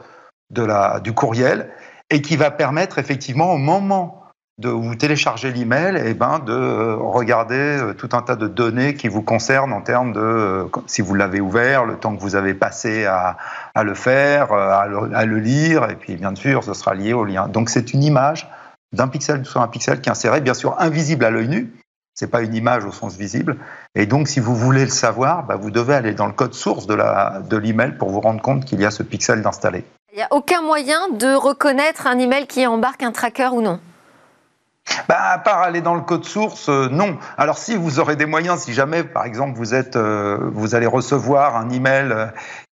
de 0.50 0.62
la, 0.62 1.00
du 1.00 1.12
courriel 1.12 1.68
et 2.10 2.22
qui 2.22 2.36
va 2.36 2.52
permettre 2.52 3.00
effectivement 3.00 3.52
au 3.52 3.58
moment 3.58 4.15
de 4.58 4.70
vous 4.70 4.94
télécharger 4.94 5.52
l'email 5.52 5.96
et 5.96 6.14
ben 6.14 6.38
de 6.38 6.52
euh, 6.52 6.96
regarder 6.96 7.54
euh, 7.54 7.92
tout 7.92 8.08
un 8.12 8.22
tas 8.22 8.36
de 8.36 8.48
données 8.48 8.94
qui 8.94 9.08
vous 9.08 9.20
concernent 9.20 9.74
en 9.74 9.82
termes 9.82 10.14
de 10.14 10.20
euh, 10.20 10.64
si 10.86 11.02
vous 11.02 11.14
l'avez 11.14 11.42
ouvert, 11.42 11.84
le 11.84 11.96
temps 11.96 12.16
que 12.16 12.22
vous 12.22 12.36
avez 12.36 12.54
passé 12.54 13.04
à, 13.04 13.36
à 13.74 13.84
le 13.84 13.94
faire, 13.94 14.52
à 14.52 14.86
le, 14.86 15.38
lire 15.38 15.90
et 15.90 15.96
puis 15.96 16.16
bien 16.16 16.34
sûr 16.34 16.64
ce 16.64 16.72
sera 16.72 16.94
lié 16.94 17.12
au 17.12 17.24
lien. 17.24 17.48
Donc 17.48 17.68
c'est 17.68 17.92
une 17.92 18.02
image 18.02 18.48
d'un 18.92 19.08
pixel 19.08 19.44
sur 19.44 19.60
un 19.60 19.68
pixel 19.68 20.00
qui 20.00 20.08
est 20.08 20.12
inséré, 20.12 20.40
bien 20.40 20.54
sûr 20.54 20.74
invisible 20.78 21.26
à 21.26 21.30
l'œil 21.30 21.48
nu. 21.48 21.74
C'est 22.14 22.30
pas 22.30 22.40
une 22.40 22.54
image 22.54 22.86
au 22.86 22.92
sens 22.92 23.14
visible. 23.18 23.58
Et 23.94 24.06
donc, 24.06 24.26
si 24.26 24.40
vous 24.40 24.56
voulez 24.56 24.84
le 24.84 24.90
savoir, 24.90 25.42
bah, 25.42 25.56
vous 25.56 25.70
devez 25.70 25.92
aller 25.92 26.14
dans 26.14 26.26
le 26.26 26.32
code 26.32 26.54
source 26.54 26.86
de 26.86 26.94
la 26.94 27.42
de 27.46 27.58
l'email 27.58 27.98
pour 27.98 28.08
vous 28.08 28.22
rendre 28.22 28.40
compte 28.40 28.64
qu'il 28.64 28.80
y 28.80 28.86
a 28.86 28.90
ce 28.90 29.02
pixel 29.02 29.42
d'installer. 29.42 29.84
Il 30.14 30.16
n'y 30.16 30.22
a 30.22 30.28
aucun 30.30 30.62
moyen 30.62 31.10
de 31.10 31.34
reconnaître 31.34 32.06
un 32.06 32.18
email 32.18 32.46
qui 32.46 32.66
embarque 32.66 33.02
un 33.02 33.12
tracker 33.12 33.50
ou 33.52 33.60
non 33.60 33.80
bah, 35.08 35.32
à 35.32 35.38
part 35.38 35.60
aller 35.60 35.80
dans 35.80 35.94
le 35.94 36.00
code 36.00 36.24
source, 36.24 36.68
euh, 36.68 36.88
non. 36.90 37.18
Alors 37.38 37.58
si 37.58 37.76
vous 37.76 38.00
aurez 38.00 38.16
des 38.16 38.26
moyens, 38.26 38.60
si 38.60 38.72
jamais, 38.72 39.04
par 39.04 39.24
exemple, 39.24 39.56
vous 39.56 39.74
êtes, 39.74 39.96
euh, 39.96 40.50
vous 40.52 40.74
allez 40.74 40.86
recevoir 40.86 41.56
un 41.56 41.70
email 41.70 42.10
euh, 42.10 42.26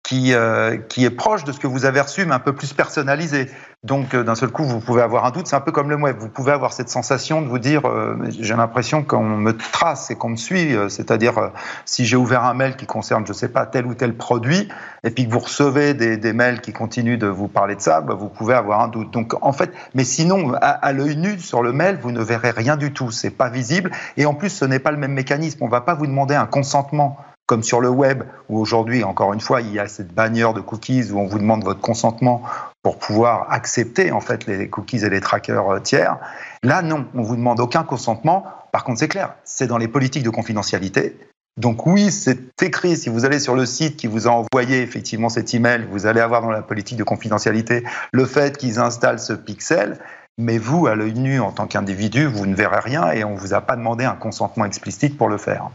qui, 0.04 0.34
euh, 0.34 0.76
qui 0.76 1.04
est 1.06 1.10
proche 1.10 1.44
de 1.44 1.52
ce 1.52 1.58
que 1.58 1.66
vous 1.66 1.86
avez 1.86 2.00
reçu, 2.00 2.26
mais 2.26 2.34
un 2.34 2.38
peu 2.38 2.52
plus 2.52 2.74
personnalisé. 2.74 3.50
Donc, 3.84 4.14
euh, 4.14 4.22
d'un 4.22 4.34
seul 4.34 4.50
coup, 4.50 4.64
vous 4.64 4.78
pouvez 4.78 5.00
avoir 5.00 5.24
un 5.24 5.30
doute. 5.30 5.46
C'est 5.46 5.56
un 5.56 5.62
peu 5.62 5.72
comme 5.72 5.88
le 5.88 5.96
web. 5.96 6.16
Vous 6.18 6.28
pouvez 6.28 6.52
avoir 6.52 6.74
cette 6.74 6.90
sensation 6.90 7.40
de 7.40 7.48
vous 7.48 7.58
dire, 7.58 7.88
euh, 7.88 8.18
j'ai 8.38 8.54
l'impression 8.54 9.02
qu'on 9.02 9.24
me 9.24 9.56
trace 9.56 10.10
et 10.10 10.14
qu'on 10.14 10.28
me 10.28 10.36
suit. 10.36 10.76
C'est-à-dire, 10.90 11.52
si 11.86 12.04
j'ai 12.04 12.16
ouvert 12.16 12.44
un 12.44 12.52
mail 12.52 12.76
qui 12.76 12.84
concerne, 12.84 13.26
je 13.26 13.32
sais 13.32 13.48
pas, 13.48 13.64
tel 13.64 13.86
ou 13.86 13.94
tel 13.94 14.14
produit, 14.14 14.68
et 15.04 15.10
puis 15.10 15.26
que 15.26 15.32
vous 15.32 15.38
recevez 15.38 15.94
des, 15.94 16.32
mails 16.34 16.60
qui 16.60 16.74
continuent 16.74 17.18
de 17.18 17.26
vous 17.26 17.48
parler 17.48 17.74
de 17.74 17.80
ça, 17.80 18.02
bah, 18.02 18.14
vous 18.14 18.28
pouvez 18.28 18.54
avoir 18.54 18.80
un 18.80 18.88
doute. 18.88 19.10
Donc, 19.10 19.34
en 19.40 19.52
fait, 19.52 19.72
mais 19.94 20.04
sinon, 20.04 20.52
à, 20.60 20.68
à 20.68 20.92
l'œil 20.92 21.16
nu 21.16 21.38
sur 21.40 21.62
le 21.62 21.72
mail, 21.72 21.98
vous 22.02 22.12
ne 22.12 22.22
verrez 22.22 22.50
rien 22.50 22.76
du 22.76 22.92
tout. 22.92 23.10
C'est 23.10 23.30
pas 23.30 23.48
visible. 23.48 23.90
Et 24.18 24.26
en 24.26 24.34
plus, 24.34 24.50
ce 24.50 24.66
n'est 24.66 24.80
pas 24.80 24.90
le 24.90 24.98
même 24.98 25.14
mécanisme. 25.14 25.60
On 25.62 25.68
va 25.68 25.80
pas 25.80 25.94
vous 25.94 26.06
demander 26.06 26.34
un 26.34 26.46
consentement 26.46 27.16
comme 27.46 27.62
sur 27.62 27.80
le 27.80 27.90
web, 27.90 28.24
où 28.48 28.58
aujourd'hui, 28.58 29.04
encore 29.04 29.32
une 29.32 29.40
fois, 29.40 29.60
il 29.60 29.72
y 29.72 29.78
a 29.78 29.86
cette 29.86 30.14
bannière 30.14 30.54
de 30.54 30.60
cookies 30.60 31.10
où 31.12 31.18
on 31.18 31.26
vous 31.26 31.38
demande 31.38 31.62
votre 31.62 31.80
consentement 31.80 32.42
pour 32.82 32.98
pouvoir 32.98 33.52
accepter 33.52 34.12
en 34.12 34.20
fait 34.20 34.46
les 34.46 34.68
cookies 34.68 35.04
et 35.04 35.10
les 35.10 35.20
trackers 35.20 35.68
euh, 35.70 35.80
tiers. 35.80 36.18
Là, 36.62 36.82
non, 36.82 37.06
on 37.14 37.22
vous 37.22 37.36
demande 37.36 37.60
aucun 37.60 37.82
consentement. 37.82 38.44
Par 38.72 38.84
contre, 38.84 39.00
c'est 39.00 39.08
clair, 39.08 39.34
c'est 39.44 39.66
dans 39.66 39.78
les 39.78 39.88
politiques 39.88 40.22
de 40.22 40.30
confidentialité. 40.30 41.16
Donc 41.56 41.86
oui, 41.86 42.10
c'est 42.10 42.62
écrit. 42.62 42.96
Si 42.96 43.08
vous 43.08 43.24
allez 43.24 43.38
sur 43.38 43.54
le 43.54 43.66
site 43.66 43.96
qui 43.96 44.06
vous 44.06 44.26
a 44.26 44.30
envoyé 44.30 44.82
effectivement 44.82 45.28
cet 45.28 45.54
email, 45.54 45.86
vous 45.90 46.06
allez 46.06 46.20
avoir 46.20 46.42
dans 46.42 46.50
la 46.50 46.62
politique 46.62 46.98
de 46.98 47.04
confidentialité 47.04 47.84
le 48.12 48.26
fait 48.26 48.56
qu'ils 48.56 48.80
installent 48.80 49.20
ce 49.20 49.34
pixel. 49.34 49.98
Mais 50.36 50.58
vous, 50.58 50.88
à 50.88 50.96
l'œil 50.96 51.14
nu, 51.14 51.38
en 51.38 51.52
tant 51.52 51.68
qu'individu, 51.68 52.26
vous 52.26 52.46
ne 52.46 52.56
verrez 52.56 52.80
rien 52.80 53.12
et 53.12 53.22
on 53.22 53.34
ne 53.34 53.38
vous 53.38 53.54
a 53.54 53.60
pas 53.60 53.76
demandé 53.76 54.04
un 54.04 54.16
consentement 54.16 54.64
explicite 54.64 55.16
pour 55.16 55.28
le 55.28 55.38
faire. 55.38 55.70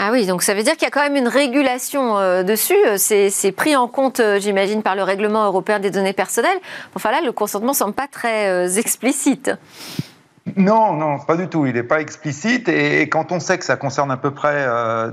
Ah 0.00 0.10
oui, 0.10 0.26
donc 0.26 0.42
ça 0.42 0.54
veut 0.54 0.62
dire 0.64 0.72
qu'il 0.72 0.82
y 0.82 0.86
a 0.86 0.90
quand 0.90 1.02
même 1.02 1.16
une 1.16 1.28
régulation 1.28 2.18
euh, 2.18 2.42
dessus. 2.42 2.74
C'est 2.96 3.52
pris 3.56 3.76
en 3.76 3.86
compte, 3.86 4.18
euh, 4.18 4.40
j'imagine, 4.40 4.82
par 4.82 4.96
le 4.96 5.04
règlement 5.04 5.44
européen 5.44 5.78
des 5.78 5.90
données 5.90 6.12
personnelles. 6.12 6.58
Enfin 6.96 7.12
là, 7.12 7.20
le 7.20 7.30
consentement 7.30 7.74
semble 7.74 7.94
pas 7.94 8.08
très 8.08 8.48
euh, 8.48 8.68
explicite. 8.68 9.52
Non, 10.56 10.92
non, 10.94 11.20
pas 11.20 11.36
du 11.36 11.48
tout. 11.48 11.64
Il 11.66 11.74
n'est 11.74 11.84
pas 11.84 12.00
explicite. 12.00 12.68
Et 12.68 13.08
quand 13.08 13.30
on 13.30 13.38
sait 13.38 13.56
que 13.56 13.64
ça 13.64 13.76
concerne 13.76 14.10
à 14.10 14.16
peu 14.16 14.32
près 14.32 14.68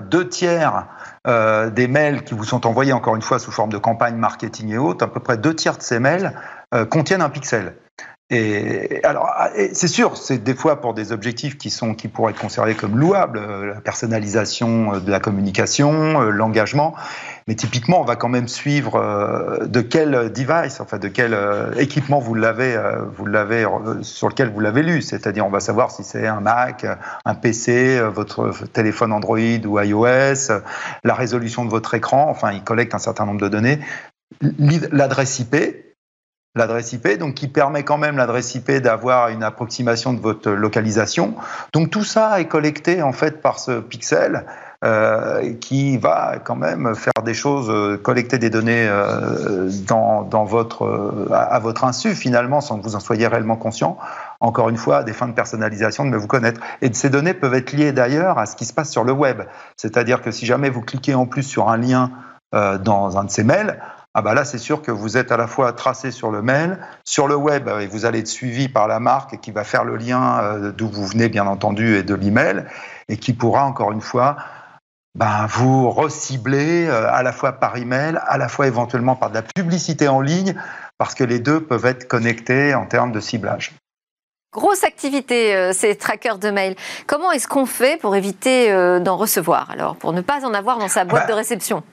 deux 0.10 0.28
tiers 0.28 0.88
des 1.26 1.88
mails 1.88 2.24
qui 2.26 2.34
vous 2.34 2.44
sont 2.44 2.68
envoyés, 2.68 2.92
encore 2.92 3.16
une 3.16 3.22
fois, 3.22 3.40
sous 3.40 3.52
forme 3.52 3.72
de 3.72 3.78
campagne 3.78 4.16
marketing 4.16 4.74
et 4.74 4.78
autres, 4.78 5.06
à 5.06 5.08
peu 5.08 5.22
près 5.22 5.38
deux 5.38 5.56
tiers 5.56 5.78
de 5.78 5.84
ces 5.84 6.00
mails 6.00 6.34
contiennent 6.90 7.22
un 7.22 7.30
pixel. 7.30 7.76
Et 8.34 9.02
alors, 9.04 9.30
ah, 9.36 9.50
c'est 9.74 9.90
sûr, 9.90 10.16
c'est 10.16 10.38
des 10.38 10.56
fois 10.56 10.80
pour 10.80 10.94
des 10.94 11.12
objectifs 11.12 11.58
qui 11.58 11.70
sont 11.70 11.94
qui 11.94 12.08
pourraient 12.08 12.32
être 12.32 12.40
conservés 12.40 12.76
comme 12.76 12.98
louables, 12.98 13.38
euh, 13.38 13.74
la 13.74 13.82
personnalisation 13.82 14.94
euh, 14.94 15.00
de 15.02 15.12
la 15.12 15.20
communication, 15.20 16.22
euh, 16.22 16.30
l'engagement. 16.30 16.96
Mais 17.50 17.56
typiquement, 17.56 18.00
on 18.00 18.06
va 18.06 18.16
quand 18.16 18.30
même 18.30 18.48
suivre 18.48 19.60
de 19.66 19.82
quel 19.82 20.32
device, 20.32 20.80
enfin 20.80 21.00
de 21.00 21.08
quel 21.08 21.36
équipement 21.76 22.20
vous 22.20 22.36
l'avez, 22.36 22.80
vous 23.18 23.26
l'avez 23.26 23.66
sur 24.04 24.30
lequel 24.30 24.52
vous 24.52 24.60
l'avez 24.60 24.84
lu. 24.84 25.02
C'est-à-dire, 25.02 25.46
on 25.48 25.50
va 25.50 25.60
savoir 25.60 25.90
si 25.90 26.04
c'est 26.04 26.28
un 26.28 26.40
Mac, 26.40 26.86
un 27.26 27.34
PC, 27.34 28.00
votre 28.14 28.52
téléphone 28.72 29.12
Android 29.12 29.40
ou 29.66 29.80
iOS, 29.80 30.52
la 31.04 31.14
résolution 31.16 31.66
de 31.66 31.72
votre 31.72 31.96
écran. 31.96 32.30
Enfin, 32.30 32.52
il 32.52 32.64
collecte 32.64 32.94
un 32.94 33.00
certain 33.00 33.26
nombre 33.26 33.42
de 33.42 33.50
données. 33.50 33.80
L'adresse 34.92 35.40
IP, 35.40 35.56
l'adresse 36.56 36.94
IP, 36.94 37.18
donc 37.18 37.36
qui 37.36 37.48
permet 37.48 37.84
quand 37.84 37.98
même 37.98 38.18
l'adresse 38.18 38.56
IP 38.56 38.72
d'avoir 38.74 39.30
une 39.30 39.44
approximation 39.44 40.14
de 40.14 40.20
votre 40.20 40.50
localisation. 40.52 41.36
Donc 41.74 41.90
tout 41.90 42.04
ça 42.04 42.40
est 42.40 42.48
collecté 42.48 43.02
en 43.02 43.14
fait 43.14 43.42
par 43.42 43.60
ce 43.60 43.80
pixel. 43.80 44.46
euh, 44.84 45.54
qui 45.62 45.98
va 45.98 46.40
quand 46.44 46.56
même 46.56 46.96
faire 46.96 47.22
des 47.24 47.36
choses, 47.36 47.70
euh, 47.70 47.98
collecter 47.98 48.40
des 48.40 48.50
données 48.50 48.88
euh, 48.90 49.70
dans, 49.88 50.44
votre, 50.44 51.30
à, 51.32 51.60
votre 51.60 51.84
insu 51.84 52.16
finalement, 52.16 52.62
sans 52.62 52.80
que 52.80 52.84
vous 52.84 52.96
en 52.96 53.00
soyez 53.00 53.28
réellement 53.28 53.58
conscient. 53.58 54.00
Encore 54.40 54.70
une 54.70 54.78
fois, 54.78 54.98
à 54.98 55.04
des 55.04 55.14
fins 55.14 55.28
de 55.28 55.34
personnalisation, 55.34 56.04
de 56.04 56.10
me 56.10 56.18
vous 56.18 56.26
connaître. 56.26 56.60
Et 56.82 56.92
ces 56.94 57.12
données 57.12 57.36
peuvent 57.36 57.54
être 57.54 57.74
liées 57.74 57.92
d'ailleurs 57.92 58.40
à 58.40 58.48
ce 58.48 58.56
qui 58.56 58.66
se 58.66 58.74
passe 58.74 58.90
sur 58.90 59.04
le 59.04 59.12
web. 59.12 59.44
C'est-à-dire 59.78 60.24
que 60.24 60.32
si 60.32 60.48
jamais 60.48 60.72
vous 60.72 60.82
cliquez 60.82 61.14
en 61.14 61.28
plus 61.28 61.44
sur 61.44 61.70
un 61.70 61.78
lien 61.78 62.10
dans 62.52 63.18
un 63.20 63.24
de 63.24 63.30
ces 63.30 63.44
mails, 63.44 63.80
ah 64.14 64.22
bah 64.22 64.34
là 64.34 64.44
c'est 64.46 64.58
sûr 64.58 64.82
que 64.82 64.92
vous 64.92 65.18
êtes 65.18 65.32
à 65.32 65.38
la 65.38 65.48
fois 65.48 65.72
tracé 65.74 66.12
sur 66.12 66.32
le 66.32 66.42
mail, 66.42 66.80
sur 67.06 67.28
le 67.28 67.36
web, 67.36 67.70
et 67.80 67.88
vous 67.88 68.06
allez 68.06 68.20
être 68.20 68.28
suivi 68.28 68.68
par 68.70 68.88
la 68.88 69.00
marque 69.00 69.40
qui 69.40 69.52
va 69.52 69.64
faire 69.64 69.84
le 69.84 69.96
lien 69.96 70.72
d'où 70.78 70.90
vous 70.90 71.06
venez 71.06 71.30
bien 71.30 71.48
entendu 71.48 71.96
et 71.96 72.04
de 72.04 72.16
l'email, 72.16 72.66
et 73.08 73.18
qui 73.18 73.34
pourra 73.34 73.64
encore 73.64 73.92
une 73.92 74.02
fois 74.02 74.38
ben, 75.16 75.46
vous 75.50 75.90
reciblez 75.90 76.88
euh, 76.88 77.12
à 77.12 77.22
la 77.22 77.34
fois 77.34 77.54
par 77.54 77.76
email, 77.78 78.18
à 78.28 78.38
la 78.38 78.48
fois 78.48 78.68
éventuellement 78.68 79.16
par 79.16 79.30
de 79.30 79.36
la 79.36 79.42
publicité 79.42 80.08
en 80.08 80.22
ligne, 80.22 80.56
parce 80.98 81.16
que 81.16 81.24
les 81.24 81.40
deux 81.40 81.62
peuvent 81.62 81.86
être 81.86 82.08
connectés 82.08 82.74
en 82.74 82.86
termes 82.86 83.12
de 83.12 83.20
ciblage. 83.20 83.74
Grosse 84.54 84.84
activité, 84.84 85.56
euh, 85.56 85.74
ces 85.74 85.96
trackers 85.96 86.38
de 86.38 86.50
mail. 86.50 86.76
Comment 87.08 87.32
est-ce 87.32 87.48
qu'on 87.48 87.66
fait 87.66 88.00
pour 88.00 88.16
éviter 88.16 88.72
euh, 88.72 89.00
d'en 89.00 89.18
recevoir, 89.18 89.70
alors, 89.72 89.96
pour 89.98 90.14
ne 90.14 90.22
pas 90.22 90.46
en 90.46 90.54
avoir 90.54 90.78
dans 90.78 90.90
sa 90.90 91.04
boîte 91.04 91.24
bah, 91.24 91.34
de 91.34 91.38
réception? 91.38 91.84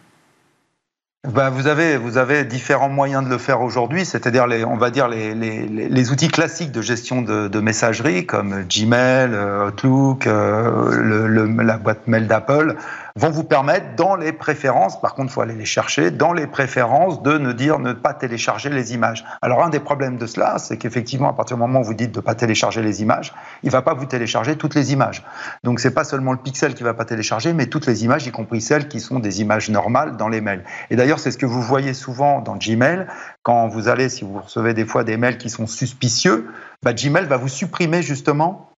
Ben, 1.28 1.50
vous, 1.50 1.66
avez, 1.66 1.96
vous 1.96 2.18
avez 2.18 2.44
différents 2.44 2.88
moyens 2.88 3.24
de 3.24 3.28
le 3.28 3.38
faire 3.38 3.60
aujourd'hui, 3.60 4.04
c'est-à-dire 4.04 4.46
les, 4.46 4.64
on 4.64 4.76
va 4.76 4.90
dire 4.90 5.08
les, 5.08 5.34
les, 5.34 5.66
les, 5.66 6.10
outils 6.10 6.28
classiques 6.28 6.72
de 6.72 6.82
gestion 6.82 7.22
de, 7.22 7.48
de 7.48 7.60
messagerie 7.60 8.26
comme 8.26 8.64
Gmail, 8.68 9.30
Outlook, 9.68 10.26
le, 10.26 11.26
le, 11.26 11.46
la 11.62 11.76
boîte 11.78 12.06
mail 12.06 12.26
d'Apple 12.26 12.76
vont 13.18 13.30
vous 13.30 13.42
permettre, 13.42 13.96
dans 13.96 14.14
les 14.14 14.32
préférences, 14.32 15.00
par 15.00 15.14
contre, 15.14 15.32
il 15.32 15.34
faut 15.34 15.40
aller 15.40 15.56
les 15.56 15.64
chercher, 15.64 16.12
dans 16.12 16.32
les 16.32 16.46
préférences, 16.46 17.20
de 17.22 17.36
ne 17.36 17.52
dire 17.52 17.80
ne 17.80 17.92
pas 17.92 18.14
télécharger 18.14 18.70
les 18.70 18.94
images. 18.94 19.24
Alors, 19.42 19.64
un 19.64 19.70
des 19.70 19.80
problèmes 19.80 20.18
de 20.18 20.26
cela, 20.26 20.58
c'est 20.58 20.76
qu'effectivement, 20.76 21.28
à 21.28 21.32
partir 21.32 21.56
du 21.56 21.60
moment 21.60 21.80
où 21.80 21.84
vous 21.84 21.94
dites 21.94 22.12
de 22.12 22.20
ne 22.20 22.24
pas 22.24 22.36
télécharger 22.36 22.80
les 22.80 23.02
images, 23.02 23.34
il 23.64 23.66
ne 23.66 23.72
va 23.72 23.82
pas 23.82 23.94
vous 23.94 24.06
télécharger 24.06 24.54
toutes 24.56 24.76
les 24.76 24.92
images. 24.92 25.24
Donc, 25.64 25.80
c'est 25.80 25.90
pas 25.92 26.04
seulement 26.04 26.30
le 26.30 26.38
pixel 26.38 26.74
qui 26.74 26.84
va 26.84 26.94
pas 26.94 27.04
télécharger, 27.04 27.52
mais 27.52 27.66
toutes 27.66 27.86
les 27.86 28.04
images, 28.04 28.24
y 28.24 28.30
compris 28.30 28.60
celles 28.60 28.86
qui 28.86 29.00
sont 29.00 29.18
des 29.18 29.40
images 29.40 29.68
normales 29.68 30.16
dans 30.16 30.28
les 30.28 30.40
mails. 30.40 30.62
Et 30.90 30.96
d'ailleurs, 30.96 31.18
c'est 31.18 31.32
ce 31.32 31.38
que 31.38 31.46
vous 31.46 31.60
voyez 31.60 31.94
souvent 31.94 32.40
dans 32.40 32.56
Gmail, 32.56 33.08
quand 33.42 33.66
vous 33.66 33.88
allez, 33.88 34.08
si 34.08 34.24
vous 34.24 34.38
recevez 34.38 34.74
des 34.74 34.84
fois 34.84 35.02
des 35.02 35.16
mails 35.16 35.38
qui 35.38 35.50
sont 35.50 35.66
suspicieux, 35.66 36.48
bah, 36.84 36.92
Gmail 36.92 37.26
va 37.26 37.36
vous 37.36 37.48
supprimer 37.48 38.02
justement 38.02 38.68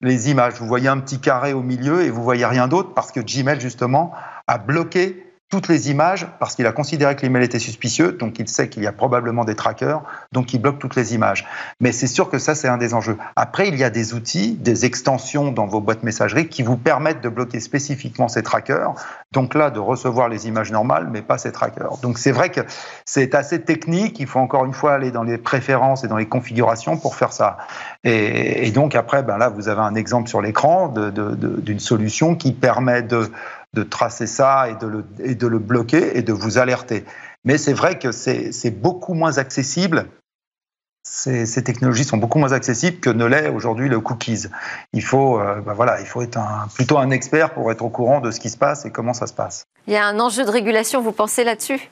les 0.00 0.30
images. 0.30 0.54
Vous 0.54 0.66
voyez 0.66 0.88
un 0.88 0.98
petit 0.98 1.20
carré 1.20 1.52
au 1.52 1.62
milieu 1.62 2.02
et 2.02 2.10
vous 2.10 2.22
voyez 2.22 2.46
rien 2.46 2.68
d'autre 2.68 2.94
parce 2.94 3.12
que 3.12 3.20
Gmail, 3.20 3.60
justement, 3.60 4.12
a 4.46 4.58
bloqué 4.58 5.25
toutes 5.48 5.68
les 5.68 5.90
images 5.90 6.26
parce 6.40 6.56
qu'il 6.56 6.66
a 6.66 6.72
considéré 6.72 7.14
que 7.14 7.22
l'email 7.22 7.44
était 7.44 7.60
suspicieux, 7.60 8.12
donc 8.12 8.38
il 8.40 8.48
sait 8.48 8.68
qu'il 8.68 8.82
y 8.82 8.86
a 8.86 8.92
probablement 8.92 9.44
des 9.44 9.54
trackers, 9.54 10.02
donc 10.32 10.52
il 10.52 10.60
bloque 10.60 10.80
toutes 10.80 10.96
les 10.96 11.14
images. 11.14 11.46
Mais 11.80 11.92
c'est 11.92 12.08
sûr 12.08 12.28
que 12.28 12.38
ça, 12.38 12.56
c'est 12.56 12.66
un 12.66 12.78
des 12.78 12.94
enjeux. 12.94 13.16
Après, 13.36 13.68
il 13.68 13.76
y 13.76 13.84
a 13.84 13.90
des 13.90 14.12
outils, 14.12 14.54
des 14.54 14.86
extensions 14.86 15.52
dans 15.52 15.66
vos 15.66 15.80
boîtes 15.80 16.02
messagerie 16.02 16.48
qui 16.48 16.64
vous 16.64 16.76
permettent 16.76 17.20
de 17.20 17.28
bloquer 17.28 17.60
spécifiquement 17.60 18.26
ces 18.26 18.42
trackers, 18.42 18.94
donc 19.32 19.54
là, 19.54 19.70
de 19.70 19.78
recevoir 19.78 20.28
les 20.28 20.48
images 20.48 20.72
normales, 20.72 21.08
mais 21.12 21.22
pas 21.22 21.38
ces 21.38 21.52
trackers. 21.52 21.98
Donc 21.98 22.18
c'est 22.18 22.32
vrai 22.32 22.50
que 22.50 22.62
c'est 23.04 23.34
assez 23.36 23.62
technique, 23.62 24.18
il 24.18 24.26
faut 24.26 24.40
encore 24.40 24.64
une 24.64 24.74
fois 24.74 24.94
aller 24.94 25.12
dans 25.12 25.22
les 25.22 25.38
préférences 25.38 26.02
et 26.02 26.08
dans 26.08 26.16
les 26.16 26.26
configurations 26.26 26.96
pour 26.96 27.14
faire 27.14 27.32
ça. 27.32 27.58
Et, 28.02 28.70
donc 28.72 28.96
après, 28.96 29.22
ben 29.22 29.38
là, 29.38 29.48
vous 29.48 29.68
avez 29.68 29.80
un 29.80 29.94
exemple 29.94 30.28
sur 30.28 30.40
l'écran 30.42 30.88
d'une 30.88 31.80
solution 31.80 32.34
qui 32.34 32.52
permet 32.52 33.02
de 33.02 33.30
de 33.76 33.82
tracer 33.82 34.26
ça 34.26 34.68
et 34.68 34.74
de, 34.74 34.86
le, 34.86 35.04
et 35.20 35.34
de 35.34 35.46
le 35.46 35.58
bloquer 35.58 36.18
et 36.18 36.22
de 36.22 36.32
vous 36.32 36.58
alerter. 36.58 37.04
Mais 37.44 37.58
c'est 37.58 37.74
vrai 37.74 37.98
que 37.98 38.10
c'est 38.10 38.70
beaucoup 38.70 39.14
moins 39.14 39.38
accessible 39.38 40.06
ces, 41.06 41.62
technologies 41.62 42.04
sont 42.04 42.16
beaucoup 42.16 42.38
moins 42.38 42.52
accessibles 42.52 42.98
que 42.98 43.10
ne 43.10 43.24
l'est 43.24 43.48
aujourd'hui 43.48 43.88
le 43.88 44.00
cookies. 44.00 44.46
Il 44.92 45.02
faut, 45.02 45.38
euh, 45.38 45.60
ben 45.60 45.72
voilà, 45.72 46.00
il 46.00 46.06
faut 46.06 46.20
être 46.22 46.38
plutôt 46.74 46.98
un 46.98 47.10
expert 47.10 47.54
pour 47.54 47.70
être 47.70 47.82
au 47.82 47.88
courant 47.88 48.20
de 48.20 48.30
ce 48.30 48.40
qui 48.40 48.50
se 48.50 48.58
passe 48.58 48.84
et 48.84 48.90
comment 48.90 49.14
ça 49.14 49.26
se 49.26 49.32
passe. 49.32 49.66
Il 49.86 49.92
y 49.92 49.96
a 49.96 50.04
un 50.04 50.18
enjeu 50.18 50.44
de 50.44 50.50
régulation, 50.50 51.00
vous 51.00 51.12
pensez 51.12 51.44
là-dessus? 51.44 51.88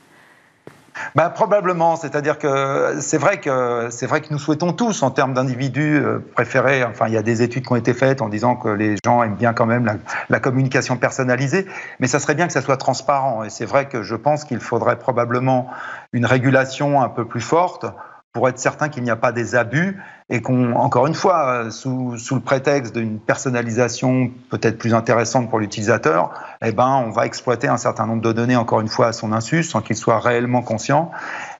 Bah, 1.15 1.31
probablement, 1.31 1.97
c'est-à-dire 1.97 2.39
que 2.39 2.99
c'est 3.01 3.19
vrai 3.19 3.41
que 3.41 3.89
c'est 3.91 4.07
vrai 4.07 4.21
que 4.21 4.29
nous 4.31 4.39
souhaitons 4.39 4.73
tous, 4.73 5.03
en 5.03 5.11
termes 5.11 5.35
d'individus 5.35 5.97
euh, 5.97 6.19
préférés, 6.35 6.85
enfin 6.85 7.07
il 7.09 7.15
y 7.15 7.17
a 7.17 7.23
des 7.23 7.43
études 7.43 7.67
qui 7.67 7.73
ont 7.73 7.77
été 7.77 7.95
faites 7.95 8.23
en 8.23 8.29
disant 8.29 8.57
que 8.57 8.69
les 8.69 8.97
gens 9.05 9.23
aiment 9.23 9.37
bien 9.37 9.53
quand 9.53 9.67
même 9.67 9.85
la, 9.85 9.97
la 10.29 10.41
communication 10.41 10.97
personnalisée, 10.97 11.67
mais 12.01 12.07
ça 12.07 12.19
serait 12.19 12.35
bien 12.35 12.47
que 12.47 12.53
ça 12.53 12.63
soit 12.63 12.77
transparent. 12.77 13.45
Et 13.45 13.51
c'est 13.51 13.67
vrai 13.67 13.89
que 13.89 14.03
je 14.03 14.17
pense 14.17 14.45
qu'il 14.45 14.61
faudrait 14.61 14.99
probablement 14.99 15.69
une 16.13 16.27
régulation 16.27 17.03
un 17.03 17.09
peu 17.09 17.25
plus 17.25 17.41
forte 17.41 17.87
pour 18.35 18.49
être 18.49 18.59
certain 18.59 18.89
qu'il 18.89 19.05
n'y 19.05 19.13
a 19.13 19.17
pas 19.17 19.31
des 19.31 19.55
abus 19.55 20.03
et 20.29 20.43
qu'on, 20.43 20.75
encore 20.75 21.07
une 21.07 21.15
fois, 21.15 21.71
sous, 21.71 22.19
sous 22.19 22.35
le 22.35 22.41
prétexte 22.41 22.93
d'une 22.93 23.21
personnalisation 23.21 24.29
peut-être 24.51 24.77
plus 24.77 24.93
intéressante 24.93 25.49
pour 25.49 25.61
l'utilisateur, 25.61 26.35
eh 26.61 26.73
ben, 26.73 27.05
on 27.07 27.11
va 27.11 27.27
exploiter 27.27 27.69
un 27.69 27.77
certain 27.77 28.07
nombre 28.07 28.23
de 28.23 28.33
données, 28.33 28.57
encore 28.57 28.81
une 28.81 28.89
fois, 28.89 29.07
à 29.07 29.13
son 29.13 29.33
insu, 29.33 29.63
sans 29.63 29.83
qu'il 29.83 29.95
soit 29.95 30.19
réellement 30.19 30.63
conscient. 30.63 31.13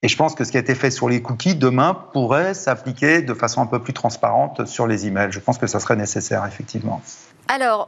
Et 0.03 0.09
je 0.09 0.17
pense 0.17 0.35
que 0.35 0.43
ce 0.43 0.51
qui 0.51 0.57
a 0.57 0.61
été 0.61 0.75
fait 0.75 0.91
sur 0.91 1.09
les 1.09 1.23
cookies, 1.23 1.55
demain, 1.55 1.97
pourrait 2.13 2.55
s'appliquer 2.55 3.23
de 3.23 3.35
façon 3.35 3.63
un 3.63 3.67
peu 3.67 3.79
plus 3.79 3.93
transparente 3.93 4.67
sur 4.67 4.89
les 4.89 5.07
emails. 5.07 5.31
Je 5.31 5.39
pense 5.39 5.59
que 5.59 5.69
ça 5.69 5.79
serait 5.79 5.95
nécessaire, 5.95 6.45
effectivement. 6.45 7.01
Alors, 7.47 7.87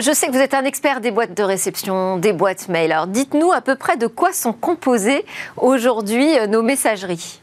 je 0.00 0.12
sais 0.14 0.28
que 0.28 0.32
vous 0.32 0.38
êtes 0.38 0.54
un 0.54 0.64
expert 0.64 1.02
des 1.02 1.10
boîtes 1.10 1.36
de 1.36 1.42
réception, 1.42 2.16
des 2.16 2.32
boîtes 2.32 2.70
mail. 2.70 2.90
Alors, 2.90 3.06
dites-nous 3.06 3.52
à 3.52 3.60
peu 3.60 3.76
près 3.76 3.98
de 3.98 4.06
quoi 4.06 4.32
sont 4.32 4.54
composées 4.54 5.26
aujourd'hui 5.58 6.38
euh, 6.38 6.46
nos 6.46 6.62
messageries. 6.62 7.42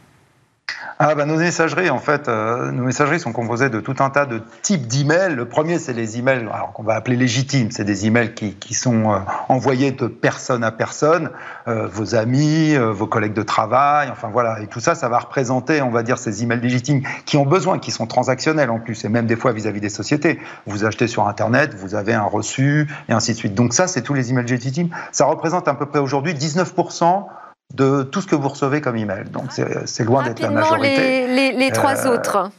Ah 1.04 1.16
bah 1.16 1.26
nos 1.26 1.38
messageries, 1.38 1.90
en 1.90 1.98
fait, 1.98 2.28
euh, 2.28 2.72
nos 2.72 2.84
messageries 2.84 3.20
sont 3.20 3.32
composées 3.32 3.70
de 3.70 3.80
tout 3.80 3.96
un 4.00 4.12
tas 4.12 4.28
de 4.28 4.40
types 4.62 4.86
d'emails. 4.86 5.34
Le 5.34 5.46
premier, 5.46 5.80
c'est 5.80 5.94
les 5.94 6.20
emails 6.20 6.48
qu'on 6.76 6.84
va 6.84 6.94
appeler 6.94 7.16
légitimes. 7.16 7.72
C'est 7.72 7.84
des 7.84 8.06
emails 8.06 8.36
qui, 8.36 8.54
qui 8.54 8.76
sont 8.76 9.12
euh, 9.12 9.18
envoyés 9.50 9.92
de 9.92 10.06
personne 10.06 10.64
à 10.64 10.72
personne, 10.72 11.32
euh, 11.68 11.88
vos 11.88 12.14
amis, 12.14 12.76
vos 12.78 13.08
collègues 13.08 13.34
de 13.34 13.42
travail, 13.42 14.10
enfin 14.12 14.30
voilà. 14.32 14.62
Et 14.62 14.68
tout 14.68 14.80
ça, 14.80 14.94
ça 14.94 15.10
va 15.10 15.18
représenter, 15.18 15.82
on 15.82 15.90
va 15.90 16.04
dire, 16.04 16.20
ces 16.20 16.44
emails 16.44 16.62
légitimes 16.62 17.02
qui 17.26 17.38
ont 17.38 17.48
besoin, 17.48 17.80
qui 17.80 17.90
sont 17.90 18.06
transactionnels 18.06 18.70
en 18.70 18.80
plus, 18.80 19.04
et 19.04 19.10
même 19.10 19.26
des 19.26 19.36
fois 19.36 19.54
vis-à-vis 19.54 19.80
-vis 19.80 19.82
des 19.82 19.90
sociétés. 19.90 20.40
Vous 20.68 20.86
achetez 20.86 21.08
sur 21.08 21.28
Internet, 21.28 21.74
vous 21.74 21.96
avez 21.96 22.14
un 22.14 22.26
reçu, 22.26 22.88
et 23.10 23.14
ainsi 23.14 23.32
de 23.32 23.38
suite. 23.38 23.56
Donc 23.56 23.74
ça, 23.74 23.88
c'est 23.88 24.04
tous 24.04 24.14
les 24.14 24.30
emails 24.30 24.46
légitimes. 24.46 24.90
Ça 25.12 25.26
représente 25.26 25.68
à 25.68 25.74
peu 25.74 25.88
près 25.88 26.00
aujourd'hui 26.00 26.36
19% 26.36 27.26
de 27.74 28.04
tout 28.04 28.22
ce 28.22 28.28
que 28.28 28.36
vous 28.36 28.50
recevez 28.50 28.82
comme 28.82 28.98
email. 28.98 29.26
Donc 29.26 29.52
c'est 29.52 30.04
loin 30.04 30.24
d'être 30.24 30.40
la 30.40 30.50
majorité. 30.50 31.28
Les, 31.28 31.52
les, 31.52 31.72
trois 31.72 32.06
euh, 32.06 32.16
autres. 32.16 32.52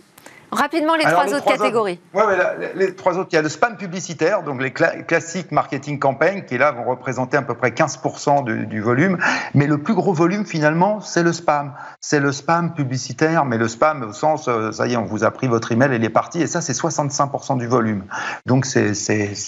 Rapidement, 0.53 0.97
les 0.97 1.05
trois 1.05 1.33
autres 1.33 1.47
catégories. 1.47 1.99
Oui, 2.13 2.23
ouais, 2.25 2.73
les 2.75 2.95
trois 2.95 3.17
autres. 3.17 3.31
Il 3.33 3.37
y 3.37 3.39
a 3.39 3.43
le 3.43 3.49
spam 3.49 3.79
publicitaire, 3.79 4.43
donc 4.43 4.61
les 4.61 4.71
classiques 4.71 5.51
marketing 5.51 5.99
campaign, 5.99 6.45
qui 6.45 6.59
là 6.59 6.73
vont 6.73 6.85
représenter 6.85 7.39
à 7.39 7.43
peu 7.43 7.55
près 7.55 7.71
15% 7.71 8.45
du, 8.45 8.67
du, 8.67 8.83
volume. 8.83 9.17
Mais 9.55 9.67
le 9.67 9.79
plus 9.79 9.95
gros 9.95 10.13
volume, 10.13 10.45
finalement, 10.45 11.01
c'est 11.01 11.23
le 11.23 11.33
spam. 11.33 11.73
C'est 12.01 12.21
le 12.21 12.33
spam 12.33 12.75
publicitaire, 12.75 13.47
mais 13.47 13.57
le 13.57 13.67
spam 13.67 14.03
au 14.03 14.13
sens, 14.13 14.47
euh, 14.47 14.73
ça 14.73 14.87
y 14.87 14.93
est, 14.93 14.97
on 14.97 15.05
vous 15.05 15.25
a 15.25 15.31
pris 15.31 15.49
votre 15.49 15.73
email, 15.73 15.91
il 15.95 16.05
est 16.05 16.11
parti. 16.11 16.43
Et 16.43 16.47
ça, 16.47 16.61
c'est 16.61 16.75
65% 16.75 17.57
du 17.57 17.67
volume. 17.67 18.05
Donc 18.45 18.67
c'est 18.67 18.93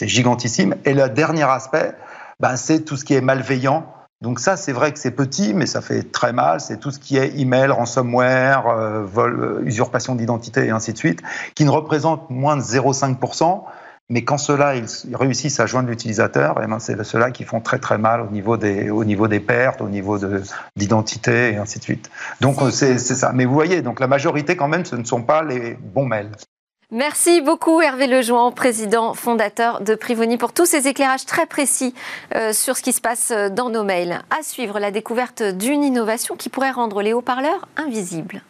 gigantissime. 0.09 0.75
Et 0.87 0.95
le 0.95 1.11
dernier 1.11 1.45
aspect, 1.45 1.93
ben, 2.41 2.57
c'est 2.57 2.81
tout 2.81 2.97
ce 2.97 3.05
qui 3.05 3.13
est 3.13 3.21
malveillant 3.21 3.87
donc 4.23 4.41
ça, 4.41 4.57
c'est 4.57 4.73
vrai 4.73 4.93
que 4.93 4.99
c'est 4.99 5.11
petit, 5.11 5.53
mais 5.53 5.67
ça 5.67 5.83
fait 5.83 6.03
très 6.03 6.33
mal. 6.33 6.61
C'est 6.61 6.79
tout 6.79 6.91
ce 6.91 6.99
qui 6.99 7.17
est 7.19 7.39
email, 7.39 7.69
ransomware, 7.69 8.67
euh, 8.69 9.03
vol, 9.03 9.41
euh, 9.41 9.63
usurpation 9.67 10.15
d'identité 10.15 10.65
et 10.65 10.71
ainsi 10.71 10.93
de 10.93 10.99
suite, 10.99 11.21
qui 11.55 11.65
ne 11.65 11.71
représente 11.71 12.31
moins 12.31 12.57
de 12.57 12.63
0,5%. 12.63 13.65
Mais 14.11 14.23
quand 14.23 14.37
ceux-là 14.37 14.77
ils 14.77 15.17
réussissent 15.17 15.61
à 15.61 15.67
joindre 15.67 15.89
l'utilisateur, 15.89 16.61
eh 16.63 16.67
ben 16.67 16.79
c'est 16.79 17.03
ceux-là 17.03 17.31
qui 17.31 17.45
font 17.45 17.61
très 17.61 17.79
très 17.79 17.97
mal 17.97 18.21
au 18.21 18.29
niveau 18.29 18.59
des, 18.59 18.91
au 18.91 19.03
niveau 19.03 19.29
des 19.29 19.41
pertes, 19.41 19.81
au 19.81 19.89
niveau 19.89 20.19
de 20.19 20.43
d'identité 20.77 21.53
et 21.53 21.57
ainsi 21.57 21.79
de 21.79 21.85
suite. 21.85 22.11
Donc 22.43 22.59
c'est 22.71 22.99
ça. 22.99 23.33
Mais 23.33 23.47
vous 23.47 23.55
voyez, 23.55 23.81
donc 23.81 24.01
la 24.01 24.07
majorité 24.07 24.57
quand 24.57 24.69
même, 24.69 24.85
ce 24.85 24.97
ne 24.97 25.05
sont 25.05 25.23
pas 25.23 25.43
les 25.43 25.75
bons 25.75 26.05
mails. 26.05 26.33
Merci 26.95 27.41
beaucoup 27.41 27.81
Hervé 27.81 28.07
Lejoin, 28.07 28.53
président 28.53 29.15
fondateur 29.15 29.81
de 29.81 29.97
Privoni, 29.97 30.37
pour 30.37 30.53
tous 30.53 30.65
ces 30.65 30.87
éclairages 30.87 31.27
très 31.27 31.45
précis 31.45 31.93
euh, 32.37 32.53
sur 32.53 32.77
ce 32.77 32.83
qui 32.83 32.93
se 32.93 33.01
passe 33.01 33.33
euh, 33.33 33.49
dans 33.49 33.69
nos 33.69 33.83
mails. 33.83 34.21
À 34.31 34.45
suivre 34.45 34.79
la 34.79 34.93
découverte 34.93 35.43
d'une 35.43 35.83
innovation 35.83 36.37
qui 36.37 36.51
pourrait 36.51 36.71
rendre 36.71 37.03
les 37.03 37.13
haut-parleurs 37.13 37.67
invisibles. 37.77 38.43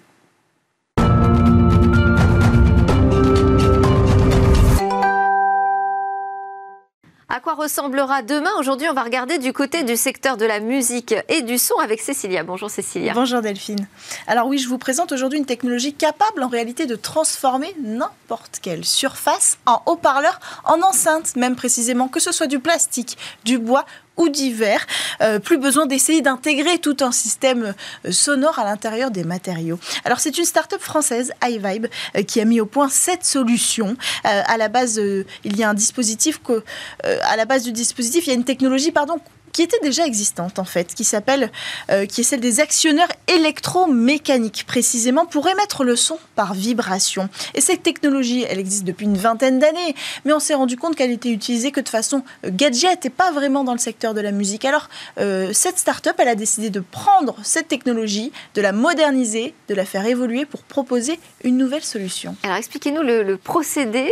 À 7.34 7.40
quoi 7.40 7.54
ressemblera 7.54 8.22
demain 8.22 8.52
Aujourd'hui, 8.60 8.88
on 8.88 8.92
va 8.92 9.02
regarder 9.02 9.38
du 9.38 9.52
côté 9.52 9.82
du 9.82 9.96
secteur 9.96 10.36
de 10.36 10.46
la 10.46 10.60
musique 10.60 11.16
et 11.28 11.42
du 11.42 11.58
son 11.58 11.74
avec 11.82 12.00
Cécilia. 12.00 12.44
Bonjour 12.44 12.70
Cécilia. 12.70 13.12
Bonjour 13.12 13.42
Delphine. 13.42 13.88
Alors 14.28 14.46
oui, 14.46 14.58
je 14.58 14.68
vous 14.68 14.78
présente 14.78 15.10
aujourd'hui 15.10 15.40
une 15.40 15.44
technologie 15.44 15.92
capable 15.92 16.44
en 16.44 16.46
réalité 16.46 16.86
de 16.86 16.94
transformer 16.94 17.74
n'importe 17.82 18.60
quelle 18.62 18.84
surface 18.84 19.58
en 19.66 19.82
haut-parleur, 19.86 20.38
en 20.62 20.80
enceinte 20.82 21.34
même 21.34 21.56
précisément, 21.56 22.06
que 22.06 22.20
ce 22.20 22.30
soit 22.30 22.46
du 22.46 22.60
plastique, 22.60 23.18
du 23.44 23.58
bois 23.58 23.84
ou 24.16 24.28
divers. 24.28 24.86
Euh, 25.20 25.38
plus 25.38 25.58
besoin 25.58 25.86
d'essayer 25.86 26.22
d'intégrer 26.22 26.78
tout 26.78 26.96
un 27.00 27.12
système 27.12 27.74
euh, 28.04 28.12
sonore 28.12 28.58
à 28.58 28.64
l'intérieur 28.64 29.10
des 29.10 29.24
matériaux. 29.24 29.78
Alors 30.04 30.20
c'est 30.20 30.36
une 30.38 30.44
start-up 30.44 30.80
française, 30.80 31.32
iVibe, 31.44 31.86
euh, 32.16 32.22
qui 32.22 32.40
a 32.40 32.44
mis 32.44 32.60
au 32.60 32.66
point 32.66 32.88
cette 32.88 33.24
solution. 33.24 33.96
à 34.24 34.56
la 34.56 34.68
base, 34.68 35.00
il 35.44 35.56
y 35.56 35.62
a 35.62 35.68
un 35.68 35.74
dispositif 35.74 36.40
que, 36.42 36.62
à 37.02 37.36
la 37.36 37.44
base 37.44 37.64
du 37.64 37.72
dispositif, 37.72 38.26
il 38.26 38.30
y 38.30 38.32
a 38.32 38.34
une 38.34 38.44
technologie, 38.44 38.90
pardon, 38.90 39.20
qui 39.54 39.62
était 39.62 39.78
déjà 39.82 40.04
existante 40.04 40.58
en 40.58 40.64
fait, 40.64 40.94
qui 40.94 41.04
s'appelle, 41.04 41.50
euh, 41.90 42.04
qui 42.04 42.20
est 42.20 42.24
celle 42.24 42.40
des 42.40 42.60
actionneurs 42.60 43.08
électromécaniques, 43.28 44.64
précisément 44.66 45.24
pour 45.24 45.48
émettre 45.48 45.84
le 45.84 45.96
son 45.96 46.18
par 46.34 46.52
vibration. 46.54 47.30
Et 47.54 47.62
cette 47.62 47.82
technologie, 47.82 48.44
elle 48.48 48.58
existe 48.58 48.84
depuis 48.84 49.06
une 49.06 49.16
vingtaine 49.16 49.60
d'années, 49.60 49.94
mais 50.24 50.32
on 50.32 50.40
s'est 50.40 50.54
rendu 50.54 50.76
compte 50.76 50.96
qu'elle 50.96 51.12
était 51.12 51.30
utilisée 51.30 51.70
que 51.70 51.80
de 51.80 51.88
façon 51.88 52.24
euh, 52.44 52.50
gadget 52.52 53.06
et 53.06 53.10
pas 53.10 53.30
vraiment 53.30 53.62
dans 53.62 53.72
le 53.72 53.78
secteur 53.78 54.12
de 54.12 54.20
la 54.20 54.32
musique. 54.32 54.64
Alors 54.64 54.88
euh, 55.18 55.52
cette 55.52 55.78
start-up, 55.78 56.16
elle 56.18 56.28
a 56.28 56.34
décidé 56.34 56.68
de 56.68 56.80
prendre 56.80 57.36
cette 57.44 57.68
technologie, 57.68 58.32
de 58.56 58.60
la 58.60 58.72
moderniser, 58.72 59.54
de 59.68 59.74
la 59.74 59.84
faire 59.84 60.04
évoluer 60.04 60.46
pour 60.46 60.64
proposer 60.64 61.20
une 61.44 61.56
nouvelle 61.56 61.84
solution. 61.84 62.34
Alors 62.42 62.56
expliquez-nous 62.56 63.02
le, 63.02 63.36
procédé 63.36 64.08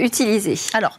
utilisé. 0.00 0.58
Alors 0.74 0.98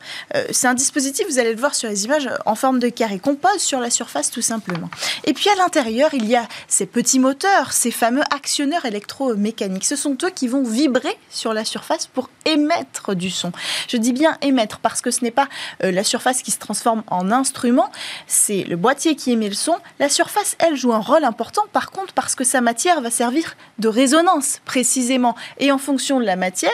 c'est 0.51 0.67
un 0.67 0.73
dispositif, 0.73 1.27
vous 1.27 1.39
allez 1.39 1.53
le 1.53 1.59
voir 1.59 1.75
sur 1.75 1.89
les 1.89 2.05
images, 2.05 2.29
en 2.45 2.55
forme 2.55 2.79
de 2.79 2.89
carré 2.89 3.19
qu'on 3.19 3.35
pose 3.35 3.59
sur 3.59 3.82
la 3.83 3.91
surface 3.91 4.31
tout 4.31 4.41
simplement. 4.41 4.89
Et 5.25 5.33
puis 5.33 5.49
à 5.49 5.55
l'intérieur, 5.55 6.13
il 6.13 6.25
y 6.25 6.35
a 6.35 6.47
ces 6.67 6.87
petits 6.87 7.19
moteurs, 7.19 7.71
ces 7.73 7.91
fameux 7.91 8.23
actionneurs 8.33 8.85
électromécaniques. 8.85 9.85
Ce 9.85 9.95
sont 9.95 10.17
eux 10.23 10.31
qui 10.31 10.47
vont 10.47 10.63
vibrer 10.63 11.15
sur 11.29 11.53
la 11.53 11.65
surface 11.65 12.07
pour 12.07 12.29
émettre 12.45 13.15
du 13.15 13.29
son. 13.29 13.51
Je 13.87 13.97
dis 13.97 14.13
bien 14.13 14.37
émettre 14.41 14.79
parce 14.79 15.01
que 15.01 15.11
ce 15.11 15.23
n'est 15.23 15.31
pas 15.31 15.47
euh, 15.83 15.91
la 15.91 16.03
surface 16.03 16.41
qui 16.41 16.51
se 16.51 16.59
transforme 16.59 17.03
en 17.07 17.31
instrument, 17.31 17.91
c'est 18.27 18.63
le 18.63 18.75
boîtier 18.75 19.15
qui 19.15 19.31
émet 19.31 19.49
le 19.49 19.55
son. 19.55 19.77
La 19.99 20.09
surface, 20.09 20.55
elle, 20.59 20.75
joue 20.75 20.93
un 20.93 20.99
rôle 20.99 21.23
important 21.23 21.63
par 21.71 21.91
contre 21.91 22.13
parce 22.13 22.35
que 22.35 22.43
sa 22.43 22.61
matière 22.61 23.01
va 23.01 23.11
servir 23.11 23.55
de 23.79 23.87
résonance 23.87 24.59
précisément. 24.65 25.35
Et 25.59 25.71
en 25.71 25.77
fonction 25.77 26.19
de 26.19 26.25
la 26.25 26.35
matière, 26.35 26.71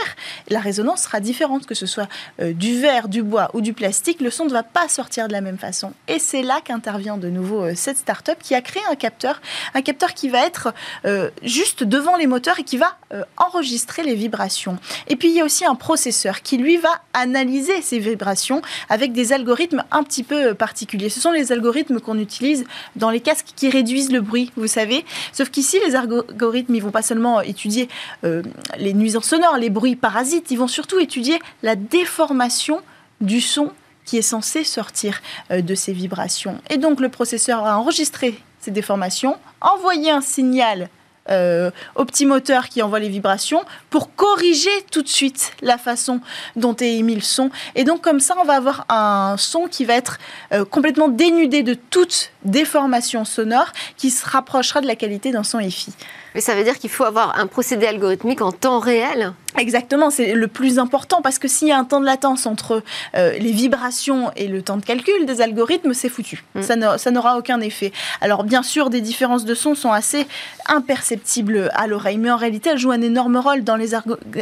la 0.49 0.59
résonance 0.59 1.03
sera 1.03 1.19
différente, 1.19 1.65
que 1.65 1.75
ce 1.75 1.85
soit 1.85 2.07
euh, 2.41 2.53
du 2.53 2.79
verre, 2.79 3.07
du 3.07 3.23
bois 3.23 3.49
ou 3.53 3.61
du 3.61 3.73
plastique, 3.73 4.21
le 4.21 4.29
son 4.29 4.45
ne 4.45 4.51
va 4.51 4.63
pas 4.63 4.87
sortir 4.87 5.27
de 5.27 5.33
la 5.33 5.41
même 5.41 5.57
façon. 5.57 5.93
Et 6.07 6.19
c'est 6.19 6.43
là 6.43 6.61
qu'intervient 6.63 6.98
de 6.99 7.29
nouveau 7.29 7.63
euh, 7.63 7.73
cette 7.75 7.97
start-up 7.97 8.37
qui 8.41 8.55
a 8.55 8.61
créé 8.61 8.81
un 8.91 8.95
capteur, 8.95 9.41
un 9.73 9.81
capteur 9.81 10.13
qui 10.13 10.27
va 10.27 10.45
être 10.45 10.73
euh, 11.05 11.29
juste 11.43 11.83
devant 11.83 12.17
les 12.17 12.27
moteurs 12.27 12.59
et 12.59 12.63
qui 12.63 12.77
va 12.77 12.97
euh, 13.13 13.23
enregistrer 13.37 14.03
les 14.03 14.15
vibrations. 14.15 14.77
Et 15.07 15.15
puis 15.15 15.29
il 15.29 15.35
y 15.35 15.39
a 15.39 15.45
aussi 15.45 15.65
un 15.65 15.75
processeur 15.75 16.41
qui 16.41 16.57
lui 16.57 16.77
va 16.77 16.89
analyser 17.13 17.81
ces 17.81 17.99
vibrations 17.99 18.61
avec 18.89 19.13
des 19.13 19.31
algorithmes 19.31 19.83
un 19.91 20.03
petit 20.03 20.23
peu 20.23 20.53
particuliers. 20.53 21.09
Ce 21.09 21.21
sont 21.21 21.31
les 21.31 21.51
algorithmes 21.53 22.01
qu'on 22.01 22.19
utilise 22.19 22.65
dans 22.97 23.09
les 23.09 23.21
casques 23.21 23.53
qui 23.55 23.69
réduisent 23.69 24.11
le 24.11 24.21
bruit, 24.21 24.51
vous 24.57 24.67
savez. 24.67 25.05
Sauf 25.31 25.49
qu'ici, 25.49 25.79
les 25.85 25.95
algorithmes, 25.95 26.75
ils 26.75 26.83
vont 26.83 26.91
pas 26.91 27.01
seulement 27.01 27.41
étudier 27.41 27.87
les 28.23 28.93
nuisances 28.93 29.25
sonores, 29.25 29.57
les 29.57 29.69
bruits 29.69 29.95
parasites, 29.95 30.51
ils 30.51 30.57
vont 30.57 30.67
surtout 30.67 30.99
étudier 30.99 31.39
la 31.63 31.75
déformation 31.75 32.81
du 33.21 33.41
son 33.41 33.71
qui 34.09 34.17
est 34.17 34.23
censé 34.23 34.63
sortir 34.63 35.21
euh, 35.51 35.61
de 35.61 35.75
ces 35.75 35.93
vibrations. 35.93 36.59
Et 36.71 36.77
donc 36.77 36.99
le 36.99 37.09
processeur 37.09 37.63
a 37.63 37.77
enregistré 37.77 38.39
ces 38.59 38.71
déformations, 38.71 39.37
envoyé 39.61 40.09
un 40.09 40.21
signal 40.21 40.89
euh, 41.29 41.69
au 41.93 42.05
petit 42.05 42.25
moteur 42.25 42.69
qui 42.69 42.81
envoie 42.81 42.97
les 42.97 43.09
vibrations 43.09 43.63
pour 43.91 44.15
corriger 44.15 44.71
tout 44.91 45.03
de 45.03 45.07
suite 45.07 45.51
la 45.61 45.77
façon 45.77 46.21
dont 46.55 46.75
est 46.77 46.95
émis 46.95 47.13
le 47.13 47.21
son. 47.21 47.51
Et 47.75 47.83
donc 47.83 48.01
comme 48.01 48.19
ça, 48.19 48.33
on 48.41 48.45
va 48.45 48.55
avoir 48.55 48.85
un 48.89 49.35
son 49.37 49.67
qui 49.67 49.85
va 49.85 49.93
être 49.93 50.17
euh, 50.53 50.65
complètement 50.65 51.07
dénudé 51.07 51.61
de 51.61 51.75
toute 51.75 52.31
déformation 52.45 53.25
sonore 53.25 53.73
qui 53.95 54.09
se 54.09 54.27
rapprochera 54.27 54.81
de 54.81 54.87
la 54.87 54.95
qualité 54.95 55.31
d'un 55.31 55.43
son 55.43 55.59
EFI. 55.59 55.93
Mais 56.39 56.43
ça 56.43 56.55
veut 56.55 56.63
dire 56.63 56.79
qu'il 56.79 56.89
faut 56.89 57.03
avoir 57.03 57.37
un 57.37 57.47
procédé 57.47 57.85
algorithmique 57.85 58.41
en 58.41 58.53
temps 58.53 58.79
réel 58.79 59.33
Exactement, 59.57 60.09
c'est 60.11 60.33
le 60.33 60.47
plus 60.47 60.77
important 60.77 61.21
parce 61.21 61.39
que 61.39 61.47
s'il 61.47 61.69
y 61.69 61.71
a 61.71 61.77
un 61.77 61.83
temps 61.83 61.99
de 61.99 62.05
latence 62.05 62.45
entre 62.45 62.83
euh, 63.15 63.31
les 63.39 63.51
vibrations 63.51 64.31
et 64.35 64.47
le 64.47 64.61
temps 64.61 64.77
de 64.77 64.85
calcul 64.85 65.25
des 65.25 65.41
algorithmes, 65.41 65.93
c'est 65.93 66.07
foutu. 66.07 66.43
Mm. 66.53 66.61
Ça 66.97 67.11
n'aura 67.11 67.37
aucun 67.37 67.59
effet. 67.59 67.91
Alors 68.21 68.43
bien 68.43 68.61
sûr, 68.61 68.91
des 68.91 69.01
différences 69.01 69.45
de 69.45 69.55
son 69.55 69.73
sont 69.73 69.91
assez 69.91 70.27
imperceptibles 70.67 71.71
à 71.73 71.87
l'oreille, 71.87 72.19
mais 72.19 72.29
en 72.29 72.37
réalité, 72.37 72.69
elles 72.69 72.77
jouent 72.77 72.91
un 72.91 73.01
énorme 73.01 73.37
rôle 73.37 73.63
dans 73.63 73.75
les, 73.75 73.89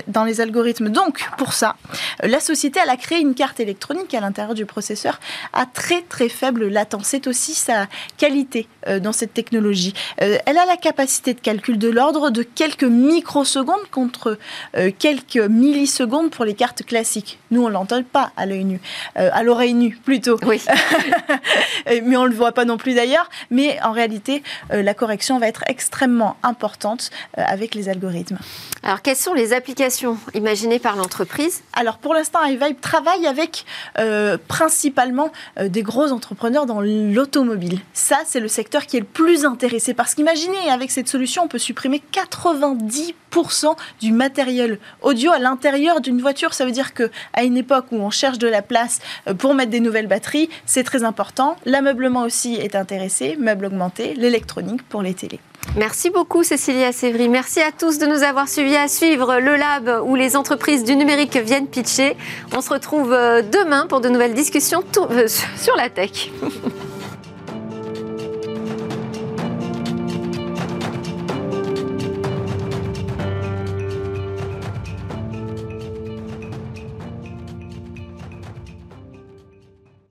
dans 0.08 0.26
les 0.26 0.42
algorithmes. 0.42 0.90
Donc, 0.90 1.26
pour 1.38 1.54
ça, 1.54 1.78
euh, 2.24 2.28
la 2.28 2.42
société, 2.42 2.80
elle 2.84 2.90
a 2.90 2.98
créé 2.98 3.20
une 3.20 3.34
carte 3.34 3.62
électronique 3.62 4.14
à 4.14 4.20
l'intérieur 4.20 4.56
du 4.56 4.66
processeur 4.66 5.20
à 5.54 5.66
très 5.66 6.02
très 6.02 6.28
faible 6.28 6.68
latence. 6.68 7.08
C'est 7.08 7.28
aussi 7.28 7.54
sa 7.54 7.88
qualité 8.18 8.68
euh, 8.88 9.00
dans 9.00 9.14
cette 9.14 9.34
technologie. 9.34 9.94
elle 10.18 10.58
a 10.58 10.66
la 10.66 10.78
capacité 10.78 11.34
de 11.34 11.40
calcul 11.40 11.80
de 11.80 11.87
l'ordre 11.90 12.30
de 12.30 12.44
quelques 12.44 12.84
microsecondes 12.84 13.88
contre 13.92 14.38
euh, 14.76 14.92
quelques 14.98 15.38
millisecondes 15.38 16.32
pour 16.32 16.46
les 16.46 16.54
cartes 16.54 16.84
classiques. 16.84 17.40
Nous, 17.52 17.64
on 17.64 17.70
l'entend 17.70 18.02
pas 18.04 18.32
à 18.38 18.46
l'œil 18.46 18.64
nu, 18.64 18.82
euh, 19.18 19.30
à 19.34 19.44
l'oreille 19.44 19.74
nue 19.74 19.98
plutôt. 20.04 20.38
Oui. 20.46 20.62
mais 22.04 22.18
on 22.18 22.26
le 22.26 22.34
voit 22.34 22.52
pas 22.52 22.66
non 22.66 22.78
plus 22.78 22.94
d'ailleurs. 22.94 23.30
Mais 23.52 23.80
en 23.84 23.92
réalité, 23.92 24.44
euh, 24.72 24.82
la 24.82 24.94
correction 24.94 25.40
va 25.40 25.48
être 25.48 25.64
extrêmement 25.68 26.38
importante 26.44 27.10
avec 27.36 27.76
les 27.76 27.90
algorithmes. 27.90 28.38
Alors, 28.84 29.02
quelles 29.02 29.16
sont 29.16 29.34
les 29.34 29.54
applications 29.54 30.18
imaginées 30.34 30.80
par 30.80 30.96
l'entreprise? 30.96 31.64
Alors, 31.74 31.98
pour 31.98 32.14
l'instant, 32.14 32.44
iVibe 32.44 32.80
travaille 32.80 33.26
avec 33.28 33.66
principalement 34.48 35.32
des 35.60 35.84
gros 35.84 36.12
entrepreneurs 36.12 36.66
dans 36.66 36.82
l'automobile. 36.82 37.80
Ça, 37.94 38.18
c'est 38.26 38.40
le 38.40 38.48
secteur 38.48 38.86
qui 38.86 38.98
est 38.98 39.02
le 39.02 39.06
plus 39.06 39.46
intéressé 39.46 39.94
parce 39.94 40.16
qu'imaginez, 40.16 40.70
avec 40.70 40.92
cette 40.92 41.08
solution, 41.08 41.44
on 41.44 41.48
peut 41.48 41.58
supprimer 41.68 42.02
90% 42.14 43.76
du 44.00 44.12
matériel 44.14 44.80
audio 45.02 45.32
à 45.32 45.40
l'intérieur 45.40 46.00
d'une 46.00 46.22
voiture. 46.22 46.54
Ça 46.54 46.66
veut 46.66 46.72
dire 46.72 46.94
que 46.94 47.12
à 47.34 47.44
une 47.44 47.58
époque 47.58 47.88
où 47.92 47.98
on 47.98 48.10
cherche 48.10 48.38
de 48.38 48.48
la 48.48 48.62
place 48.62 49.00
euh, 49.28 49.34
pour 49.34 49.54
mettre 49.54 49.72
des 49.72 49.82
nouvelles 49.82 50.08
batteries, 50.08 50.50
c'est 50.66 50.84
très 50.84 51.04
important. 51.04 51.58
L'ameublement 51.66 52.22
aussi 52.22 52.56
est 52.56 52.76
intéressé, 52.76 53.36
meubles 53.38 53.66
augmentés, 53.66 54.14
l'électronique 54.16 54.82
pour 54.84 55.02
les 55.02 55.14
télés. 55.14 55.42
Merci 55.76 56.10
beaucoup 56.10 56.44
Cécilia 56.44 56.94
Sévry. 56.94 57.28
Merci 57.28 57.60
à 57.60 57.74
tous 57.74 58.00
de 58.00 58.06
nous 58.06 58.24
avoir 58.24 58.48
suivis 58.48 58.78
à 58.78 58.88
suivre 58.88 59.40
le 59.40 59.58
lab 59.58 60.02
où 60.06 60.16
les 60.16 60.38
entreprises 60.38 60.86
du 60.86 60.96
numérique 60.96 61.36
viennent 61.36 61.68
pitcher. 61.68 62.16
On 62.56 62.62
se 62.62 62.70
retrouve 62.70 63.12
euh, 63.12 63.42
demain 63.42 63.88
pour 63.88 64.00
de 64.00 64.08
nouvelles 64.08 64.34
discussions 64.34 64.84
euh, 64.98 65.28
sur 65.58 65.76
la 65.76 65.90
tech. 65.90 66.32